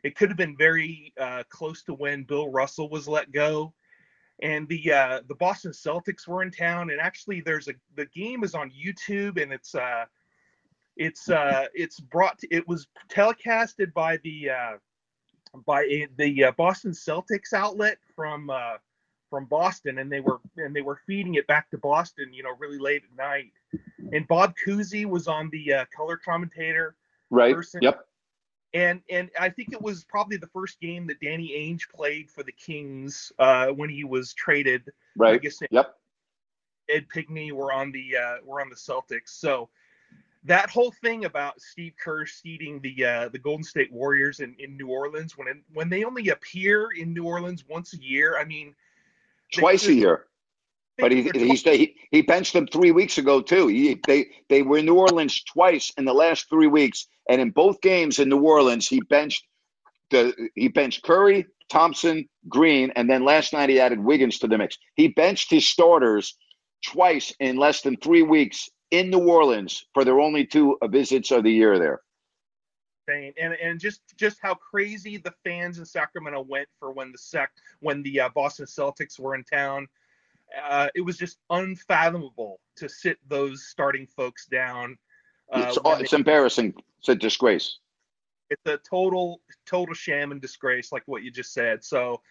it 0.03 0.15
could 0.15 0.29
have 0.29 0.37
been 0.37 0.55
very 0.57 1.13
uh, 1.19 1.43
close 1.49 1.83
to 1.83 1.93
when 1.93 2.23
Bill 2.23 2.49
Russell 2.49 2.89
was 2.89 3.07
let 3.07 3.31
go, 3.31 3.73
and 4.41 4.67
the 4.67 4.91
uh, 4.91 5.21
the 5.27 5.35
Boston 5.35 5.71
Celtics 5.71 6.27
were 6.27 6.43
in 6.43 6.51
town, 6.51 6.89
and 6.89 6.99
actually 6.99 7.41
there's 7.41 7.67
a 7.67 7.73
the 7.95 8.05
game 8.07 8.43
is 8.43 8.55
on 8.55 8.71
YouTube, 8.71 9.41
and 9.41 9.51
it's 9.51 9.75
uh, 9.75 10.05
it's 10.97 11.29
uh, 11.29 11.65
it's 11.73 11.99
brought 11.99 12.39
to, 12.39 12.47
it 12.49 12.67
was 12.67 12.87
telecasted 13.09 13.93
by 13.93 14.17
the 14.23 14.49
uh, 14.49 14.77
by 15.65 15.83
a, 15.83 16.07
the 16.17 16.45
uh, 16.45 16.51
Boston 16.53 16.91
Celtics 16.91 17.53
outlet 17.53 17.97
from 18.15 18.49
uh, 18.49 18.77
from 19.31 19.45
Boston, 19.45 19.97
and 19.97 20.11
they 20.11 20.19
were 20.19 20.39
and 20.57 20.75
they 20.75 20.81
were 20.81 20.99
feeding 21.07 21.35
it 21.35 21.47
back 21.47 21.71
to 21.71 21.77
Boston, 21.79 22.31
you 22.31 22.43
know, 22.43 22.51
really 22.59 22.77
late 22.77 23.01
at 23.09 23.17
night. 23.17 23.53
And 24.13 24.27
Bob 24.27 24.53
Cousy 24.63 25.05
was 25.05 25.27
on 25.27 25.49
the 25.49 25.73
uh, 25.73 25.85
color 25.95 26.17
commentator. 26.17 26.95
Right. 27.31 27.55
Person. 27.55 27.81
Yep. 27.81 28.05
And 28.73 29.01
and 29.09 29.31
I 29.39 29.49
think 29.49 29.73
it 29.73 29.81
was 29.81 30.03
probably 30.03 30.37
the 30.37 30.47
first 30.47 30.79
game 30.79 31.07
that 31.07 31.19
Danny 31.19 31.49
Ainge 31.49 31.89
played 31.89 32.29
for 32.29 32.43
the 32.43 32.51
Kings 32.51 33.31
uh, 33.39 33.67
when 33.67 33.89
he 33.89 34.03
was 34.03 34.33
traded. 34.33 34.91
Right. 35.17 35.33
I 35.33 35.37
guess 35.37 35.59
Yep. 35.71 35.95
Ed 36.89 37.07
Pinckney 37.09 37.53
were 37.53 37.71
on 37.71 37.91
the 37.91 38.17
uh, 38.17 38.35
were 38.45 38.61
on 38.61 38.69
the 38.69 38.75
Celtics. 38.75 39.29
So 39.29 39.69
that 40.43 40.69
whole 40.69 40.91
thing 40.91 41.25
about 41.25 41.61
Steve 41.61 41.93
Kerr 42.03 42.25
seeding 42.25 42.79
the 42.81 43.05
uh, 43.05 43.29
the 43.29 43.39
Golden 43.39 43.63
State 43.63 43.91
Warriors 43.91 44.39
in, 44.39 44.55
in 44.59 44.75
New 44.75 44.87
Orleans 44.87 45.37
when 45.37 45.47
it, 45.47 45.57
when 45.73 45.89
they 45.89 46.03
only 46.03 46.29
appear 46.29 46.89
in 46.91 47.13
New 47.13 47.25
Orleans 47.25 47.63
once 47.69 47.93
a 47.93 48.01
year. 48.01 48.37
I 48.37 48.43
mean, 48.43 48.75
Twice 49.51 49.87
a 49.87 49.93
year. 49.93 50.25
But 50.97 51.11
he 51.11 51.29
he's, 51.33 51.63
he 51.63 51.95
he 52.11 52.21
benched 52.21 52.53
them 52.53 52.67
three 52.67 52.91
weeks 52.91 53.17
ago 53.17 53.41
too. 53.41 53.67
He, 53.67 53.99
they 54.05 54.27
they 54.49 54.61
were 54.61 54.77
in 54.77 54.85
New 54.85 54.95
Orleans 54.95 55.43
twice 55.43 55.91
in 55.97 56.05
the 56.05 56.13
last 56.13 56.47
three 56.49 56.67
weeks, 56.67 57.07
and 57.29 57.41
in 57.41 57.49
both 57.49 57.81
games 57.81 58.19
in 58.19 58.29
New 58.29 58.41
Orleans, 58.41 58.87
he 58.87 59.01
benched 59.01 59.45
the 60.11 60.33
he 60.55 60.67
benched 60.67 61.03
Curry, 61.03 61.47
Thompson, 61.69 62.27
Green, 62.47 62.91
and 62.95 63.09
then 63.09 63.23
last 63.23 63.53
night 63.53 63.69
he 63.69 63.79
added 63.79 63.99
Wiggins 63.99 64.37
to 64.39 64.47
the 64.47 64.57
mix. 64.57 64.77
He 64.95 65.07
benched 65.07 65.49
his 65.49 65.67
starters 65.67 66.35
twice 66.85 67.33
in 67.39 67.57
less 67.57 67.81
than 67.81 67.97
three 67.97 68.23
weeks 68.23 68.69
in 68.91 69.09
New 69.09 69.27
Orleans 69.27 69.85
for 69.93 70.03
their 70.03 70.19
only 70.19 70.45
two 70.45 70.77
visits 70.83 71.31
of 71.31 71.43
the 71.43 71.51
year 71.51 71.79
there. 71.79 72.01
Insane. 73.11 73.33
and 73.41 73.53
and 73.53 73.79
just 73.79 74.01
just 74.17 74.39
how 74.41 74.53
crazy 74.53 75.17
the 75.17 75.33
fans 75.43 75.79
in 75.79 75.85
Sacramento 75.85 76.41
went 76.47 76.67
for 76.79 76.91
when 76.91 77.11
the 77.11 77.17
sec 77.17 77.51
when 77.79 78.01
the 78.03 78.19
uh, 78.21 78.29
Boston 78.29 78.65
Celtics 78.65 79.19
were 79.19 79.35
in 79.35 79.43
town. 79.43 79.87
Uh, 80.69 80.89
it 80.95 81.01
was 81.01 81.17
just 81.17 81.37
unfathomable 81.49 82.59
to 82.75 82.89
sit 82.89 83.17
those 83.29 83.65
starting 83.67 84.05
folks 84.05 84.47
down. 84.47 84.97
Uh, 85.51 85.65
It's 85.67 85.77
it's 86.01 86.11
they- 86.11 86.17
embarrassing. 86.17 86.73
It's 86.99 87.09
a 87.09 87.15
disgrace. 87.15 87.79
it's 88.51 88.61
a 88.65 88.77
total 88.77 89.41
total 89.65 89.95
sham 89.95 90.31
and 90.31 90.41
disgrace 90.41 90.91
like 90.91 91.03
what 91.07 91.23
you 91.23 91.31
just 91.31 91.51
said 91.53 91.83
so 91.83 92.21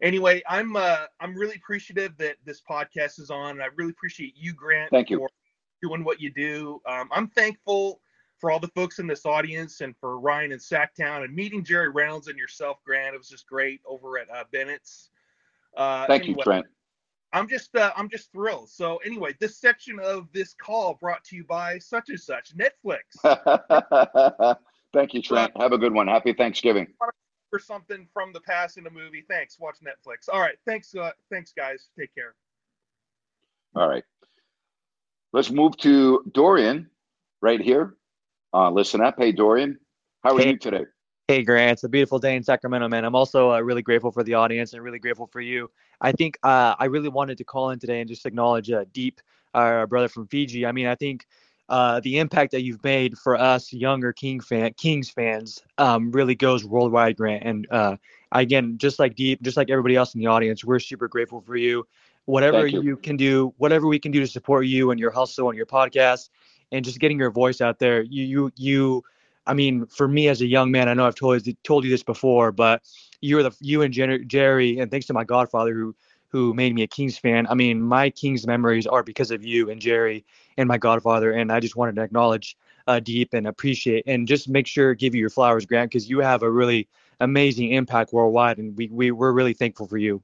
anyway 0.00 0.40
i'm 0.48 0.76
uh 0.76 1.04
i'm 1.20 1.34
really 1.34 1.56
appreciative 1.56 2.16
that 2.16 2.36
this 2.46 2.62
podcast 2.68 3.18
is 3.20 3.28
on 3.30 3.50
and 3.50 3.62
i 3.62 3.66
really 3.76 3.90
appreciate 3.90 4.32
you 4.36 4.52
grant 4.54 4.88
Thank 4.90 5.10
you. 5.10 5.18
for 5.18 5.28
doing 5.82 6.04
what 6.04 6.20
you 6.22 6.30
do 6.32 6.80
um, 6.88 7.08
i'm 7.12 7.28
thankful 7.28 8.00
for 8.44 8.50
all 8.50 8.60
the 8.60 8.68
folks 8.68 8.98
in 8.98 9.06
this 9.06 9.24
audience 9.24 9.80
and 9.80 9.96
for 9.96 10.20
ryan 10.20 10.52
and 10.52 10.60
sacktown 10.60 11.24
and 11.24 11.34
meeting 11.34 11.64
jerry 11.64 11.88
reynolds 11.88 12.28
and 12.28 12.36
yourself 12.36 12.76
grant 12.84 13.14
it 13.14 13.16
was 13.16 13.30
just 13.30 13.46
great 13.46 13.80
over 13.86 14.18
at 14.18 14.28
uh, 14.30 14.44
bennett's 14.52 15.08
uh, 15.78 16.06
Thank 16.06 16.26
you, 16.26 16.36
Trent. 16.36 16.66
I'm 17.32 17.48
just 17.48 17.74
uh, 17.74 17.90
I'm 17.96 18.08
just 18.08 18.30
thrilled. 18.30 18.70
So 18.70 18.98
anyway, 18.98 19.34
this 19.40 19.58
section 19.58 19.98
of 19.98 20.28
this 20.32 20.54
call 20.54 20.94
brought 21.00 21.24
to 21.24 21.36
you 21.36 21.44
by 21.44 21.78
such 21.78 22.10
and 22.10 22.20
such 22.20 22.52
Netflix. 22.56 23.18
Thank 24.92 25.14
you, 25.14 25.22
Trent. 25.22 25.52
Have 25.56 25.72
a 25.72 25.78
good 25.78 25.92
one. 25.92 26.06
Happy 26.06 26.32
Thanksgiving. 26.32 26.86
for 27.50 27.58
something 27.58 28.06
from 28.12 28.32
the 28.32 28.40
past 28.42 28.78
in 28.78 28.86
a 28.86 28.90
movie. 28.90 29.24
Thanks. 29.28 29.58
Watch 29.58 29.78
Netflix. 29.82 30.32
All 30.32 30.40
right. 30.40 30.54
Thanks. 30.64 30.94
Uh, 30.94 31.10
thanks, 31.28 31.52
guys. 31.56 31.88
Take 31.98 32.14
care. 32.14 32.36
All 33.74 33.88
right. 33.88 34.04
Let's 35.32 35.50
move 35.50 35.76
to 35.78 36.22
Dorian 36.32 36.88
right 37.40 37.60
here. 37.60 37.96
Uh, 38.54 38.70
listen 38.70 39.00
up. 39.00 39.16
Hey, 39.18 39.32
Dorian. 39.32 39.78
How 40.22 40.36
are 40.36 40.38
Hey. 40.38 40.50
you 40.50 40.58
today? 40.58 40.84
Hey, 41.26 41.42
Grant, 41.42 41.72
it's 41.72 41.84
a 41.84 41.88
beautiful 41.88 42.18
day 42.18 42.36
in 42.36 42.42
Sacramento, 42.42 42.86
man. 42.86 43.04
I'm 43.04 43.16
also 43.16 43.50
uh, 43.50 43.60
really 43.60 43.82
grateful 43.82 44.12
for 44.12 44.22
the 44.22 44.34
audience 44.34 44.74
and 44.74 44.82
really 44.82 44.98
grateful 44.98 45.26
for 45.26 45.40
you. 45.40 45.70
I 46.00 46.12
think 46.12 46.38
uh, 46.42 46.74
I 46.78 46.84
really 46.84 47.08
wanted 47.08 47.38
to 47.38 47.44
call 47.44 47.70
in 47.70 47.78
today 47.78 48.00
and 48.00 48.08
just 48.08 48.26
acknowledge 48.26 48.70
uh, 48.70 48.84
Deep, 48.92 49.20
our 49.54 49.86
brother 49.86 50.06
from 50.06 50.26
Fiji. 50.26 50.66
I 50.66 50.72
mean, 50.72 50.86
I 50.86 50.94
think 50.94 51.26
uh, 51.70 52.00
the 52.00 52.18
impact 52.18 52.52
that 52.52 52.62
you've 52.62 52.84
made 52.84 53.16
for 53.16 53.40
us 53.40 53.72
younger 53.72 54.12
King 54.12 54.38
fan, 54.38 54.74
Kings 54.74 55.08
fans 55.08 55.62
um, 55.78 56.12
really 56.12 56.34
goes 56.34 56.64
worldwide, 56.64 57.16
Grant. 57.16 57.42
And 57.42 57.66
uh, 57.70 57.96
again, 58.30 58.76
just 58.76 58.98
like 58.98 59.16
Deep, 59.16 59.42
just 59.42 59.56
like 59.56 59.70
everybody 59.70 59.96
else 59.96 60.14
in 60.14 60.20
the 60.20 60.26
audience, 60.26 60.62
we're 60.62 60.78
super 60.78 61.08
grateful 61.08 61.40
for 61.40 61.56
you. 61.56 61.86
Whatever 62.26 62.66
you. 62.66 62.82
you 62.82 62.96
can 62.98 63.16
do, 63.16 63.54
whatever 63.56 63.86
we 63.86 63.98
can 63.98 64.12
do 64.12 64.20
to 64.20 64.26
support 64.26 64.66
you 64.66 64.90
and 64.90 65.00
your 65.00 65.10
hustle 65.10 65.48
and 65.48 65.56
your 65.56 65.66
podcast, 65.66 66.28
and 66.74 66.84
just 66.84 66.98
getting 66.98 67.18
your 67.18 67.30
voice 67.30 67.60
out 67.60 67.78
there. 67.78 68.02
You, 68.02 68.24
you, 68.24 68.52
you. 68.56 69.04
I 69.46 69.54
mean, 69.54 69.86
for 69.86 70.08
me 70.08 70.28
as 70.28 70.40
a 70.40 70.46
young 70.46 70.70
man, 70.70 70.88
I 70.88 70.94
know 70.94 71.06
I've 71.06 71.14
told 71.14 71.46
told 71.64 71.84
you 71.84 71.90
this 71.90 72.02
before, 72.02 72.50
but 72.50 72.82
you 73.20 73.36
were 73.36 73.42
the 73.42 73.52
you 73.60 73.82
and 73.82 73.92
Jer- 73.92 74.24
Jerry, 74.24 74.78
and 74.78 74.90
thanks 74.90 75.06
to 75.06 75.12
my 75.12 75.24
godfather 75.24 75.74
who 75.74 75.94
who 76.28 76.52
made 76.52 76.74
me 76.74 76.82
a 76.82 76.86
Kings 76.86 77.16
fan. 77.16 77.46
I 77.48 77.54
mean, 77.54 77.80
my 77.80 78.10
Kings 78.10 78.46
memories 78.46 78.86
are 78.86 79.04
because 79.04 79.30
of 79.30 79.44
you 79.44 79.70
and 79.70 79.80
Jerry 79.80 80.24
and 80.56 80.66
my 80.66 80.78
godfather, 80.78 81.32
and 81.32 81.52
I 81.52 81.60
just 81.60 81.76
wanted 81.76 81.94
to 81.96 82.02
acknowledge 82.02 82.56
uh, 82.86 83.00
deep 83.00 83.34
and 83.34 83.46
appreciate 83.46 84.04
and 84.06 84.26
just 84.26 84.48
make 84.48 84.66
sure 84.66 84.94
give 84.94 85.14
you 85.14 85.20
your 85.20 85.30
flowers, 85.30 85.64
Grant, 85.64 85.90
because 85.90 86.08
you 86.08 86.18
have 86.20 86.42
a 86.42 86.50
really 86.50 86.88
amazing 87.20 87.72
impact 87.72 88.12
worldwide, 88.12 88.58
and 88.58 88.76
we, 88.76 88.88
we 88.88 89.10
we're 89.10 89.32
really 89.32 89.54
thankful 89.54 89.86
for 89.86 89.98
you. 89.98 90.22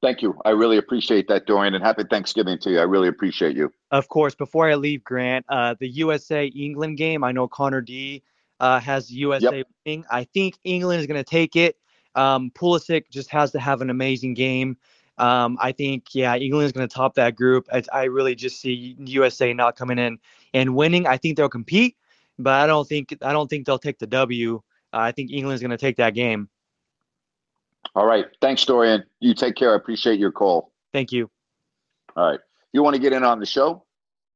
Thank 0.00 0.22
you. 0.22 0.40
I 0.44 0.50
really 0.50 0.76
appreciate 0.76 1.26
that, 1.28 1.46
Dorian, 1.46 1.74
and 1.74 1.84
happy 1.84 2.04
Thanksgiving 2.08 2.58
to 2.60 2.70
you. 2.70 2.78
I 2.78 2.84
really 2.84 3.08
appreciate 3.08 3.56
you. 3.56 3.72
Of 3.90 4.08
course, 4.08 4.34
before 4.34 4.70
I 4.70 4.76
leave, 4.76 5.02
Grant, 5.02 5.44
uh, 5.48 5.74
the 5.80 5.88
USA 5.88 6.46
England 6.46 6.98
game, 6.98 7.24
I 7.24 7.32
know 7.32 7.48
Connor 7.48 7.80
D 7.80 8.22
uh, 8.60 8.78
has 8.78 9.10
USA 9.10 9.64
winning. 9.84 10.04
I 10.10 10.24
think 10.24 10.56
England 10.62 11.00
is 11.00 11.06
going 11.06 11.22
to 11.22 11.28
take 11.28 11.56
it. 11.56 11.76
Um, 12.14 12.50
Pulisic 12.50 13.10
just 13.10 13.30
has 13.30 13.50
to 13.52 13.60
have 13.60 13.80
an 13.80 13.90
amazing 13.90 14.34
game. 14.34 14.76
Um, 15.18 15.58
I 15.60 15.72
think, 15.72 16.14
yeah, 16.14 16.36
England 16.36 16.66
is 16.66 16.72
going 16.72 16.88
to 16.88 16.94
top 16.94 17.14
that 17.14 17.34
group. 17.34 17.66
I, 17.72 17.82
I 17.92 18.04
really 18.04 18.36
just 18.36 18.60
see 18.60 18.96
USA 19.00 19.52
not 19.52 19.74
coming 19.74 19.98
in 19.98 20.18
and 20.54 20.76
winning. 20.76 21.08
I 21.08 21.16
think 21.16 21.36
they'll 21.36 21.48
compete, 21.48 21.96
but 22.38 22.54
I 22.54 22.68
don't 22.68 22.88
think 22.88 23.16
I 23.22 23.32
don't 23.32 23.48
think 23.48 23.66
they'll 23.66 23.80
take 23.80 23.98
the 23.98 24.06
W. 24.06 24.62
Uh, 24.92 24.98
I 24.98 25.12
think 25.12 25.32
England's 25.32 25.60
going 25.60 25.72
to 25.72 25.76
take 25.76 25.96
that 25.96 26.14
game. 26.14 26.48
All 27.94 28.06
right. 28.06 28.26
Thanks, 28.40 28.64
Dorian. 28.64 29.04
You 29.20 29.34
take 29.34 29.56
care. 29.56 29.72
I 29.72 29.76
appreciate 29.76 30.18
your 30.18 30.32
call. 30.32 30.72
Thank 30.92 31.12
you. 31.12 31.30
All 32.16 32.30
right. 32.30 32.40
You 32.72 32.82
want 32.82 32.94
to 32.94 33.00
get 33.00 33.12
in 33.12 33.24
on 33.24 33.40
the 33.40 33.46
show? 33.46 33.84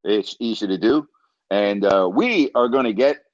It's 0.05 0.36
easy 0.40 0.66
to 0.66 0.78
do. 0.78 1.09
And 1.50 1.84
uh, 1.84 2.09
we 2.12 2.50
are 2.55 2.68
going 2.68 2.84
to 2.84 2.92
get 2.92 3.24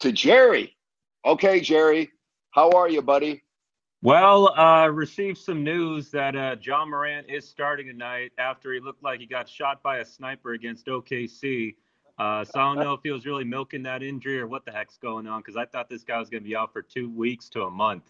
to 0.00 0.12
Jerry. 0.12 0.76
Okay, 1.24 1.60
Jerry. 1.60 2.10
How 2.50 2.70
are 2.70 2.88
you, 2.88 3.02
buddy? 3.02 3.42
Well, 4.02 4.56
uh, 4.58 4.88
received 4.88 5.38
some 5.38 5.64
news 5.64 6.10
that 6.10 6.36
uh, 6.36 6.56
Ja 6.62 6.84
Morant 6.84 7.28
is 7.28 7.48
starting 7.48 7.86
tonight 7.86 8.32
after 8.38 8.72
he 8.72 8.80
looked 8.80 9.02
like 9.02 9.20
he 9.20 9.26
got 9.26 9.48
shot 9.48 9.82
by 9.82 9.98
a 9.98 10.04
sniper 10.04 10.52
against 10.52 10.86
OKC. 10.86 11.74
Uh, 12.18 12.44
so 12.44 12.60
I 12.60 12.62
don't 12.74 12.82
know 12.82 12.92
if 12.94 13.00
he 13.02 13.10
was 13.10 13.26
really 13.26 13.44
milking 13.44 13.82
that 13.82 14.02
injury 14.02 14.40
or 14.40 14.46
what 14.46 14.64
the 14.64 14.70
heck's 14.70 14.96
going 14.96 15.26
on 15.26 15.40
because 15.40 15.56
I 15.56 15.66
thought 15.66 15.90
this 15.90 16.02
guy 16.02 16.18
was 16.18 16.30
going 16.30 16.42
to 16.42 16.48
be 16.48 16.56
out 16.56 16.72
for 16.72 16.82
two 16.82 17.10
weeks 17.10 17.48
to 17.50 17.64
a 17.64 17.70
month. 17.70 18.04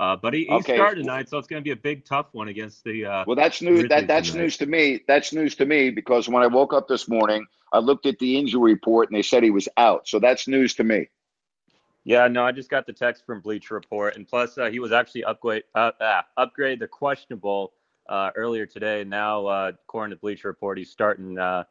Uh, 0.00 0.16
but 0.16 0.32
he, 0.32 0.44
he 0.46 0.52
Okay. 0.52 0.74
started 0.76 1.02
tonight, 1.02 1.28
so 1.28 1.36
it's 1.36 1.46
going 1.46 1.60
to 1.60 1.64
be 1.64 1.72
a 1.72 1.76
big, 1.76 2.06
tough 2.06 2.28
one 2.32 2.48
against 2.48 2.82
the. 2.84 3.04
Uh, 3.04 3.24
Well, 3.26 3.36
that's 3.36 3.60
news. 3.60 3.86
That 3.90 4.06
that's 4.08 4.30
tonight. 4.30 4.42
news 4.44 4.56
to 4.56 4.66
me. 4.66 5.00
That's 5.06 5.32
news 5.34 5.54
to 5.56 5.66
me 5.66 5.90
because 5.90 6.26
when 6.26 6.42
I 6.42 6.46
woke 6.46 6.72
up 6.72 6.88
this 6.88 7.06
morning, 7.06 7.44
I 7.70 7.80
looked 7.80 8.06
at 8.06 8.18
the 8.18 8.38
injury 8.38 8.72
report 8.72 9.10
and 9.10 9.16
they 9.16 9.22
said 9.22 9.42
he 9.42 9.50
was 9.50 9.68
out. 9.76 10.08
So 10.08 10.18
that's 10.18 10.48
news 10.48 10.74
to 10.76 10.84
me. 10.84 11.08
Yeah, 12.04 12.28
no, 12.28 12.44
I 12.44 12.52
just 12.52 12.70
got 12.70 12.86
the 12.86 12.94
text 12.94 13.26
from 13.26 13.40
Bleacher 13.42 13.74
Report, 13.74 14.16
and 14.16 14.26
plus 14.26 14.56
uh, 14.56 14.70
he 14.70 14.78
was 14.78 14.90
actually 14.90 15.24
upgrade 15.24 15.64
uh, 15.74 15.90
ah, 16.00 16.24
upgrade 16.38 16.78
the 16.78 16.88
questionable 16.88 17.74
uh, 18.08 18.30
earlier 18.36 18.64
today. 18.64 19.04
Now, 19.04 19.46
uh, 19.46 19.72
according 19.84 20.16
to 20.16 20.20
Bleacher 20.20 20.48
Report, 20.48 20.78
he's 20.78 20.90
starting 20.90 21.38
uh, 21.38 21.64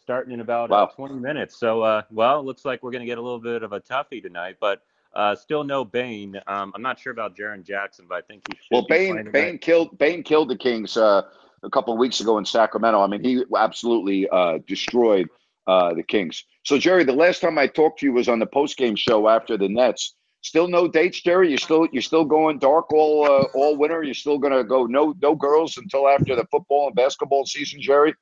starting 0.00 0.32
in 0.32 0.40
about 0.40 0.70
uh, 0.70 0.86
Wow. 0.86 0.92
20 0.94 1.14
minutes. 1.16 1.56
So, 1.56 1.82
uh, 1.82 2.02
well, 2.12 2.38
it 2.38 2.44
looks 2.44 2.64
like 2.64 2.84
we're 2.84 2.92
going 2.92 3.00
to 3.02 3.06
get 3.06 3.18
a 3.18 3.22
little 3.22 3.40
bit 3.40 3.64
of 3.64 3.72
a 3.72 3.80
toughie 3.80 4.22
tonight, 4.22 4.58
but 4.60 4.82
uh, 5.16 5.34
still 5.34 5.64
no 5.64 5.84
Bane. 5.84 6.40
Um, 6.46 6.72
I'm 6.74 6.82
not 6.82 6.98
sure 6.98 7.12
about 7.12 7.36
Jaren 7.36 7.64
Jackson, 7.64 8.06
but 8.08 8.16
I 8.16 8.20
think 8.22 8.42
he 8.48 8.56
should 8.56 8.66
Well, 8.70 8.82
be 8.82 8.94
Bane 8.94 9.30
Bane 9.30 9.58
killed 9.58 9.98
Bane 9.98 10.22
killed 10.22 10.48
the 10.48 10.56
Kings 10.56 10.96
uh, 10.96 11.22
a 11.62 11.70
couple 11.70 11.92
of 11.92 11.98
weeks 11.98 12.20
ago 12.20 12.38
in 12.38 12.44
Sacramento. 12.44 13.00
I 13.00 13.06
mean, 13.06 13.22
he 13.22 13.42
absolutely 13.56 14.28
uh, 14.28 14.58
destroyed 14.66 15.28
uh, 15.66 15.94
the 15.94 16.02
Kings. 16.02 16.44
So, 16.64 16.78
Jerry, 16.78 17.04
the 17.04 17.12
last 17.12 17.40
time 17.40 17.58
I 17.58 17.66
talked 17.66 18.00
to 18.00 18.06
you 18.06 18.12
was 18.12 18.28
on 18.28 18.38
the 18.38 18.46
post 18.46 18.76
game 18.76 18.96
show 18.96 19.28
after 19.28 19.56
the 19.56 19.68
Nets. 19.68 20.14
Still 20.42 20.68
no 20.68 20.86
dates, 20.86 21.22
Jerry. 21.22 21.50
You 21.50 21.56
still 21.56 21.88
you're 21.90 22.02
still 22.02 22.24
going 22.24 22.58
dark 22.58 22.92
all 22.92 23.24
uh, 23.24 23.46
all 23.54 23.76
winter. 23.76 24.02
You're 24.02 24.12
still 24.12 24.38
gonna 24.38 24.62
go 24.62 24.84
no 24.84 25.14
no 25.22 25.34
girls 25.34 25.78
until 25.78 26.06
after 26.06 26.36
the 26.36 26.44
football 26.50 26.88
and 26.88 26.94
basketball 26.94 27.46
season, 27.46 27.80
Jerry. 27.80 28.14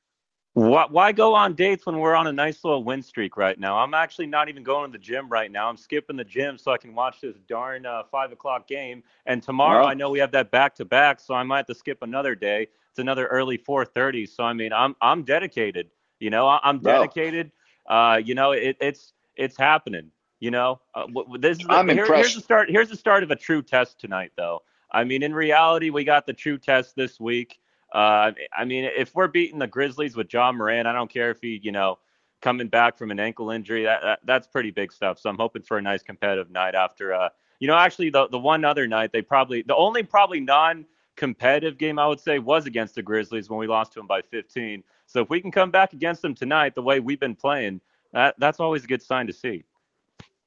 Why, 0.55 0.87
why 0.91 1.13
go 1.13 1.35
on 1.35 1.55
dates 1.55 1.87
when 1.87 1.99
we're 1.99 2.15
on 2.15 2.27
a 2.27 2.33
nice 2.33 2.63
little 2.63 2.85
win 2.85 3.01
streak 3.03 3.39
right 3.39 3.59
now? 3.59 3.79
I'm 3.79 3.95
actually 3.95 4.27
not 4.27 4.51
even 4.51 4.63
going 4.63 4.93
to 4.93 4.99
the 4.99 5.03
gym 5.03 5.29
right 5.31 5.51
now. 5.51 5.67
I'm 5.69 5.79
skipping 5.79 6.17
the 6.17 6.25
gym 6.25 6.59
so 6.59 6.73
I 6.73 6.77
can 6.77 6.95
watch 6.95 7.23
this 7.23 7.37
darn 7.49 7.87
uh, 7.87 8.03
five 8.11 8.33
o'clock 8.33 8.69
game. 8.69 9.03
And 9.25 9.43
tomorrow, 9.43 9.87
I 9.87 9.95
know 9.95 10.11
we 10.11 10.19
have 10.19 10.33
that 10.33 10.51
back 10.51 10.75
to 10.75 10.85
back, 10.85 11.21
so 11.21 11.33
I 11.35 11.43
might 11.43 11.59
have 11.59 11.67
to 11.69 11.75
skip 11.75 12.03
another 12.03 12.35
day. 12.35 12.69
It's 12.91 12.99
another 12.99 13.27
early 13.29 13.57
4:30. 13.57 14.29
So 14.29 14.45
I 14.45 14.53
mean, 14.53 14.75
I'm 14.75 14.95
I'm 15.01 15.23
dedicated. 15.23 15.89
You 16.21 16.29
know, 16.29 16.47
I, 16.47 16.61
I'm 16.63 16.81
Well- 16.83 17.01
dedicated. 17.01 17.51
Uh, 17.89 18.21
you 18.23 18.35
know, 18.35 18.53
it, 18.53 18.77
it's 18.81 19.15
it's 19.37 19.57
happening. 19.57 20.11
You 20.41 20.51
know, 20.51 20.81
uh, 20.95 21.07
this 21.39 21.59
is 21.61 21.67
the, 21.67 21.73
I'm 21.73 21.89
here- 21.89 22.01
impressed. 22.03 22.25
here's 22.31 22.35
the 22.35 22.41
start. 22.43 22.71
Here's 22.71 22.91
the 22.91 22.97
start 22.97 23.23
of 23.23 23.31
a 23.31 23.37
true 23.37 23.63
test 23.63 23.99
tonight, 23.99 24.33
though. 24.37 24.61
I 24.91 25.05
mean, 25.05 25.23
in 25.23 25.33
reality, 25.35 25.89
we 25.89 26.05
got 26.05 26.27
the 26.27 26.35
true 26.35 26.59
test 26.59 26.95
this 26.95 27.19
week. 27.19 27.59
Uh, 27.93 28.33
I 28.57 28.65
mean, 28.65 28.85
if 28.97 29.15
we're 29.15 29.29
beating 29.29 29.59
the 29.59 29.67
Grizzlies 29.67 30.17
with 30.17 30.33
Ja 30.33 30.51
Morant, 30.51 30.87
I 30.87 30.93
don't 30.93 31.11
care 31.11 31.31
if 31.31 31.41
he, 31.43 31.61
you 31.63 31.73
know, 31.73 31.99
coming 32.41 32.69
back 32.69 32.99
from 32.99 33.11
an 33.11 33.21
ankle 33.21 33.51
injury. 33.51 33.85
That, 33.85 34.03
that 34.03 34.19
that's 34.25 34.47
pretty 34.47 34.71
big 34.71 34.93
stuff. 34.93 35.19
So 35.19 35.31
I'm 35.31 35.37
hoping 35.37 35.63
for 35.63 35.79
a 35.79 35.83
nice 35.83 36.03
competitive 36.03 36.51
night 36.51 36.75
after. 36.75 37.15
Uh, 37.15 37.29
you 37.61 37.69
know, 37.69 37.77
actually, 37.77 38.11
the 38.11 38.29
the 38.29 38.39
one 38.39 38.65
other 38.65 38.87
night 38.87 39.13
they 39.13 39.23
probably 39.23 39.63
the 39.63 39.77
only 39.77 40.03
probably 40.03 40.41
non-competitive 40.41 41.79
game 41.79 41.99
I 41.99 42.07
would 42.07 42.21
say 42.21 42.39
was 42.39 42.67
against 42.67 42.95
the 42.95 43.03
Grizzlies 43.03 43.49
when 43.49 43.59
we 43.59 43.67
lost 43.67 43.93
to 43.93 44.01
them 44.01 44.07
by 44.07 44.23
15. 44.23 44.83
So 45.07 45.21
if 45.21 45.31
we 45.31 45.41
can 45.41 45.51
come 45.51 45.71
back 45.71 45.93
against 45.93 46.23
them 46.23 46.35
tonight 46.35 46.75
the 46.75 46.83
way 46.83 46.99
we've 46.99 47.21
been 47.21 47.37
playing, 47.37 47.81
that 48.13 48.35
that's 48.39 48.61
always 48.61 48.85
a 48.85 48.87
good 48.87 49.03
sign 49.03 49.27
to 49.27 49.33
see. 49.33 49.65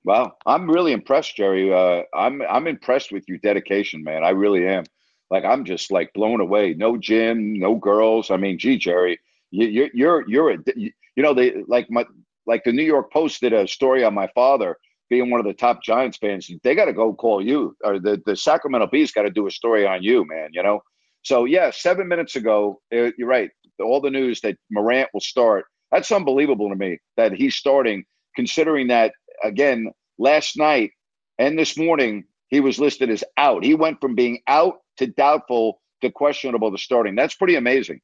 Well, 0.03 0.37
I'm 0.45 0.69
really 0.69 0.91
impressed, 0.91 1.35
Jerry. 1.35 1.73
Uh, 1.73 2.03
I'm 2.13 2.41
I'm 2.43 2.67
impressed 2.67 3.11
with 3.11 3.23
your 3.27 3.37
dedication, 3.37 4.03
man. 4.03 4.23
I 4.23 4.29
really 4.29 4.67
am. 4.67 4.83
Like 5.32 5.43
I'm 5.43 5.65
just 5.65 5.91
like 5.91 6.13
blown 6.13 6.41
away. 6.41 6.73
No 6.73 6.97
gym, 6.97 7.57
no 7.59 7.76
girls. 7.76 8.32
I 8.32 8.38
mean, 8.38 8.59
gee, 8.59 8.78
Jerry, 8.78 9.19
you, 9.51 9.67
you're 9.67 9.89
you're 9.93 10.30
you're 10.30 10.51
a 10.51 10.57
you, 10.76 10.91
you 11.15 11.23
know 11.23 11.34
they 11.34 11.63
like 11.67 11.89
my 11.89 12.05
like 12.45 12.63
the 12.63 12.71
New 12.71 12.84
York 12.84 13.11
Post 13.11 13.41
did 13.41 13.53
a 13.53 13.67
story 13.67 14.03
on 14.03 14.13
my 14.13 14.28
father 14.36 14.78
being 15.09 15.30
one 15.30 15.39
of 15.39 15.45
the 15.45 15.53
top 15.53 15.84
Giants 15.84 16.17
fans. 16.17 16.49
They 16.63 16.76
got 16.76 16.86
to 16.86 16.93
go 16.93 17.13
call 17.13 17.45
you, 17.45 17.76
or 17.84 17.99
the 17.99 18.21
the 18.26 18.36
Sacramento 18.36 18.88
Bees 18.88 19.11
got 19.11 19.23
to 19.23 19.30
do 19.32 19.47
a 19.47 19.51
story 19.51 19.86
on 19.86 20.03
you, 20.03 20.26
man. 20.28 20.49
You 20.53 20.63
know. 20.63 20.82
So 21.23 21.45
yeah, 21.45 21.71
seven 21.71 22.07
minutes 22.07 22.36
ago, 22.36 22.82
uh, 22.93 23.11
you're 23.17 23.28
right. 23.28 23.49
All 23.84 23.99
the 23.99 24.11
news 24.11 24.41
that 24.41 24.57
Morant 24.69 25.09
will 25.13 25.21
start. 25.21 25.65
That's 25.91 26.11
unbelievable 26.11 26.69
to 26.69 26.76
me 26.76 26.99
that 27.17 27.34
he's 27.34 27.55
starting, 27.55 28.03
considering 28.36 28.88
that 28.89 29.13
again 29.43 29.91
last 30.17 30.57
night 30.57 30.91
and 31.39 31.57
this 31.57 31.78
morning 31.78 32.26
he 32.55 32.61
was 32.61 32.79
listed 32.79 33.09
as 33.09 33.21
out. 33.35 33.65
He 33.65 33.75
went 33.75 33.99
from 33.99 34.15
being 34.15 34.39
out 34.47 34.75
to 34.95 35.07
doubtful 35.07 35.81
to 36.01 36.09
questionable 36.09 36.71
to 36.71 36.77
starting. 36.77 37.13
That's 37.13 37.35
pretty 37.35 37.55
amazing. 37.55 37.99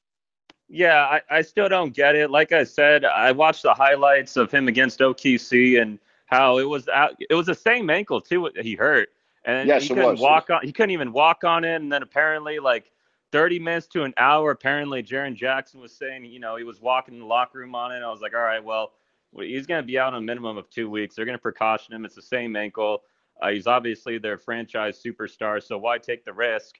Yeah, 0.67 1.03
I, 1.03 1.21
I 1.29 1.41
still 1.41 1.69
don't 1.69 1.95
get 1.95 2.15
it. 2.15 2.29
Like 2.29 2.51
I 2.51 2.65
said, 2.65 3.05
I 3.05 3.31
watched 3.31 3.63
the 3.63 3.73
highlights 3.73 4.35
of 4.35 4.51
him 4.51 4.67
against 4.67 4.99
OKC 4.99 5.81
and 5.81 5.99
how 6.25 6.57
it 6.57 6.67
was 6.67 6.89
out, 6.89 7.15
it 7.29 7.33
was 7.33 7.45
the 7.45 7.55
same 7.55 7.89
ankle 7.89 8.19
too. 8.19 8.49
He 8.61 8.75
hurt, 8.75 9.07
and 9.45 9.69
Yes, 9.69 9.83
he 9.83 9.95
couldn't 9.95 10.19
walk 10.19 10.49
on. 10.49 10.59
He 10.63 10.73
couldn't 10.73 10.91
even 10.91 11.13
walk 11.13 11.45
on 11.45 11.63
it. 11.63 11.75
And 11.77 11.89
then 11.89 12.03
apparently, 12.03 12.59
like 12.59 12.91
30 13.31 13.57
minutes 13.59 13.87
to 13.87 14.03
an 14.03 14.13
hour, 14.17 14.51
apparently 14.51 15.01
Jaren 15.01 15.33
Jackson 15.33 15.79
was 15.79 15.93
saying, 15.93 16.25
you 16.25 16.39
know, 16.39 16.57
he 16.57 16.65
was 16.65 16.81
walking 16.81 17.13
in 17.13 17.21
the 17.21 17.25
locker 17.25 17.59
room 17.59 17.73
on 17.73 17.93
it. 17.93 18.03
I 18.03 18.11
was 18.11 18.19
like, 18.19 18.33
all 18.33 18.41
right, 18.41 18.63
well, 18.63 18.91
well, 19.31 19.45
he's 19.45 19.65
going 19.65 19.81
to 19.81 19.87
be 19.87 19.97
out 19.97 20.13
on 20.13 20.23
a 20.23 20.25
minimum 20.25 20.57
of 20.57 20.69
two 20.69 20.89
weeks. 20.89 21.15
They're 21.15 21.25
going 21.25 21.37
to 21.37 21.41
precaution 21.41 21.93
him. 21.93 22.03
It's 22.03 22.15
the 22.15 22.21
same 22.21 22.57
ankle. 22.57 23.03
Uh, 23.41 23.49
he's 23.49 23.67
obviously 23.67 24.17
their 24.17 24.37
franchise 24.37 25.01
superstar, 25.03 25.61
so 25.61 25.77
why 25.77 25.97
take 25.97 26.23
the 26.25 26.33
risk? 26.33 26.75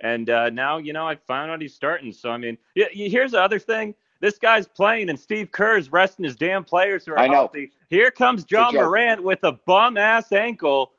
And 0.00 0.28
uh, 0.28 0.50
now, 0.50 0.78
you 0.78 0.92
know, 0.92 1.06
I 1.06 1.16
found 1.16 1.50
out 1.50 1.60
he's 1.60 1.74
starting. 1.74 2.12
So, 2.12 2.30
I 2.30 2.36
mean, 2.36 2.58
yeah, 2.74 2.86
here's 2.92 3.32
the 3.32 3.42
other 3.42 3.58
thing. 3.58 3.94
This 4.20 4.38
guy's 4.38 4.66
playing, 4.66 5.10
and 5.10 5.18
Steve 5.20 5.50
Kerr's 5.52 5.92
resting 5.92 6.24
his 6.24 6.36
damn 6.36 6.64
players 6.64 7.04
who 7.04 7.12
are 7.12 7.18
I 7.18 7.26
know. 7.26 7.34
healthy. 7.34 7.72
Here 7.90 8.10
comes 8.10 8.44
Ja. 8.50 8.70
Morant 8.72 9.22
with 9.22 9.44
a 9.44 9.52
bum 9.52 9.96
ass 9.96 10.32
ankle 10.32 10.92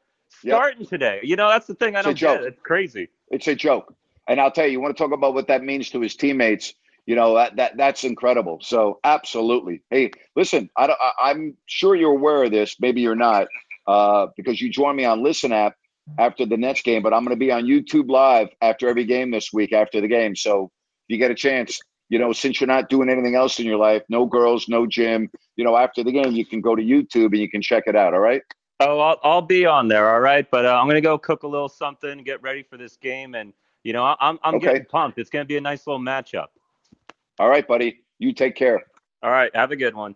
Yep. 0.43 0.53
starting 0.55 0.85
today. 0.85 1.19
You 1.23 1.35
know, 1.35 1.49
that's 1.49 1.65
the 1.65 1.73
thing 1.73 1.95
I 1.95 1.99
It's 1.99 2.05
don't 2.05 2.19
get. 2.19 2.39
joke. 2.39 2.47
It's 2.47 2.61
crazy. 2.61 3.09
It's 3.31 3.47
a 3.47 3.55
joke. 3.55 3.93
And 4.27 4.39
I'll 4.39 4.51
tell 4.51 4.65
you, 4.65 4.73
you 4.73 4.81
want 4.81 4.95
to 4.95 5.01
talk 5.01 5.13
about 5.13 5.33
what 5.33 5.47
that 5.47 5.63
means 5.63 5.89
to 5.91 6.01
his 6.01 6.15
teammates. 6.15 6.73
You 7.05 7.15
know 7.15 7.35
that, 7.35 7.55
that 7.55 7.77
that's 7.77 8.03
incredible. 8.03 8.59
So 8.61 8.99
absolutely. 9.03 9.81
Hey, 9.89 10.11
listen, 10.35 10.69
I, 10.75 10.87
I, 10.87 11.31
I'm 11.31 11.55
sure 11.65 11.95
you're 11.95 12.11
aware 12.11 12.43
of 12.43 12.51
this. 12.51 12.75
Maybe 12.81 12.99
you're 13.01 13.15
not, 13.15 13.47
uh, 13.87 14.27
because 14.35 14.61
you 14.61 14.69
joined 14.69 14.97
me 14.97 15.05
on 15.05 15.23
Listen 15.23 15.51
Up 15.51 15.73
after 16.19 16.45
the 16.45 16.57
Nets 16.57 16.81
game. 16.81 17.01
But 17.03 17.13
I'm 17.13 17.23
going 17.23 17.35
to 17.35 17.39
be 17.39 17.51
on 17.51 17.63
YouTube 17.65 18.09
Live 18.09 18.49
after 18.61 18.87
every 18.87 19.05
game 19.05 19.31
this 19.31 19.51
week 19.53 19.73
after 19.73 20.01
the 20.01 20.07
game. 20.07 20.35
So 20.35 20.65
if 20.65 21.13
you 21.13 21.17
get 21.17 21.31
a 21.31 21.35
chance, 21.35 21.79
you 22.09 22.19
know, 22.19 22.31
since 22.33 22.59
you're 22.61 22.67
not 22.67 22.89
doing 22.89 23.09
anything 23.09 23.35
else 23.35 23.59
in 23.59 23.65
your 23.65 23.77
life, 23.77 24.03
no 24.09 24.25
girls, 24.25 24.67
no 24.69 24.85
gym, 24.87 25.29
you 25.55 25.65
know, 25.65 25.75
after 25.77 26.03
the 26.03 26.11
game, 26.11 26.31
you 26.31 26.45
can 26.45 26.61
go 26.61 26.75
to 26.75 26.81
YouTube 26.81 27.27
and 27.27 27.37
you 27.37 27.49
can 27.49 27.61
check 27.61 27.83
it 27.87 27.95
out. 27.95 28.13
All 28.13 28.19
right. 28.19 28.41
Oh, 28.79 28.99
I'll, 28.99 29.19
I'll 29.23 29.41
be 29.41 29.65
on 29.65 29.87
there, 29.87 30.13
all 30.13 30.19
right. 30.19 30.49
But 30.49 30.65
uh, 30.65 30.79
I'm 30.79 30.87
gonna 30.87 31.01
go 31.01 31.17
cook 31.17 31.43
a 31.43 31.47
little 31.47 31.67
something, 31.67 32.23
get 32.23 32.41
ready 32.43 32.61
for 32.61 32.77
this 32.77 32.95
game, 32.95 33.33
and 33.33 33.51
you 33.83 33.91
know, 33.91 34.15
I'm 34.19 34.37
I'm 34.43 34.55
Okay. 34.55 34.67
getting 34.67 34.85
pumped. 34.85 35.17
It's 35.17 35.31
gonna 35.31 35.45
be 35.45 35.57
a 35.57 35.61
nice 35.61 35.87
little 35.87 35.99
matchup. 35.99 36.47
All 37.39 37.49
right, 37.49 37.67
buddy. 37.67 38.01
You 38.19 38.33
take 38.33 38.55
care. 38.55 38.83
All 39.23 39.31
right, 39.31 39.53
have 39.55 39.71
a 39.71 39.75
good 39.75 39.95
one. 39.95 40.15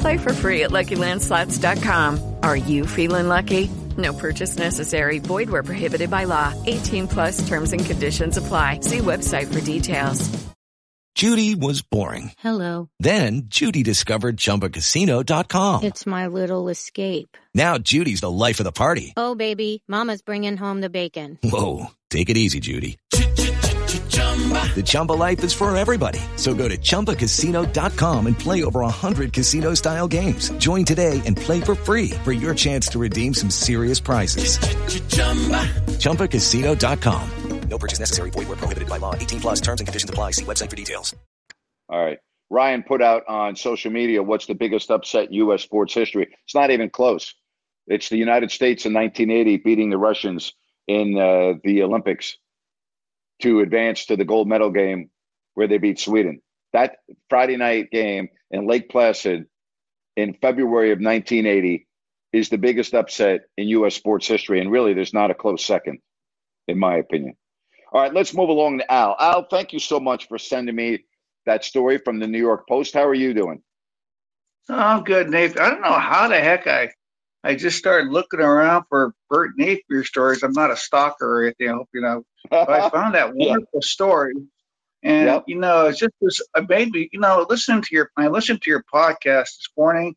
Play 0.00 0.18
for 0.18 0.32
free 0.32 0.64
at 0.64 0.70
LuckyLandSlots.com. 0.70 2.36
Are 2.42 2.56
you 2.56 2.86
feeling 2.86 3.28
lucky? 3.28 3.70
No 3.96 4.12
purchase 4.12 4.56
necessary. 4.58 5.18
Void 5.18 5.50
where 5.50 5.62
prohibited 5.62 6.10
by 6.10 6.24
law. 6.24 6.52
18 6.66 7.08
plus 7.08 7.48
terms 7.48 7.72
and 7.72 7.84
conditions 7.84 8.36
apply. 8.36 8.80
See 8.80 8.98
website 8.98 9.52
for 9.52 9.60
details. 9.60 10.28
Judy 11.18 11.56
was 11.56 11.82
boring. 11.82 12.30
Hello. 12.38 12.90
Then 13.00 13.46
Judy 13.48 13.82
discovered 13.82 14.36
ChumbaCasino.com. 14.36 15.82
It's 15.82 16.06
my 16.06 16.28
little 16.28 16.68
escape. 16.68 17.36
Now 17.52 17.76
Judy's 17.76 18.20
the 18.20 18.30
life 18.30 18.60
of 18.60 18.64
the 18.64 18.70
party. 18.70 19.14
Oh, 19.16 19.34
baby, 19.34 19.82
Mama's 19.88 20.22
bringing 20.22 20.56
home 20.56 20.80
the 20.80 20.90
bacon. 20.90 21.36
Whoa, 21.42 21.86
take 22.08 22.30
it 22.30 22.36
easy, 22.36 22.60
Judy. 22.60 22.98
The 24.48 24.82
Chumba 24.84 25.12
life 25.14 25.42
is 25.42 25.52
for 25.52 25.76
everybody. 25.76 26.20
So 26.36 26.54
go 26.54 26.68
to 26.68 26.78
ChumbaCasino.com 26.78 28.26
and 28.28 28.38
play 28.38 28.62
over 28.62 28.80
100 28.80 29.32
casino-style 29.32 30.06
games. 30.06 30.50
Join 30.58 30.84
today 30.84 31.20
and 31.26 31.36
play 31.36 31.60
for 31.60 31.74
free 31.74 32.10
for 32.22 32.30
your 32.30 32.54
chance 32.54 32.86
to 32.90 33.00
redeem 33.00 33.34
some 33.34 33.50
serious 33.50 33.98
prizes. 33.98 34.58
ChumbaCasino.com. 35.98 37.30
No 37.68 37.78
purchase 37.78 37.98
necessary. 37.98 38.30
Void 38.30 38.48
where 38.48 38.56
prohibited 38.56 38.88
by 38.88 38.96
law. 38.98 39.14
18 39.14 39.40
plus 39.40 39.60
terms 39.60 39.80
and 39.80 39.86
conditions 39.86 40.10
apply. 40.10 40.32
See 40.32 40.44
website 40.44 40.70
for 40.70 40.76
details. 40.76 41.14
All 41.88 42.02
right. 42.02 42.18
Ryan 42.50 42.82
put 42.82 43.02
out 43.02 43.24
on 43.28 43.56
social 43.56 43.90
media 43.90 44.22
what's 44.22 44.46
the 44.46 44.54
biggest 44.54 44.90
upset 44.90 45.28
in 45.28 45.34
U.S. 45.34 45.62
sports 45.62 45.92
history. 45.92 46.28
It's 46.44 46.54
not 46.54 46.70
even 46.70 46.88
close. 46.88 47.34
It's 47.86 48.08
the 48.08 48.16
United 48.16 48.50
States 48.50 48.86
in 48.86 48.94
1980 48.94 49.58
beating 49.58 49.90
the 49.90 49.98
Russians 49.98 50.54
in 50.86 51.18
uh, 51.18 51.58
the 51.62 51.82
Olympics 51.82 52.38
to 53.42 53.60
advance 53.60 54.06
to 54.06 54.16
the 54.16 54.24
gold 54.24 54.48
medal 54.48 54.70
game 54.70 55.10
where 55.54 55.68
they 55.68 55.78
beat 55.78 55.98
Sweden. 55.98 56.40
That 56.72 56.96
Friday 57.28 57.56
night 57.56 57.90
game 57.90 58.28
in 58.50 58.66
Lake 58.66 58.88
Placid 58.88 59.46
in 60.16 60.34
February 60.34 60.92
of 60.92 60.98
1980 60.98 61.86
is 62.32 62.48
the 62.48 62.58
biggest 62.58 62.94
upset 62.94 63.42
in 63.56 63.68
U.S. 63.68 63.94
sports 63.94 64.26
history. 64.26 64.60
And 64.60 64.70
really, 64.70 64.92
there's 64.92 65.14
not 65.14 65.30
a 65.30 65.34
close 65.34 65.64
second, 65.64 65.98
in 66.66 66.78
my 66.78 66.96
opinion. 66.96 67.34
All 67.92 68.02
right, 68.02 68.12
let's 68.12 68.34
move 68.34 68.50
along 68.50 68.78
to 68.78 68.92
Al. 68.92 69.16
Al, 69.18 69.46
thank 69.48 69.72
you 69.72 69.78
so 69.78 69.98
much 69.98 70.28
for 70.28 70.38
sending 70.38 70.76
me 70.76 71.04
that 71.46 71.64
story 71.64 71.98
from 71.98 72.18
the 72.18 72.26
New 72.26 72.38
York 72.38 72.68
Post. 72.68 72.92
How 72.92 73.06
are 73.06 73.14
you 73.14 73.32
doing? 73.32 73.62
Oh, 74.68 75.00
good, 75.00 75.30
Nate. 75.30 75.58
I 75.58 75.70
don't 75.70 75.80
know 75.80 75.98
how 75.98 76.28
the 76.28 76.38
heck 76.38 76.66
I 76.66 76.90
I 77.44 77.54
just 77.54 77.78
started 77.78 78.10
looking 78.12 78.40
around 78.40 78.84
for 78.88 79.14
Bert 79.30 79.52
Napear 79.58 80.04
stories. 80.04 80.42
I'm 80.42 80.52
not 80.52 80.70
a 80.70 80.76
stalker 80.76 81.40
or 81.40 81.44
anything. 81.44 81.70
I 81.70 81.72
hope 81.74 81.88
you 81.94 82.02
know. 82.02 82.24
But 82.50 82.70
I 82.70 82.90
found 82.90 83.14
that 83.14 83.34
Yeah. 83.38 83.52
wonderful 83.52 83.82
story. 83.82 84.34
And 85.02 85.26
Yep. 85.28 85.44
you 85.46 85.58
know, 85.58 85.86
it's 85.86 85.98
just 86.00 86.14
was 86.20 86.42
it 86.56 86.68
made 86.68 86.90
me, 86.92 87.08
you 87.12 87.20
know, 87.20 87.46
listening 87.48 87.82
to 87.82 87.88
your 87.94 88.10
I 88.16 88.28
listened 88.28 88.62
to 88.62 88.70
your 88.70 88.84
podcast 88.92 89.44
this 89.58 89.68
morning. 89.76 90.14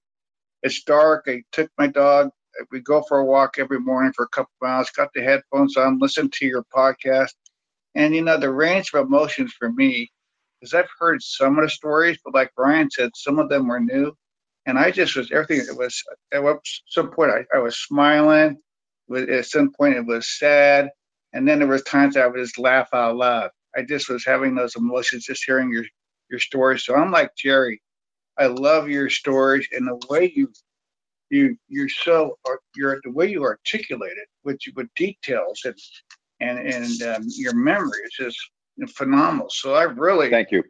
It's 0.63 0.83
dark. 0.83 1.25
I 1.27 1.43
took 1.51 1.69
my 1.77 1.87
dog. 1.87 2.31
We 2.71 2.81
go 2.81 3.03
for 3.07 3.19
a 3.19 3.25
walk 3.25 3.55
every 3.59 3.79
morning 3.79 4.13
for 4.15 4.25
a 4.25 4.29
couple 4.29 4.51
miles, 4.61 4.89
got 4.91 5.09
the 5.15 5.21
headphones 5.23 5.77
on, 5.77 5.99
listen 5.99 6.29
to 6.35 6.45
your 6.45 6.65
podcast. 6.75 7.31
And 7.95 8.15
you 8.15 8.23
know, 8.23 8.37
the 8.37 8.51
range 8.51 8.91
of 8.93 9.05
emotions 9.05 9.53
for 9.57 9.71
me, 9.71 10.11
because 10.61 10.73
I've 10.73 10.89
heard 10.99 11.21
some 11.23 11.57
of 11.57 11.63
the 11.65 11.69
stories, 11.69 12.19
but 12.25 12.33
like 12.35 12.51
Brian 12.55 12.89
said, 12.91 13.11
some 13.15 13.39
of 13.39 13.49
them 13.49 13.67
were 13.67 13.79
new 13.79 14.13
and 14.65 14.77
I 14.77 14.91
just 14.91 15.15
was 15.15 15.31
everything. 15.31 15.65
It 15.67 15.77
was 15.77 16.03
at 16.33 16.41
some 16.87 17.11
point 17.11 17.31
I, 17.31 17.57
I 17.57 17.59
was 17.59 17.77
smiling. 17.77 18.57
With 19.07 19.29
at 19.29 19.45
some 19.45 19.71
point 19.73 19.95
it 19.95 20.05
was 20.05 20.37
sad, 20.39 20.89
and 21.33 21.47
then 21.47 21.59
there 21.59 21.67
was 21.67 21.83
times 21.83 22.15
I 22.15 22.27
would 22.27 22.39
just 22.39 22.57
laugh 22.59 22.89
out 22.93 23.17
loud. 23.17 23.49
I 23.75 23.83
just 23.83 24.09
was 24.09 24.25
having 24.25 24.55
those 24.55 24.75
emotions 24.75 25.25
just 25.25 25.43
hearing 25.45 25.71
your 25.71 25.85
your 26.29 26.39
stories. 26.39 26.85
So 26.85 26.95
I'm 26.95 27.11
like 27.11 27.31
Jerry. 27.37 27.81
I 28.37 28.47
love 28.47 28.89
your 28.89 29.09
stories 29.09 29.67
and 29.73 29.87
the 29.87 29.99
way 30.09 30.31
you 30.35 30.51
you 31.29 31.57
you're 31.67 31.89
so 31.89 32.37
you're 32.75 32.99
the 33.03 33.11
way 33.11 33.27
you 33.29 33.43
articulate 33.43 34.13
it 34.13 34.27
with 34.43 34.59
with 34.75 34.87
details 34.95 35.61
and 35.65 35.75
and 36.39 36.59
and 36.59 37.01
um, 37.03 37.23
your 37.37 37.55
memory 37.55 37.99
is 38.05 38.13
just 38.13 38.39
phenomenal. 38.95 39.49
So 39.49 39.73
I 39.73 39.83
really 39.83 40.29
thank 40.29 40.51
you. 40.51 40.63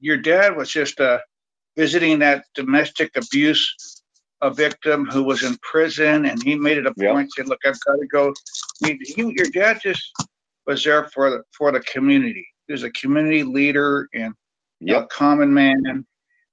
Your 0.00 0.16
dad 0.16 0.56
was 0.56 0.70
just 0.70 1.00
a 1.00 1.20
visiting 1.78 2.20
that 2.20 2.44
domestic 2.56 3.16
abuse 3.16 3.74
a 4.42 4.50
victim 4.52 5.06
who 5.06 5.24
was 5.24 5.44
in 5.44 5.58
prison, 5.62 6.26
and 6.26 6.42
he 6.44 6.56
made 6.56 6.78
it 6.78 6.86
a 6.86 6.94
Yep. 6.98 7.12
point. 7.12 7.32
Said, 7.34 7.48
"Look, 7.48 7.60
I've 7.66 7.80
got 7.86 7.96
to 7.96 8.08
go." 8.08 8.34
He, 8.86 8.98
he, 9.02 9.22
your 9.36 9.48
dad 9.52 9.80
just 9.82 10.02
was 10.66 10.84
there 10.84 11.08
for 11.14 11.30
the 11.30 11.44
for 11.58 11.72
the 11.72 11.80
community. 11.80 12.48
He 12.68 12.74
was 12.74 12.84
a 12.84 12.92
community 12.92 13.44
leader 13.44 14.08
and 14.14 14.34
a 15.02 15.06
common 15.08 15.54
man. 15.54 16.06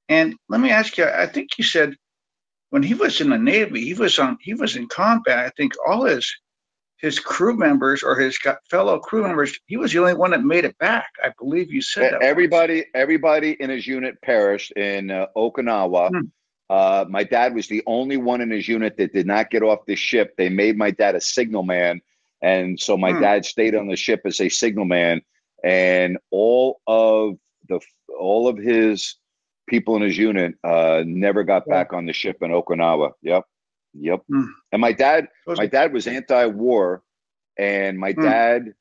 And 0.10 0.36
let 0.50 0.62
me 0.62 0.72
ask 0.72 0.98
you, 0.98 1.06
I 1.06 1.28
think 1.28 1.58
you 1.58 1.64
said 1.66 1.96
when 2.72 2.84
he 2.84 2.96
was 2.96 3.22
in 3.22 3.32
the 3.32 3.40
Navy, 3.40 3.82
he 3.86 3.96
was 3.96 4.20
on 4.20 4.38
he 4.42 4.56
was 4.56 4.76
in 4.78 4.88
combat. 4.90 5.40
I 5.46 5.52
think 5.58 5.74
all 5.88 6.06
his 6.06 6.28
his 7.06 7.20
crew 7.20 7.56
members 7.56 8.02
or 8.02 8.16
his 8.20 8.38
fellow 8.70 8.98
crew 9.00 9.22
members, 9.24 9.58
he 9.68 9.78
was 9.78 9.94
the 9.94 10.00
only 10.00 10.16
one 10.16 10.32
that 10.32 10.44
made 10.44 10.66
it 10.66 10.76
back. 10.80 11.08
I 11.24 11.32
believe 11.38 11.72
you 11.72 11.82
said 11.82 12.14
that. 12.14 12.24
Everybody, 12.24 12.86
everybody 12.96 13.52
in 13.60 13.70
his 13.70 13.86
unit 13.86 14.20
perished 14.24 14.72
in 14.72 15.12
uh, 15.12 15.28
Okinawa. 15.38 16.10
Hmm. 16.10 16.22
Uh, 16.68 17.06
my 17.08 17.24
dad 17.24 17.54
was 17.54 17.68
the 17.68 17.84
only 17.86 18.18
one 18.18 18.42
in 18.42 18.50
his 18.50 18.68
unit 18.68 18.98
that 18.98 19.14
did 19.14 19.28
not 19.28 19.52
get 19.52 19.62
off 19.62 19.86
the 19.86 19.96
ship. 19.96 20.34
They 20.36 20.50
made 20.50 20.78
my 20.78 20.90
dad 20.90 21.14
a 21.14 21.22
signalman, 21.22 22.02
and 22.42 22.80
so 22.80 22.98
my 22.98 23.14
Hmm. 23.14 23.22
dad 23.22 23.46
stayed 23.46 23.76
on 23.76 23.88
the 23.88 23.96
ship 23.96 24.22
as 24.26 24.42
a 24.42 24.50
signalman. 24.50 25.22
And 25.64 26.18
all 26.32 26.82
of 26.88 27.38
the 27.70 27.80
all 28.20 28.48
of 28.48 28.58
his 28.58 29.16
people 29.68 29.96
in 29.96 30.02
his 30.02 30.18
unit 30.18 30.56
uh, 30.64 31.04
never 31.06 31.44
got 31.44 31.68
back 31.68 31.94
on 31.94 32.08
the 32.08 32.14
ship 32.14 32.38
in 32.42 32.50
Okinawa. 32.52 33.12
Yep, 33.22 33.44
yep. 34.00 34.22
Hmm. 34.30 34.46
And 34.72 34.82
my 34.82 34.92
dad, 34.94 35.28
my 35.56 35.68
dad 35.68 35.94
was 35.94 36.08
anti-war, 36.08 37.04
and 37.58 37.98
my 38.00 38.14
Hmm. 38.16 38.22
dad 38.22 38.74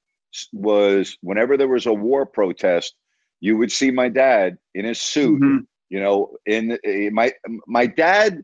was 0.52 1.16
whenever 1.22 1.56
there 1.56 1.68
was 1.68 1.86
a 1.86 1.92
war 1.92 2.26
protest, 2.26 2.94
you 3.40 3.56
would 3.58 3.72
see 3.72 3.90
my 3.90 4.08
dad 4.08 4.58
in 4.74 4.84
his 4.84 5.00
suit. 5.00 5.42
Mhm. 5.42 5.66
You 5.90 6.00
know, 6.00 6.36
in 6.46 6.78
eh, 6.84 7.10
my 7.12 7.32
my 7.66 7.86
dad. 7.86 8.42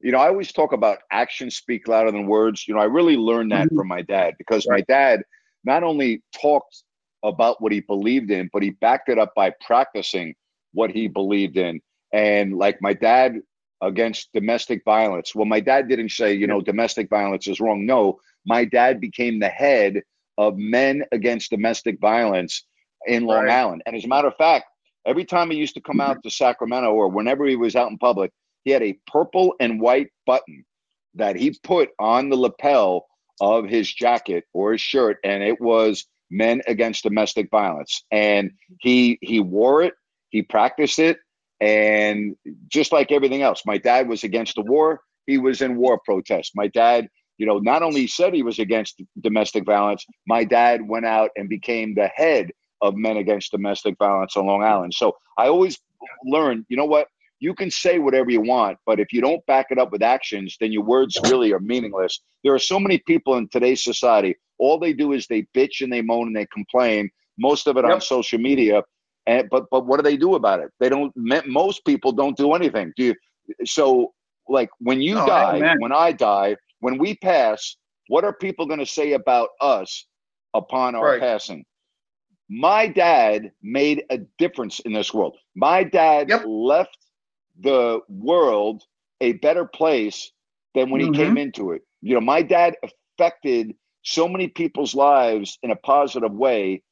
You 0.00 0.10
know, 0.12 0.18
I 0.18 0.28
always 0.28 0.52
talk 0.52 0.72
about 0.72 0.98
actions 1.10 1.56
speak 1.56 1.86
louder 1.88 2.10
than 2.10 2.26
words. 2.26 2.66
You 2.66 2.74
know, 2.74 2.80
I 2.80 2.84
really 2.84 3.16
learned 3.16 3.52
that 3.52 3.70
Mhm. 3.70 3.76
from 3.76 3.88
my 3.88 4.02
dad 4.02 4.34
because 4.38 4.68
my 4.68 4.80
dad 4.82 5.22
not 5.64 5.82
only 5.84 6.22
talked 6.40 6.82
about 7.22 7.62
what 7.62 7.72
he 7.72 7.80
believed 7.80 8.30
in, 8.30 8.50
but 8.52 8.62
he 8.62 8.70
backed 8.70 9.08
it 9.08 9.18
up 9.18 9.32
by 9.34 9.52
practicing 9.64 10.34
what 10.72 10.90
he 10.90 11.06
believed 11.08 11.56
in. 11.56 11.80
And 12.12 12.56
like 12.56 12.78
my 12.80 12.92
dad 12.94 13.40
against 13.82 14.32
domestic 14.32 14.82
violence. 14.84 15.34
Well, 15.34 15.44
my 15.44 15.60
dad 15.60 15.88
didn't 15.88 16.10
say, 16.10 16.32
you 16.34 16.46
know, 16.46 16.60
domestic 16.60 17.10
violence 17.10 17.46
is 17.48 17.60
wrong. 17.60 17.84
No, 17.84 18.20
my 18.46 18.64
dad 18.64 19.00
became 19.00 19.40
the 19.40 19.48
head 19.48 20.02
of 20.38 20.56
men 20.56 21.04
against 21.12 21.50
domestic 21.50 22.00
violence 22.00 22.64
in 23.06 23.24
Long 23.24 23.44
Right. 23.44 23.58
Island. 23.58 23.82
And 23.84 23.96
as 23.96 24.04
a 24.04 24.08
matter 24.08 24.28
of 24.28 24.36
fact, 24.36 24.66
every 25.06 25.24
time 25.24 25.50
he 25.50 25.58
used 25.58 25.74
to 25.74 25.80
come 25.80 26.00
out 26.00 26.22
to 26.22 26.30
Sacramento 26.30 26.92
or 26.92 27.08
whenever 27.08 27.44
he 27.44 27.56
was 27.56 27.76
out 27.76 27.90
in 27.90 27.98
public, 27.98 28.30
he 28.64 28.70
had 28.70 28.82
a 28.82 28.98
purple 29.06 29.54
and 29.60 29.80
white 29.80 30.08
button 30.24 30.64
that 31.14 31.36
he 31.36 31.56
put 31.62 31.90
on 31.98 32.30
the 32.30 32.36
lapel 32.36 33.06
of 33.40 33.68
his 33.68 33.92
jacket 33.92 34.44
or 34.54 34.72
his 34.72 34.80
shirt, 34.80 35.18
and 35.24 35.42
it 35.42 35.60
was 35.60 36.06
men 36.30 36.62
against 36.66 37.02
domestic 37.02 37.50
violence. 37.50 38.04
And 38.10 38.52
he 38.80 39.18
he 39.20 39.40
wore 39.40 39.82
it, 39.82 39.94
he 40.30 40.42
practiced 40.42 40.98
it, 40.98 41.18
and 41.62 42.34
just 42.66 42.90
like 42.90 43.12
everything 43.12 43.42
else, 43.42 43.62
my 43.64 43.78
dad 43.78 44.08
was 44.08 44.24
against 44.24 44.56
the 44.56 44.62
war. 44.62 45.00
He 45.26 45.38
was 45.38 45.62
in 45.62 45.76
war 45.76 46.00
protest. 46.04 46.50
My 46.56 46.66
dad, 46.66 47.08
you 47.38 47.46
know, 47.46 47.58
not 47.58 47.84
only 47.84 48.08
said 48.08 48.34
he 48.34 48.42
was 48.42 48.58
against 48.58 49.00
domestic 49.20 49.64
violence, 49.64 50.04
my 50.26 50.42
dad 50.42 50.80
went 50.88 51.06
out 51.06 51.30
and 51.36 51.48
became 51.48 51.94
the 51.94 52.08
head 52.08 52.50
of 52.80 52.96
men 52.96 53.16
against 53.16 53.52
domestic 53.52 53.96
violence 53.96 54.36
on 54.36 54.46
Long 54.46 54.64
Island. 54.64 54.92
So 54.92 55.16
I 55.38 55.46
always 55.46 55.78
learned, 56.24 56.66
you 56.68 56.76
know 56.76 56.84
what? 56.84 57.06
You 57.38 57.54
can 57.54 57.70
say 57.70 58.00
whatever 58.00 58.30
you 58.30 58.40
want, 58.40 58.78
but 58.84 58.98
if 58.98 59.12
you 59.12 59.20
don't 59.20 59.44
back 59.46 59.66
it 59.70 59.78
up 59.78 59.92
with 59.92 60.02
actions, 60.02 60.56
then 60.60 60.72
your 60.72 60.82
words 60.82 61.16
really 61.30 61.52
are 61.52 61.60
meaningless. 61.60 62.22
There 62.42 62.54
are 62.54 62.58
so 62.58 62.80
many 62.80 62.98
people 62.98 63.36
in 63.36 63.48
today's 63.48 63.84
society, 63.84 64.34
all 64.58 64.80
they 64.80 64.92
do 64.92 65.12
is 65.12 65.28
they 65.28 65.46
bitch 65.54 65.80
and 65.80 65.92
they 65.92 66.02
moan 66.02 66.26
and 66.26 66.36
they 66.36 66.46
complain, 66.46 67.10
most 67.38 67.68
of 67.68 67.76
it 67.76 67.84
on 67.84 68.00
social 68.00 68.38
media. 68.40 68.82
And 69.26 69.48
but 69.50 69.64
but 69.70 69.86
what 69.86 69.96
do 69.98 70.02
they 70.02 70.16
do 70.16 70.34
about 70.34 70.60
it? 70.60 70.70
They 70.80 70.88
don't 70.88 71.12
most 71.46 71.84
people 71.84 72.12
don't 72.12 72.36
do 72.36 72.52
anything. 72.54 72.92
Do 72.96 73.04
you 73.04 73.14
so 73.64 74.12
like 74.48 74.70
when 74.78 75.00
you 75.00 75.16
No, 75.16 75.22
die, 75.22 75.62
amen. 75.62 75.76
when 75.76 75.92
I 75.92 76.12
die, 76.12 76.56
when 76.80 76.98
we 76.98 77.16
pass, 77.16 77.76
what 78.08 78.24
are 78.24 78.32
people 78.34 78.66
going 78.66 78.80
to 78.80 78.86
say 78.86 79.12
about 79.12 79.48
us 79.60 80.06
upon 80.54 80.94
our 80.94 81.10
Right. 81.10 81.20
passing? 81.20 81.64
My 82.48 82.86
dad 82.88 83.52
made 83.62 84.04
a 84.10 84.18
difference 84.38 84.80
in 84.80 84.92
this 84.92 85.12
world. 85.14 85.36
My 85.54 85.84
dad 85.84 86.32
left 86.44 86.98
the 87.60 88.00
world 88.08 88.82
a 89.20 89.32
better 89.34 89.64
place 89.64 90.32
than 90.74 90.90
when 90.90 91.00
Mhm. 91.00 91.04
he 91.04 91.10
came 91.10 91.36
into 91.38 91.72
it. 91.72 91.82
You 92.02 92.14
know, 92.14 92.20
my 92.20 92.42
dad 92.42 92.76
affected 92.82 93.74
so 94.02 94.28
many 94.28 94.48
people's 94.48 94.94
lives 94.94 95.58
in 95.62 95.70
a 95.70 95.76
positive 95.76 96.32
way 96.32 96.82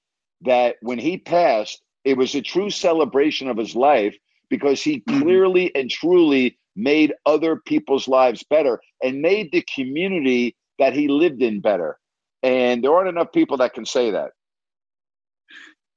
that 0.43 0.77
when 0.83 0.99
he 0.99 1.19
passed, 1.19 1.83
it 2.05 2.17
was 2.17 2.35
a 2.35 2.43
true 2.43 2.71
celebration 2.71 3.49
of 3.49 3.57
his 3.57 3.75
life 3.75 4.17
because 4.49 4.83
he 4.83 5.01
mm-hmm. 5.01 5.23
clearly 5.23 5.75
and 5.75 5.91
truly 5.91 6.59
made 6.77 7.15
other 7.27 7.57
people's 7.57 8.09
lives 8.09 8.45
better 8.49 8.81
and 9.03 9.23
made 9.23 9.51
the 9.53 9.65
community 9.75 10.57
that 10.79 10.93
he 10.93 11.09
lived 11.09 11.43
in 11.43 11.61
better. 11.61 11.99
And 12.43 12.83
there 12.83 12.93
aren't 12.95 13.09
enough 13.09 13.33
people 13.33 13.59
that 13.59 13.75
can 13.75 13.85
say 13.85 14.13
that. 14.13 14.31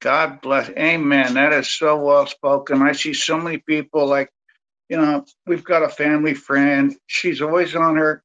God 0.02 0.42
bless. 0.42 0.70
Amen. 0.70 1.36
That 1.36 1.54
is 1.54 1.72
so 1.72 1.98
well 1.98 2.28
spoken. 2.28 2.82
I 2.82 2.92
see 2.92 3.14
so 3.14 3.38
many 3.38 3.60
people 3.60 4.06
like, 4.06 4.30
you 4.90 4.98
know, 4.98 5.24
we've 5.48 5.64
got 5.64 5.82
a 5.84 5.88
family 5.88 6.34
friend. 6.34 6.94
She's 7.08 7.42
always 7.42 7.74
on 7.76 7.96
her 7.96 8.22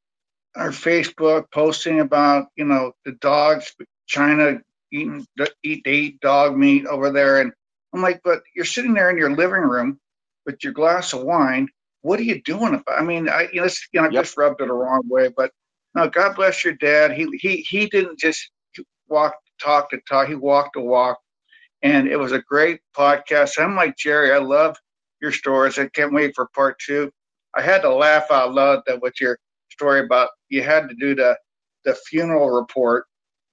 her 0.54 0.70
Facebook 0.70 1.44
posting 1.52 2.00
about, 2.00 2.48
you 2.56 2.64
know, 2.64 2.92
the 3.04 3.12
dogs, 3.12 3.72
China 4.08 4.60
eating 4.90 5.24
eat 5.62 5.82
they 5.84 5.94
eat 5.94 6.20
dog 6.20 6.56
meat 6.56 6.86
over 6.86 7.12
there. 7.12 7.40
And 7.40 7.52
I'm 7.94 8.02
like, 8.02 8.20
but 8.24 8.42
you're 8.54 8.64
sitting 8.64 8.94
there 8.94 9.10
in 9.10 9.18
your 9.18 9.34
living 9.34 9.62
room 9.62 10.00
with 10.46 10.62
your 10.64 10.72
glass 10.72 11.12
of 11.12 11.22
wine. 11.22 11.68
What 12.02 12.20
are 12.20 12.24
you 12.24 12.42
doing 12.42 12.74
about? 12.74 12.98
I 12.98 13.02
mean, 13.02 13.28
I 13.28 13.48
you 13.52 13.60
know, 13.60 13.64
this, 13.64 13.86
you 13.92 14.00
know, 14.00 14.08
I 14.08 14.10
just 14.10 14.36
rubbed 14.36 14.60
it 14.60 14.68
the 14.68 14.74
wrong 14.74 15.02
way, 15.08 15.30
but 15.36 15.52
no, 15.94 16.08
God 16.08 16.36
bless 16.36 16.64
your 16.64 16.74
dad. 16.74 17.12
He 17.12 17.28
he 17.40 17.58
he 17.58 17.86
didn't 17.88 18.18
just 18.18 18.50
walk 19.08 19.36
talk 19.60 19.90
to 19.90 20.00
talk. 20.08 20.28
He 20.28 20.34
walked 20.34 20.74
the 20.74 20.80
walk 20.82 21.18
and 21.82 22.08
it 22.08 22.16
was 22.16 22.32
a 22.32 22.40
great 22.42 22.80
podcast. 22.96 23.60
I'm 23.62 23.76
like 23.76 23.96
Jerry, 23.96 24.32
I 24.32 24.38
love 24.38 24.76
your 25.20 25.32
stories. 25.32 25.78
I 25.78 25.88
can't 25.88 26.12
wait 26.12 26.34
for 26.34 26.48
part 26.54 26.78
two. 26.80 27.10
I 27.54 27.62
had 27.62 27.82
to 27.82 27.94
laugh 27.94 28.30
out 28.30 28.54
loud 28.54 28.82
that 28.86 29.02
with 29.02 29.20
your 29.20 29.38
story 29.70 30.00
about 30.00 30.30
you 30.48 30.62
had 30.62 30.88
to 30.88 30.94
do 30.94 31.14
the 31.14 31.36
the 31.84 31.94
funeral 31.94 32.50
report, 32.50 33.06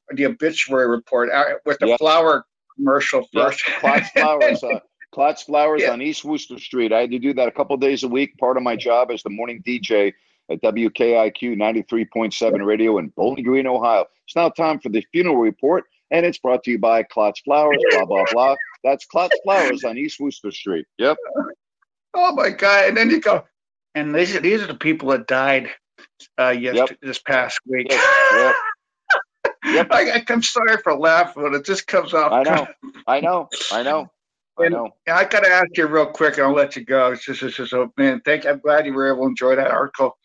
or 0.09 0.15
the 0.15 0.25
obituary 0.25 0.89
report 0.89 1.29
uh, 1.31 1.55
with 1.65 1.79
the 1.79 1.87
Yeah. 1.87 1.97
flower 1.97 2.45
commercial 2.75 3.27
first. 3.33 3.63
Klotz 3.79 4.09
Flowers, 4.15 4.63
uh, 4.63 4.79
Klotz 5.11 5.43
Flowers 5.43 5.81
Yeah. 5.81 5.91
on 5.91 6.01
East 6.01 6.25
Wooster 6.25 6.59
Street. 6.59 6.91
I 6.91 7.01
had 7.01 7.11
to 7.11 7.19
do 7.19 7.33
that 7.33 7.47
a 7.47 7.51
couple 7.51 7.75
days 7.77 8.03
a 8.03 8.07
week. 8.07 8.37
Part 8.37 8.57
of 8.57 8.63
my 8.63 8.75
job 8.75 9.11
as 9.11 9.23
the 9.23 9.29
morning 9.29 9.63
DJ 9.65 10.13
at 10.49 10.61
WKIQ 10.61 11.55
93.7 11.55 12.65
radio 12.65 12.97
in 12.99 13.07
Bowling 13.09 13.43
Green, 13.43 13.67
Ohio. 13.67 14.05
It's 14.27 14.35
now 14.35 14.49
time 14.49 14.79
for 14.79 14.89
the 14.89 15.05
funeral 15.11 15.37
report, 15.37 15.85
and 16.11 16.25
it's 16.25 16.37
brought 16.37 16.63
to 16.63 16.71
you 16.71 16.79
by 16.79 17.03
Klotz 17.03 17.39
Flowers, 17.41 17.77
blah, 17.91 18.05
blah, 18.05 18.25
blah. 18.31 18.55
That's 18.83 19.05
Klotz 19.05 19.35
Flowers 19.43 19.83
on 19.83 19.97
East 19.97 20.19
Wooster 20.19 20.51
Street. 20.51 20.85
Yep. 20.97 21.17
oh 22.13 22.33
my 22.35 22.49
God! 22.49 22.89
And 22.89 22.97
then 22.97 23.09
you 23.09 23.19
go, 23.19 23.43
and 23.95 24.13
these 24.13 24.35
are 24.35 24.39
these 24.39 24.61
are 24.61 24.67
the 24.67 24.75
people 24.75 25.09
that 25.09 25.27
died 25.27 25.69
uh, 26.39 26.49
yesterday, 26.49 26.97
this 27.01 27.19
past 27.19 27.59
week. 27.65 27.87
Yep. 27.89 28.55
I, 29.65 30.23
I'm 30.29 30.43
sorry 30.43 30.77
for 30.83 30.95
laughing, 30.95 31.43
but 31.43 31.53
it 31.53 31.65
just 31.65 31.87
comes 31.87 32.13
off. 32.13 32.31
I 32.31 32.43
know. 32.43 32.67
I 33.07 33.19
know. 33.19 33.49
I 33.71 33.83
know. 33.83 34.11
I 34.57 34.69
know. 34.69 34.89
yeah, 35.05 35.17
I 35.17 35.25
got 35.25 35.43
to 35.43 35.49
ask 35.49 35.75
you 35.75 35.85
real 35.87 36.05
quick, 36.05 36.37
and 36.37 36.47
I'll 36.47 36.53
let 36.53 36.75
you 36.77 36.85
go. 36.85 37.11
It's 37.11 37.25
just, 37.25 37.43
it's 37.43 37.57
just, 37.57 37.73
oh, 37.73 37.91
man, 37.97 38.21
thank. 38.23 38.45
I'm 38.45 38.59
glad 38.59 38.85
you 38.85 38.93
were 38.93 39.07
able 39.13 39.23
to 39.23 39.29
enjoy 39.29 39.55
that 39.57 39.71
article. 39.71 40.17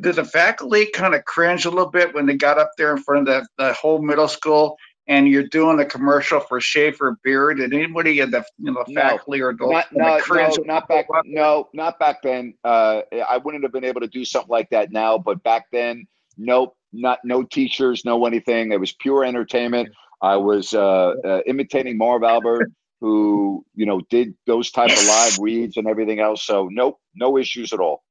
Did 0.00 0.16
the 0.16 0.24
faculty 0.24 0.86
kind 0.86 1.14
of 1.14 1.24
cringe 1.24 1.64
a 1.66 1.70
little 1.70 1.90
bit 1.90 2.12
when 2.14 2.26
they 2.26 2.34
got 2.34 2.58
up 2.58 2.70
there 2.76 2.94
in 2.94 3.02
front 3.02 3.28
of 3.28 3.44
the, 3.56 3.64
the 3.64 3.72
whole 3.74 4.02
middle 4.02 4.28
school, 4.28 4.76
and 5.06 5.28
you're 5.28 5.46
doing 5.48 5.78
a 5.78 5.84
commercial 5.84 6.40
for 6.40 6.60
Schaefer 6.60 7.16
beer? 7.22 7.54
Did 7.54 7.72
anybody 7.72 8.18
in 8.20 8.30
the 8.30 8.44
you 8.58 8.72
know 8.72 8.84
No. 8.88 9.02
faculty 9.02 9.40
or 9.40 9.50
adults 9.50 9.86
Not, 9.92 10.18
no, 10.18 10.18
cringe? 10.20 10.56
no, 10.58 10.74
not 10.74 10.88
back. 10.88 11.06
No, 11.24 11.68
not 11.72 11.98
back 11.98 12.22
then. 12.22 12.54
Uh, 12.64 13.02
I 13.26 13.38
wouldn't 13.38 13.62
have 13.62 13.72
been 13.72 13.84
able 13.84 14.00
to 14.00 14.08
do 14.08 14.24
something 14.24 14.50
like 14.50 14.68
that 14.70 14.90
now. 14.90 15.16
But 15.16 15.42
back 15.42 15.66
then, 15.70 16.06
nope, 16.36 16.75
not 16.92 17.18
no 17.24 17.42
teachers, 17.42 18.04
no 18.04 18.26
anything. 18.26 18.72
It 18.72 18.80
was 18.80 18.92
pure 18.92 19.24
entertainment. 19.24 19.90
I 20.22 20.36
was 20.36 20.72
uh, 20.74 21.14
uh, 21.24 21.40
imitating 21.46 21.98
Marv 21.98 22.22
Albert, 22.22 22.72
who 23.00 23.64
you 23.74 23.86
know 23.86 24.00
did 24.10 24.34
those 24.46 24.70
type 24.70 24.90
of 24.90 25.06
live 25.06 25.38
reads 25.40 25.76
and 25.76 25.86
everything 25.86 26.20
else. 26.20 26.44
So 26.44 26.68
nope, 26.70 26.98
no 27.14 27.36
issues 27.36 27.72
at 27.72 27.80
all. 27.80 28.02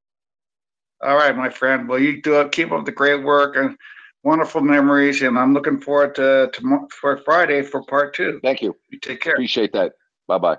All 1.03 1.15
right, 1.15 1.35
my 1.35 1.49
friend. 1.49 1.87
Well, 1.87 1.99
you 1.99 2.21
do. 2.21 2.47
Keep 2.49 2.71
up 2.71 2.85
the 2.85 2.91
great 2.91 3.23
work 3.23 3.57
and 3.57 3.77
wonderful 4.23 4.61
memories, 4.61 5.21
and 5.21 5.37
I'm 5.37 5.53
looking 5.53 5.79
forward 5.79 6.15
to, 6.15 6.49
to 6.51 6.87
for 6.89 7.17
Friday 7.17 7.61
for 7.61 7.83
part 7.83 8.15
two. 8.15 8.39
Thank 8.43 8.61
you. 8.61 8.75
You 8.89 8.99
take 8.99 9.21
care. 9.21 9.33
Appreciate 9.33 9.73
that. 9.73 9.93
Bye 10.27 10.39
bye. 10.39 10.57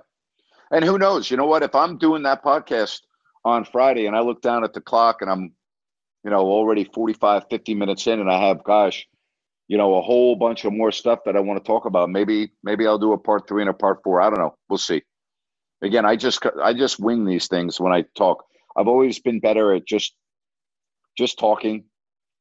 And 0.71 0.85
who 0.85 0.99
knows? 0.99 1.31
You 1.31 1.37
know 1.37 1.47
what? 1.47 1.62
If 1.62 1.75
I'm 1.75 1.99
doing 1.99 2.23
that 2.25 2.43
podcast 2.43 3.01
on 3.45 3.64
Friday, 3.64 4.07
and 4.07 4.17
I 4.17 4.21
look 4.21 4.43
down 4.43 4.64
at 4.64 4.73
the 4.73 4.81
clock, 4.81 5.23
and 5.23 5.31
I'm, 5.31 5.53
you 6.27 6.33
know, 6.33 6.41
already 6.41 6.83
45, 6.83 7.45
50 7.45 7.74
minutes 7.77 8.09
in, 8.09 8.18
and 8.18 8.29
I 8.29 8.49
have, 8.49 8.64
gosh, 8.64 9.07
you 9.68 9.79
know, 9.79 9.95
a 9.95 10.03
whole 10.03 10.35
bunch 10.35 10.64
of 10.64 10.72
more 10.72 10.91
stuff 10.91 11.20
that 11.24 11.37
I 11.37 11.41
want 11.41 11.62
to 11.62 11.66
talk 11.66 11.85
about. 11.85 12.11
Maybe, 12.11 12.51
maybe 12.64 12.85
I'll 12.85 12.99
do 12.99 13.12
a 13.12 13.18
part 13.18 13.47
three 13.49 13.62
and 13.62 13.70
a 13.70 13.72
part 13.72 14.01
four. 14.03 14.20
I 14.20 14.29
don't 14.29 14.41
know. 14.41 14.57
We'll 14.68 14.79
see. 14.79 15.05
Again, 15.83 16.05
I 16.05 16.16
just, 16.16 16.45
I 16.61 16.74
just 16.74 16.99
wing 16.99 17.27
these 17.27 17.47
things 17.47 17.79
when 17.81 17.93
I 17.93 18.07
talk. 18.16 18.43
I've 18.77 18.89
always 18.89 19.20
been 19.20 19.39
better 19.39 19.72
at 19.72 19.87
just, 19.87 20.16
just 21.16 21.39
talking, 21.39 21.85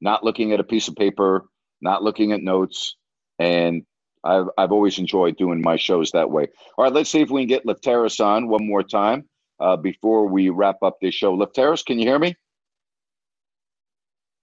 not 0.02 0.24
looking 0.24 0.52
at 0.52 0.60
a 0.60 0.64
piece 0.64 0.88
of 0.88 0.96
paper, 0.96 1.46
not 1.80 2.02
looking 2.02 2.32
at 2.32 2.42
notes, 2.42 2.96
and 3.38 3.84
I've 4.24 4.48
I've 4.58 4.72
always 4.72 4.98
enjoyed 4.98 5.38
doing 5.38 5.62
my 5.64 5.78
shows 5.78 6.12
that 6.12 6.32
way. 6.32 6.48
All 6.76 6.86
right, 6.86 6.94
let's 6.94 7.12
see 7.12 7.22
if 7.22 7.30
we 7.30 7.42
can 7.42 7.50
get 7.50 7.66
Lefteris 7.68 8.20
on 8.26 8.48
one 8.48 8.68
more 8.68 8.82
time 8.82 9.30
uh, 9.60 9.78
before 9.78 10.28
we 10.28 10.50
wrap 10.50 10.78
up 10.82 10.98
this 11.00 11.14
show. 11.14 11.38
Lefteris, 11.38 11.86
can 11.86 12.00
you 12.00 12.08
hear 12.08 12.18
me? 12.18 12.36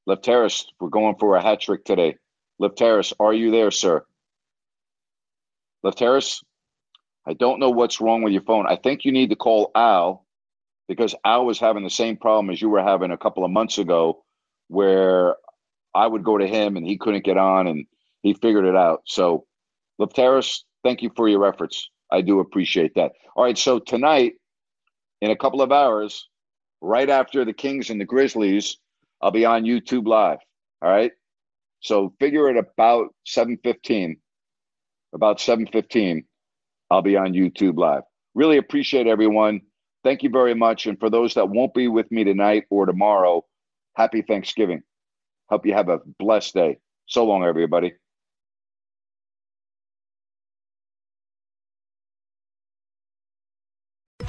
Lefteris, 0.09 0.65
we're 0.81 0.89
going 0.89 1.17
for 1.17 1.37
a 1.37 1.43
hat 1.43 1.61
trick 1.61 1.85
today. 1.85 2.17
Lefteris, 2.61 3.13
are 3.21 3.33
you 3.33 3.51
there, 3.51 3.71
sir? 3.71 4.05
Lefteris, 5.85 6.43
I 7.27 7.35
don't 7.35 7.61
know 7.61 7.71
what's 7.71 8.01
wrong 8.01 8.23
with 8.23 8.33
your 8.33 8.43
phone. 8.43 8.67
I 8.67 8.77
think 8.77 9.05
you 9.05 9.13
need 9.13 9.31
to 9.31 9.37
call 9.37 9.71
Al 9.75 10.27
because 10.89 11.15
Al 11.25 11.47
was 11.47 11.59
having 11.59 11.85
the 11.85 11.91
same 11.91 12.17
problem 12.17 12.51
as 12.51 12.61
you 12.61 12.69
were 12.69 12.83
having 12.83 13.11
a 13.11 13.17
couple 13.17 13.45
of 13.45 13.51
months 13.51 13.79
ago, 13.79 14.25
where 14.69 15.37
I 15.95 16.07
would 16.07 16.25
go 16.25 16.39
to 16.39 16.47
him 16.47 16.77
and 16.77 16.87
he 16.87 16.99
couldn't 16.99 17.25
get 17.25 17.37
on, 17.37 17.67
and 17.67 17.87
he 18.23 18.35
figured 18.35 18.65
it 18.65 18.77
out. 18.77 19.03
So, 19.07 19.47
Lefteris, 20.01 20.65
thank 20.83 21.03
you 21.03 21.11
for 21.15 21.29
your 21.29 21.47
efforts. 21.47 21.91
I 22.11 22.23
do 22.23 22.41
appreciate 22.41 22.95
that. 22.97 23.13
All 23.37 23.45
right, 23.45 23.57
so 23.57 23.79
tonight, 23.79 24.35
in 25.21 25.31
a 25.31 25.37
couple 25.37 25.63
of 25.63 25.71
hours, 25.73 26.29
right 26.81 27.09
after 27.09 27.45
the 27.45 27.53
Kings 27.53 27.91
and 27.91 28.01
the 28.01 28.05
Grizzlies, 28.05 28.79
I'll 29.23 29.31
be 29.31 29.45
on 29.45 29.65
YouTube 29.65 30.07
Live. 30.07 30.39
All 30.83 30.91
right. 30.91 31.13
So 31.81 32.15
figure 32.19 32.49
it 32.51 32.57
about 32.57 33.15
7:15. 33.25 34.17
About 35.15 35.41
7:15, 35.41 36.25
I'll 36.91 37.03
be 37.03 37.17
on 37.17 37.33
YouTube 37.33 37.77
Live. 37.77 38.03
Really 38.35 38.57
appreciate 38.57 39.07
everyone. 39.07 39.61
Thank 40.05 40.23
you 40.23 40.31
very 40.31 40.55
much. 40.55 40.87
And 40.87 40.99
for 40.99 41.11
those 41.11 41.35
that 41.35 41.51
won't 41.51 41.75
be 41.75 41.87
with 41.87 42.11
me 42.11 42.25
tonight 42.25 42.65
or 42.71 42.87
tomorrow, 42.87 43.45
happy 43.95 44.23
Thanksgiving. 44.23 44.83
Hope 45.49 45.67
you 45.67 45.75
have 45.75 45.91
a 45.91 46.01
blessed 46.19 46.55
day. 46.55 46.79
So 47.07 47.25
long, 47.25 47.45
everybody. 47.45 47.93